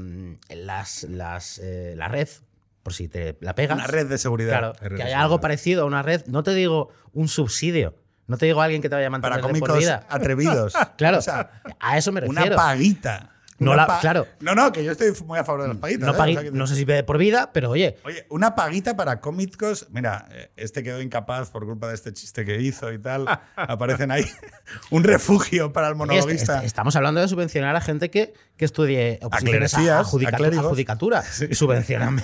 [0.50, 2.28] las, las, eh, la red,
[2.84, 3.78] por si te la pegas.
[3.78, 4.50] Una red de seguridad.
[4.60, 6.24] Claro, red que haya algo parecido a una red.
[6.28, 7.96] No te digo un subsidio.
[8.28, 10.06] No te digo alguien que te vaya a mantener Para de por cómicos vida.
[10.10, 10.74] atrevidos.
[10.98, 12.56] Claro, O sea, a eso me una refiero.
[12.56, 13.30] paguita.
[13.64, 14.28] No la- claro.
[14.40, 16.08] No, no, que yo estoy muy a favor de las paguitas.
[16.08, 16.18] no, ¿eh?
[16.18, 19.20] pagui- O sea que- no sé si por vida, pero oye, Oye, una paguita para
[19.22, 19.88] cómicos.
[19.92, 23.26] Mira, eh, este quedó incapaz por culpa de este chiste que hizo y tal.
[23.56, 24.26] Aparecen ahí.
[24.92, 26.54] Un refugio para el Oye, monologuista.
[26.56, 30.04] est- est- estamos hablando de subvencionar a gente que, que estudie oposiciones a, clerecías, a
[30.04, 30.62] judicatura.
[30.64, 31.24] judicatura.
[31.24, 32.24] Subvencioname.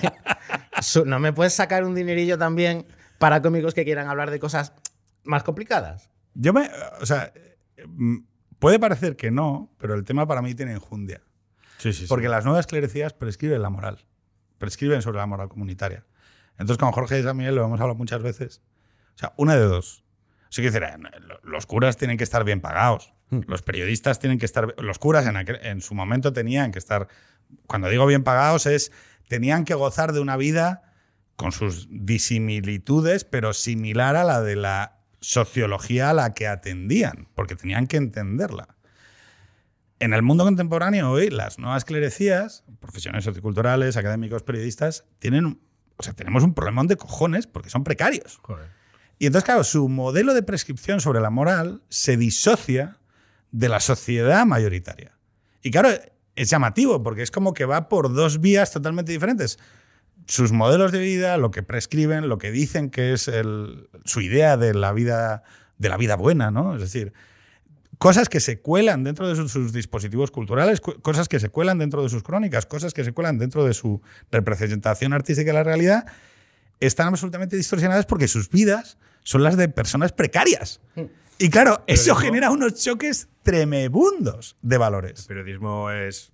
[0.80, 2.86] Su- ¿No me puedes sacar un dinerillo también
[3.18, 4.72] para cómicos que quieran hablar de cosas
[5.24, 6.08] más complicadas?
[6.34, 6.70] Yo me.
[7.00, 7.32] O sea,
[7.86, 8.18] mm,
[8.58, 11.20] puede parecer que no, pero el tema para mí tiene enjundia.
[11.80, 12.06] Sí, sí, sí.
[12.08, 13.98] Porque las nuevas clerecías prescriben la moral.
[14.58, 16.04] Prescriben sobre la moral comunitaria.
[16.52, 18.62] Entonces, con Jorge y Samuel lo hemos hablado muchas veces.
[19.14, 20.04] O sea, una de dos.
[20.50, 23.14] Sí que decir, eh, lo- los curas tienen que estar bien pagados.
[23.46, 24.74] Los periodistas tienen que estar.
[24.78, 27.06] Los curas en, aquel- en su momento tenían que estar.
[27.66, 28.92] Cuando digo bien pagados, es.
[29.28, 30.82] Tenían que gozar de una vida
[31.36, 37.54] con sus disimilitudes, pero similar a la de la sociología a la que atendían, porque
[37.54, 38.76] tenían que entenderla.
[40.00, 45.60] En el mundo contemporáneo hoy, las nuevas clerecías, profesiones socioculturales, académicos, periodistas, tienen,
[45.98, 48.38] o sea, tenemos un problemón de cojones porque son precarios.
[48.42, 48.66] Joder.
[49.18, 52.96] Y entonces, claro, su modelo de prescripción sobre la moral se disocia
[53.52, 55.18] de la sociedad mayoritaria.
[55.62, 55.90] Y claro,
[56.34, 59.58] es llamativo porque es como que va por dos vías totalmente diferentes.
[60.26, 64.56] Sus modelos de vida, lo que prescriben, lo que dicen que es el- su idea
[64.56, 65.42] de la vida
[65.76, 66.74] de la vida buena, ¿no?
[66.74, 67.14] Es decir,
[68.00, 71.76] cosas que se cuelan dentro de sus, sus dispositivos culturales, cu- cosas que se cuelan
[71.78, 74.00] dentro de sus crónicas, cosas que se cuelan dentro de su
[74.32, 76.06] representación artística de la realidad,
[76.80, 80.80] están absolutamente distorsionadas porque sus vidas son las de personas precarias.
[81.38, 85.20] Y claro, eso genera unos choques tremebundos de valores.
[85.20, 86.32] El periodismo es.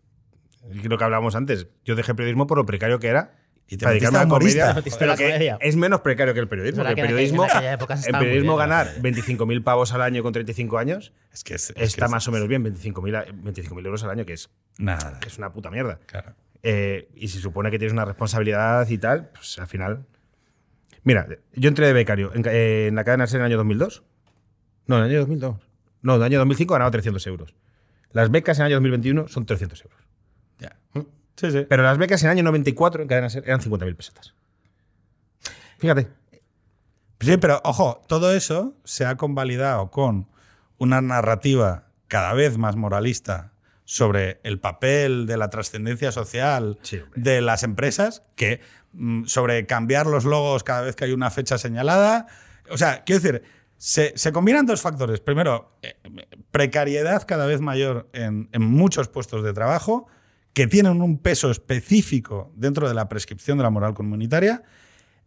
[0.70, 1.66] es lo que hablábamos antes.
[1.84, 3.34] Yo dejé periodismo por lo precario que era.
[3.68, 4.74] Y te metiste a a humorista.
[4.74, 6.82] comedia, pero que es menos precario que el periodismo.
[6.82, 8.56] Es verdad que el que en aquella- periodismo, en aquella época se en muy periodismo
[8.56, 12.10] ganar 25.000 pavos al año con 35 años Es que es, es está que es-
[12.12, 12.62] más o menos bien.
[12.64, 15.18] 25.000 a- 25.000 euros al año, que es, Nada.
[15.20, 15.98] que es una puta mierda.
[16.06, 16.34] Claro.
[16.62, 20.04] Eh, y si supone que tienes una responsabilidad y tal, pues al final.
[21.02, 24.02] Mira, yo entré de becario en, eh, en la cadena SER en el año 2002.
[24.86, 25.56] No, en el año 2002.
[26.02, 27.54] No, en el año 2005 ganaba 300 euros.
[28.12, 30.00] Las becas en el año 2021 son 300 euros.
[31.36, 31.66] Sí, sí.
[31.68, 34.34] Pero las becas en el año 94 en cadena eran 50.000 pesetas.
[35.78, 36.08] Fíjate.
[37.20, 40.28] Sí, pero ojo, todo eso se ha convalidado con
[40.78, 43.52] una narrativa cada vez más moralista
[43.84, 48.60] sobre el papel de la trascendencia social Sí, de las empresas, que
[48.92, 52.26] mm, sobre cambiar los logos cada vez que hay una fecha señalada.
[52.70, 53.42] O sea, quiero decir,
[53.76, 55.20] se, se combinan dos factores.
[55.20, 55.96] Primero, eh,
[56.50, 60.08] precariedad cada vez mayor en, en muchos puestos de trabajo
[60.56, 64.62] que tienen un peso específico dentro de la prescripción de la moral comunitaria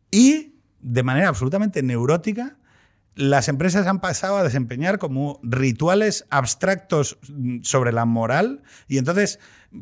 [0.09, 2.57] y de manera absolutamente neurótica,
[3.13, 9.39] las empresas han pasado a desempeñar como rituales abstractos mm, sobre la moral y entonces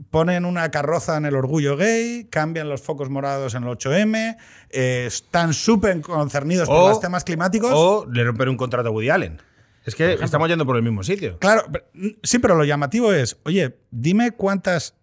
[0.10, 4.36] ponen una carroza en el orgullo gay, cambian los focos morados en el 8M,
[4.72, 7.72] eh, están súper concernidos por los temas climáticos.
[7.74, 9.41] O le romper un contrato a Woody Allen.
[9.86, 11.40] Es que estamos yendo por el mismo sitio.
[11.40, 11.86] Claro, pero-
[12.22, 14.97] sí, pero lo llamativo es, oye, dime cuántas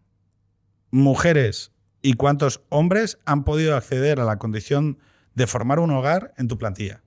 [0.94, 1.72] mujeres
[2.02, 4.98] y cuántos hombres han podido acceder a la condición
[5.34, 7.02] de formar un hogar en tu plantilla.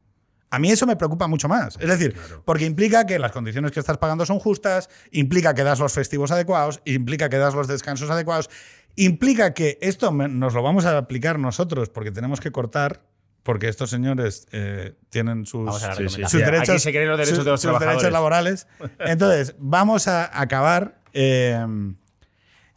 [0.49, 1.77] A mí eso me preocupa mucho más.
[1.79, 5.79] Es decir, porque implica que las condiciones que estás pagando son justas, implica que das
[5.79, 8.49] los festivos adecuados, implica que das los descansos adecuados,
[8.97, 13.03] implica que esto nos lo vamos a aplicar nosotros porque tenemos que cortar,
[13.43, 16.23] porque estos señores eh, tienen sus, Sí, sí.
[16.25, 17.97] Aquí derechos, se los derechos sus- de los sus trabajadores.
[18.01, 18.67] derechos laborales.
[18.99, 20.99] Entonces, vamos a acabar.
[21.13, 21.65] eh,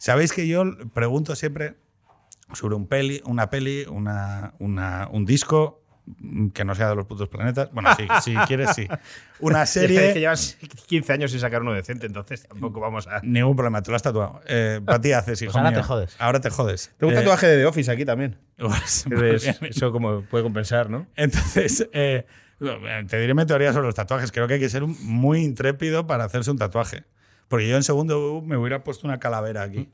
[0.01, 0.63] Sabéis que yo
[0.95, 1.75] pregunto siempre
[2.53, 5.77] sobre un peli, una peli, una, una- un disco
[6.55, 7.69] que no sea de los putos planetas.
[7.71, 8.87] Bueno, sí, si quieres, sí.
[9.39, 10.13] Una Es que serie.
[10.15, 10.57] llevas
[10.87, 13.19] 15 años sin sacar uno decente, entonces tampoco vamos a.
[13.21, 14.41] Ningún problema, tú lo has tatuado.
[14.47, 15.81] Eh, para ti haces, hijo Pues ahora mío.
[15.81, 16.15] te jodes.
[16.17, 16.91] Ahora te jodes.
[16.97, 18.37] Tengo un Eh, tatuaje de The Office aquí también.
[18.57, 19.05] pues,
[19.61, 21.05] eso como puede compensar, ¿no?
[21.15, 22.25] Entonces, eh,
[23.07, 24.31] te diré mi teoría sobre los tatuajes.
[24.31, 27.03] Creo que hay que ser muy intrépido para hacerse un tatuaje.
[27.51, 29.89] Porque yo en segundo me hubiera puesto una calavera aquí.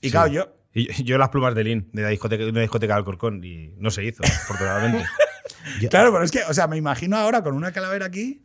[0.00, 0.10] Y Sí.
[0.10, 0.56] claro, yo.
[0.72, 3.72] Y yo las plumas de Lin, de la discoteca, de una discoteca de Alcorcón, y
[3.78, 5.06] no se hizo, afortunadamente.
[5.88, 8.44] Claro, pero es que, o sea, me imagino ahora con una calavera aquí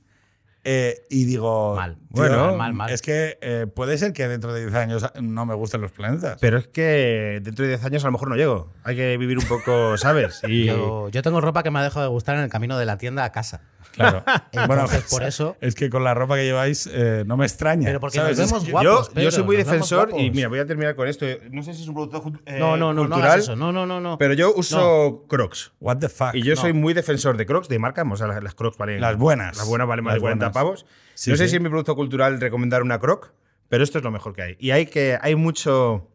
[0.64, 1.76] eh, y digo.
[1.76, 1.98] Mal.
[2.14, 2.90] Tío, Bueno, mal, mal.
[2.92, 6.38] Es que eh, puede ser que dentro de 10 años no me gusten los planetas.
[6.42, 8.72] Pero es que dentro de 10 años a lo mejor no llego.
[8.84, 10.42] Hay que vivir un poco, ¿sabes?
[10.48, 12.86] Y Yo, yo tengo ropa que me ha dejado de gustar en el camino de
[12.86, 13.62] la tienda a casa.
[13.94, 14.24] Claro.
[14.52, 15.56] Entonces, por eso.
[15.62, 17.86] Es que con la ropa que lleváis eh, no me extraña.
[17.86, 18.38] Pero porque ¿sabes?
[18.38, 19.08] nos vemos guapos.
[19.08, 21.26] yo, Pedro, yo soy muy defensor y mira, voy a terminar con esto.
[21.52, 23.56] No sé si es un producto eh, No, no, no, no cultural, eso.
[23.56, 24.18] No, no, no, no.
[24.18, 25.72] pero yo uso Crocs.
[25.80, 26.34] What the fuck.
[26.34, 26.62] Y yo No.
[26.62, 28.04] soy muy defensor de Crocs, de marca.
[28.10, 29.02] O sea, las, las Crocs valen.
[29.02, 29.58] Las buenas.
[29.58, 30.54] Las buenas valen más Las de 40 buenas.
[30.54, 30.86] pavos.
[31.20, 31.50] Sí, no sé sí.
[31.52, 33.34] si es mi producto cultural recomendar una Croc,
[33.68, 34.56] pero esto es lo mejor que hay.
[34.60, 36.08] Y hay que hay mucho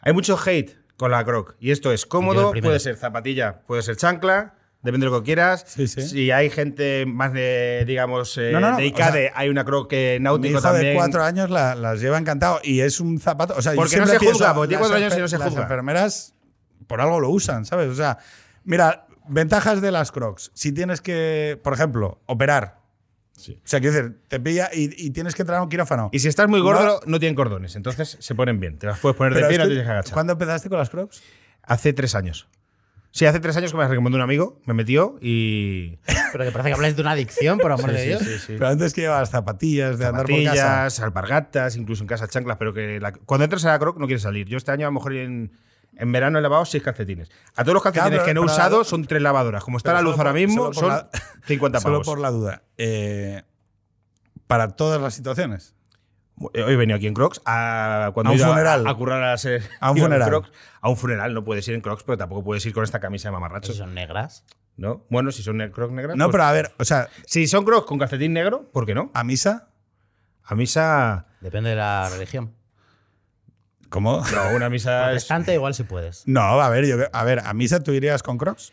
[0.00, 1.56] hay mucho hate con la Croc.
[1.60, 4.54] Y esto es cómodo, puede ser zapatilla, puede ser chancla.
[4.80, 5.64] Depende de lo que quieras.
[5.66, 6.02] Sí, sí.
[6.02, 9.48] Si hay gente más de, digamos, eh, No, no, no, de o ICADE, sea, hay
[9.48, 10.92] una Croc que Mi náutico hijo también.
[10.92, 13.54] de cuatro años la- las lleva encantado y es un zapato.
[13.56, 15.48] O sea, Porque no se juzga, porque tiene las cuatro años y no se Las
[15.48, 15.62] juzga.
[15.64, 16.34] enfermeras
[16.86, 17.88] por algo lo usan, ¿sabes?
[17.88, 18.18] O sea,
[18.64, 20.52] mira, ventajas de las Crocs.
[20.54, 22.77] Si tienes que, por ejemplo, operar.
[23.38, 26.10] O sea, quiero decir, te pilla y, y tienes que entrar a un quirófano.
[26.12, 27.76] Y si estás muy gordo, no, tienen cordones.
[27.76, 28.78] Entonces se ponen bien.
[28.78, 30.12] Te las puedes poner de pie y no tienes que agachar.
[30.14, 31.22] ¿Cuándo empezaste con las Crocs?
[31.62, 32.48] Hace tres años.
[33.10, 35.98] Sí, hace tres años que me las recomendó un amigo, me metió y.
[36.32, 38.22] Pero que parece que habláis de una adicción, por amor de Dios.
[38.46, 40.54] Pero antes que llevabas zapatillas de andar por casa.
[40.56, 44.06] Zapatillas, alpargatas, incluso en casa chanclas, pero que la- cuando entras a la Croc no
[44.06, 44.46] quieres salir.
[44.46, 45.52] Yo este año a lo mejor en,
[45.98, 47.30] en verano he lavado seis calcetines.
[47.56, 49.62] A todos los calcetines Claro, que no he usado son tres lavadoras.
[49.64, 51.10] Como está Pero la luz solo ahora mismo, solo son la-
[51.46, 52.06] 50 Solo pavos.
[52.06, 52.62] por la duda.
[52.76, 53.42] eh,
[54.46, 55.74] para todas las situaciones.
[56.40, 58.86] Hoy he venido aquí en Crocs a, cuando A un funeral.
[58.86, 60.28] A, currar a, ser- A un iba en funeral.
[60.30, 60.52] Crocs.
[60.80, 63.28] a un funeral no puedes ir en Crocs, pero tampoco puedes ir con esta camisa
[63.28, 63.72] de mamarracho.
[63.72, 64.44] Si son negras.
[64.76, 65.04] ¿no?
[65.10, 66.16] Bueno, si son Crocs negras.
[66.16, 68.94] No, pues- pero a ver, o sea, Si son Crocs con calcetín negro, ¿por qué
[68.94, 69.10] no?
[69.14, 69.68] a misa,
[70.44, 71.26] A misa.
[71.40, 72.54] Depende de la religión.
[73.88, 74.22] ¿Cómo?
[74.32, 76.22] No, una misa es, Protestante igual si puedes.
[76.26, 78.72] No, a ver, yo, a ver, a misa tú irías con Crocs.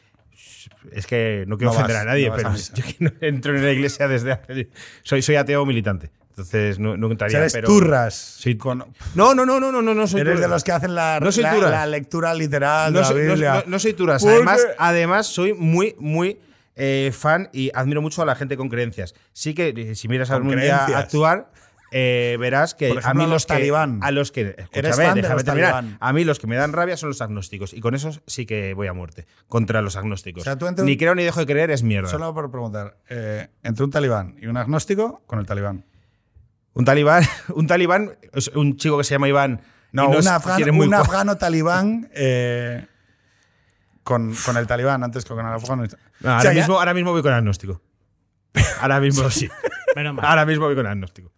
[0.92, 3.12] es que no quiero No ofender vas, a nadie, no a pero yo que no
[3.22, 4.70] entro en la iglesia desde hace.
[5.04, 6.12] Soy, soy ateo militante.
[6.32, 7.32] Entonces no, no O entraría.
[7.32, 8.42] sea, eres pero, turras.
[8.60, 8.80] Con-
[9.16, 10.50] No, no, no, no, no, no, no soy eres de turras.
[10.52, 11.72] los que hacen la, No soy la- turas.
[11.72, 13.54] la lectura literal no de la soy, Biblia.
[13.68, 13.80] no-
[14.20, 14.32] soy.
[14.32, 16.40] Porque- Además, además, soy muy, muy
[16.76, 19.16] eh, fan y admiro mucho a la gente con creencias.
[19.32, 21.04] Sí que eh, si miras a algún día creencias.
[21.06, 21.52] actuar,
[21.98, 24.00] eh, verás que a mí los, los que, talibán.
[24.04, 25.72] a los que escúchame, déjame los terminar.
[25.72, 25.98] talibán.
[26.02, 28.74] A mí los que me dan rabia son los agnósticos y con esos sí que
[28.74, 30.42] voy a muerte contra los agnósticos.
[30.42, 32.10] O sea, tú entre ni un- creo ni dejo de creer es mierda.
[32.10, 35.86] Solo por preguntar, eh, entre un talibán y un agnóstico, con el talibán.
[36.74, 37.24] Un talibán,
[37.56, 38.12] un talibán,
[38.56, 39.62] un chico que se llama Iván.
[39.94, 42.86] No, un, afgano, muy un afgano talibán eh,
[44.04, 45.84] con, con el talibán antes que con el afgano.
[45.84, 47.82] No, O ahora, sea, mismo, ahora mismo voy con agnóstico.
[48.82, 49.50] Ahora mismo sí.
[49.96, 50.26] Menos mal.
[50.26, 51.32] Ahora mismo voy con agnóstico.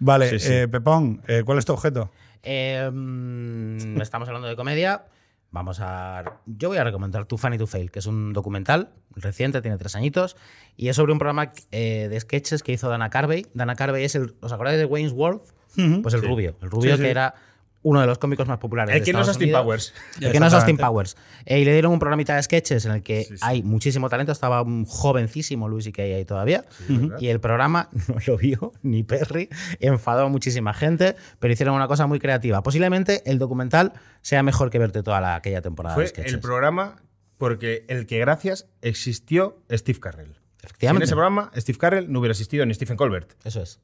[0.00, 0.52] Vale, Sí, sí.
[0.52, 2.10] eh, Pepón, eh, ¿cuál es tu objeto?
[2.42, 5.04] Eh, mm, estamos hablando de comedia.
[5.52, 6.38] Vamos a.
[6.46, 9.96] Yo voy a recomendar Too Funny to Fail, que es un documental reciente, tiene tres
[9.96, 10.36] añitos,
[10.76, 13.46] y es sobre un programa eh, de sketches que hizo Dana Carvey.
[13.54, 14.34] Dana Carvey es el.
[14.40, 15.40] ¿Os acordáis de Wayne's World?
[16.02, 16.56] Pues el rubio.
[16.62, 17.02] El rubio Sí, sí.
[17.04, 17.34] que era
[17.82, 18.94] uno de los cómicos más populares.
[18.94, 19.52] El que no es Austin.
[19.52, 19.94] Powers.
[20.20, 20.76] El que no es Austin.
[20.76, 21.16] Powers.
[21.46, 23.42] Eh, y le dieron un programita de sketches en el que Sí, sí.
[23.42, 24.32] hay muchísimo talento.
[24.32, 26.64] Estaba un jovencísimo Luis y ahí todavía.
[26.88, 27.16] ¿verdad?
[27.20, 29.48] y el programa no lo vio ni Perry.
[29.80, 32.62] Enfadó a muchísima gente, pero hicieron una cosa muy creativa.
[32.62, 36.34] Posiblemente el documental sea mejor que verte toda la, aquella temporada Fue de sketches.
[36.34, 36.96] el programa
[37.38, 40.28] porque el que gracias existió Steve Carrell.
[40.28, 41.04] En Efectivamente.
[41.06, 43.32] ese programa, Steve Carrell no hubiera existido ni Stephen Colbert.
[43.44, 43.80] Eso es.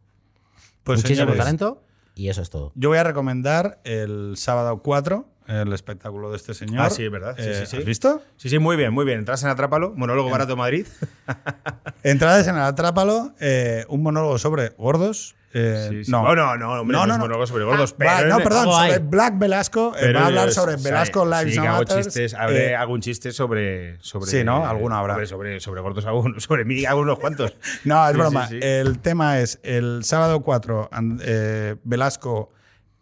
[0.85, 1.83] Pues muchísimo señores, talento
[2.17, 2.73] y eso es todo.
[2.75, 6.81] Yo voy a recomendar el sábado 4, el espectáculo de este señor.
[6.81, 7.37] Ah, sí, es verdad.
[7.37, 7.77] Sí, Eh, sí, sí.
[7.77, 8.23] ¿Has visto?
[8.37, 9.21] Sí, sí, muy bien, muy bien.
[9.21, 10.87] Entras en Atrápalo, monólogo barato Madrid.
[12.03, 15.36] Entradas en el Atrápalo, eh, un monólogo sobre gordos.
[15.59, 16.11] Eh, Sí, sí.
[16.11, 16.35] No.
[16.35, 18.93] No, no, hombre, no, es monólogo sobre gordos, Ah, pero no, perdón, hay.
[18.93, 19.95] sobre Black Velasco.
[19.99, 22.77] eh, va a hablar sobre o sea, Velasco Lives sí, No hago chistes, habré- eh,
[22.77, 24.31] hago un chiste sobre, sobre.
[24.31, 24.67] Sí, ¿no?
[24.67, 25.15] Alguno habrá.
[25.15, 27.57] Sobre, sobre, sobre gordos, uno- sobre mí hago unos cuantos.
[27.85, 28.49] No, es broma.
[28.51, 32.53] El tema es el sábado 4, and- eh, Velasco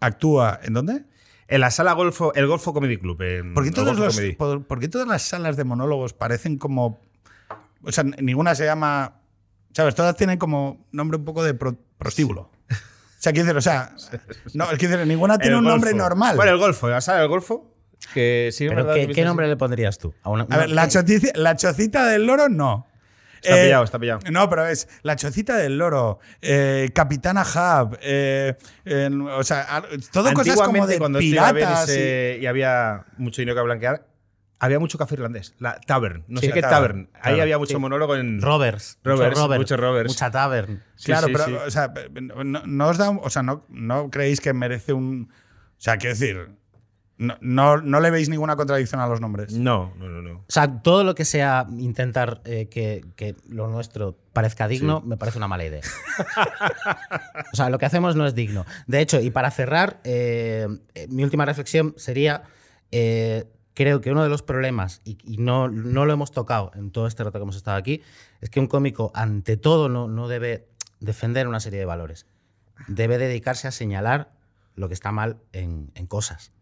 [0.01, 1.05] actúa ¿en dónde?
[1.48, 3.18] En la sala Golfo, el Golfo Comedy Club.
[3.55, 7.01] ¿Por qué, todos los- por, por qué todas las salas de monólogos parecen como.
[7.82, 9.20] O sea, ninguna se llama.
[9.74, 9.94] ¿Sabes?
[9.94, 12.51] Todas tienen como nombre un poco de pro- prostíbulo.
[12.70, 12.76] O
[13.18, 13.94] sea, quiero decir, o sea.
[14.55, 16.36] No, es que decir, ninguna tiene El un nombre normal.
[16.36, 17.70] Bueno, el Golfo, la sala del Golfo.
[18.12, 20.12] Que sí, es Pero verdad ¿qué, nombre le pondrías tú?
[20.22, 22.86] A una- a ver, la, chotici- la chocita del loro no.
[23.42, 24.20] Está Eh, pillado, está pillado.
[24.30, 28.55] No, pero es la chocita del loro, eh, Capitana Hub, eh,
[29.36, 29.82] o sea,
[30.12, 31.88] todo cosas como de cuando piratas.
[31.94, 32.46] y- y...
[32.46, 34.06] había mucho dinero que blanquear,
[34.65, 35.55] había mucho café irlandés.
[35.59, 36.24] La Tavern.
[36.28, 37.05] No Sí, sé qué Tavern.
[37.07, 37.43] Tavern, Ahí claro.
[37.43, 37.81] había mucho Sí.
[37.81, 38.41] monólogo en.
[38.41, 38.99] Roberts.
[39.05, 40.12] Roberts, mucho Robert, mucho Roberts.
[40.12, 40.82] Mucha Tavern.
[40.97, 41.55] Sí, claro, sí, pero, sí.
[41.66, 45.81] o sea, no, no os da, o sea, no, no creéis que merece un, o
[45.81, 46.49] sea, quiero decir,
[47.16, 49.53] No, no, no le veis ninguna contradicción a los nombres.
[49.53, 50.39] No, no, no, no.
[50.39, 55.16] O sea, todo lo que sea intentar eh, que, que lo nuestro parezca digno, me
[55.16, 55.82] parece una mala idea.
[57.53, 58.65] o sea, lo que hacemos no es digno.
[58.89, 62.43] De hecho, y para cerrar, eh, eh, mi última reflexión sería,
[62.91, 66.90] eh, creo que uno de los problemas, y, y no, no lo hemos tocado en
[66.90, 68.02] todo este rato que hemos estado aquí,
[68.40, 70.68] es que un cómico, ante todo, no, no debe
[71.01, 72.26] defender una serie de valores.
[72.88, 74.32] Debe dedicarse a señalar
[74.74, 76.52] lo que está mal en, en cosas.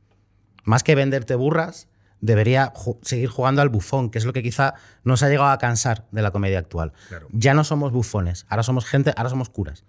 [0.65, 1.89] Más que venderte burras,
[2.21, 4.75] debería ju- seguir jugando al bufón, que es lo que quizá
[5.05, 6.93] nos ha llegado a cansar de la comedia actual.
[7.09, 7.29] Claro.
[7.33, 9.85] Ya no somos bufones, ahora somos gente, ahora somos curas.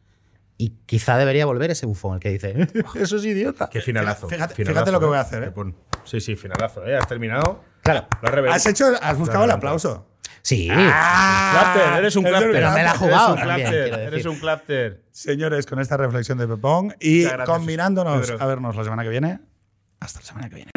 [0.57, 3.69] Y quizá debería volver ese bufón, el que dice, eso es idiota.
[3.69, 4.27] Qué finalazo.
[4.29, 5.73] Fíjate- finalazo, fíjate lo que voy a hacer, ¿eh?
[6.03, 6.95] Sí, sí, finalazo, ¿eh?
[6.95, 7.63] Has terminado.
[7.81, 8.07] Claro.
[8.21, 8.55] Lo has.
[8.57, 10.07] Has hecho, has buscado el aplauso.
[10.41, 12.51] Sí, Clapter, eres un clapter.
[12.51, 13.99] Pero me la ha Eres jugado un también, clapter.
[13.99, 15.03] Eres un clapter.
[15.11, 19.39] Señores, con esta reflexión de Pepón y combinándonos a vernos la semana que viene.
[20.01, 20.71] Hasta la semana que viene.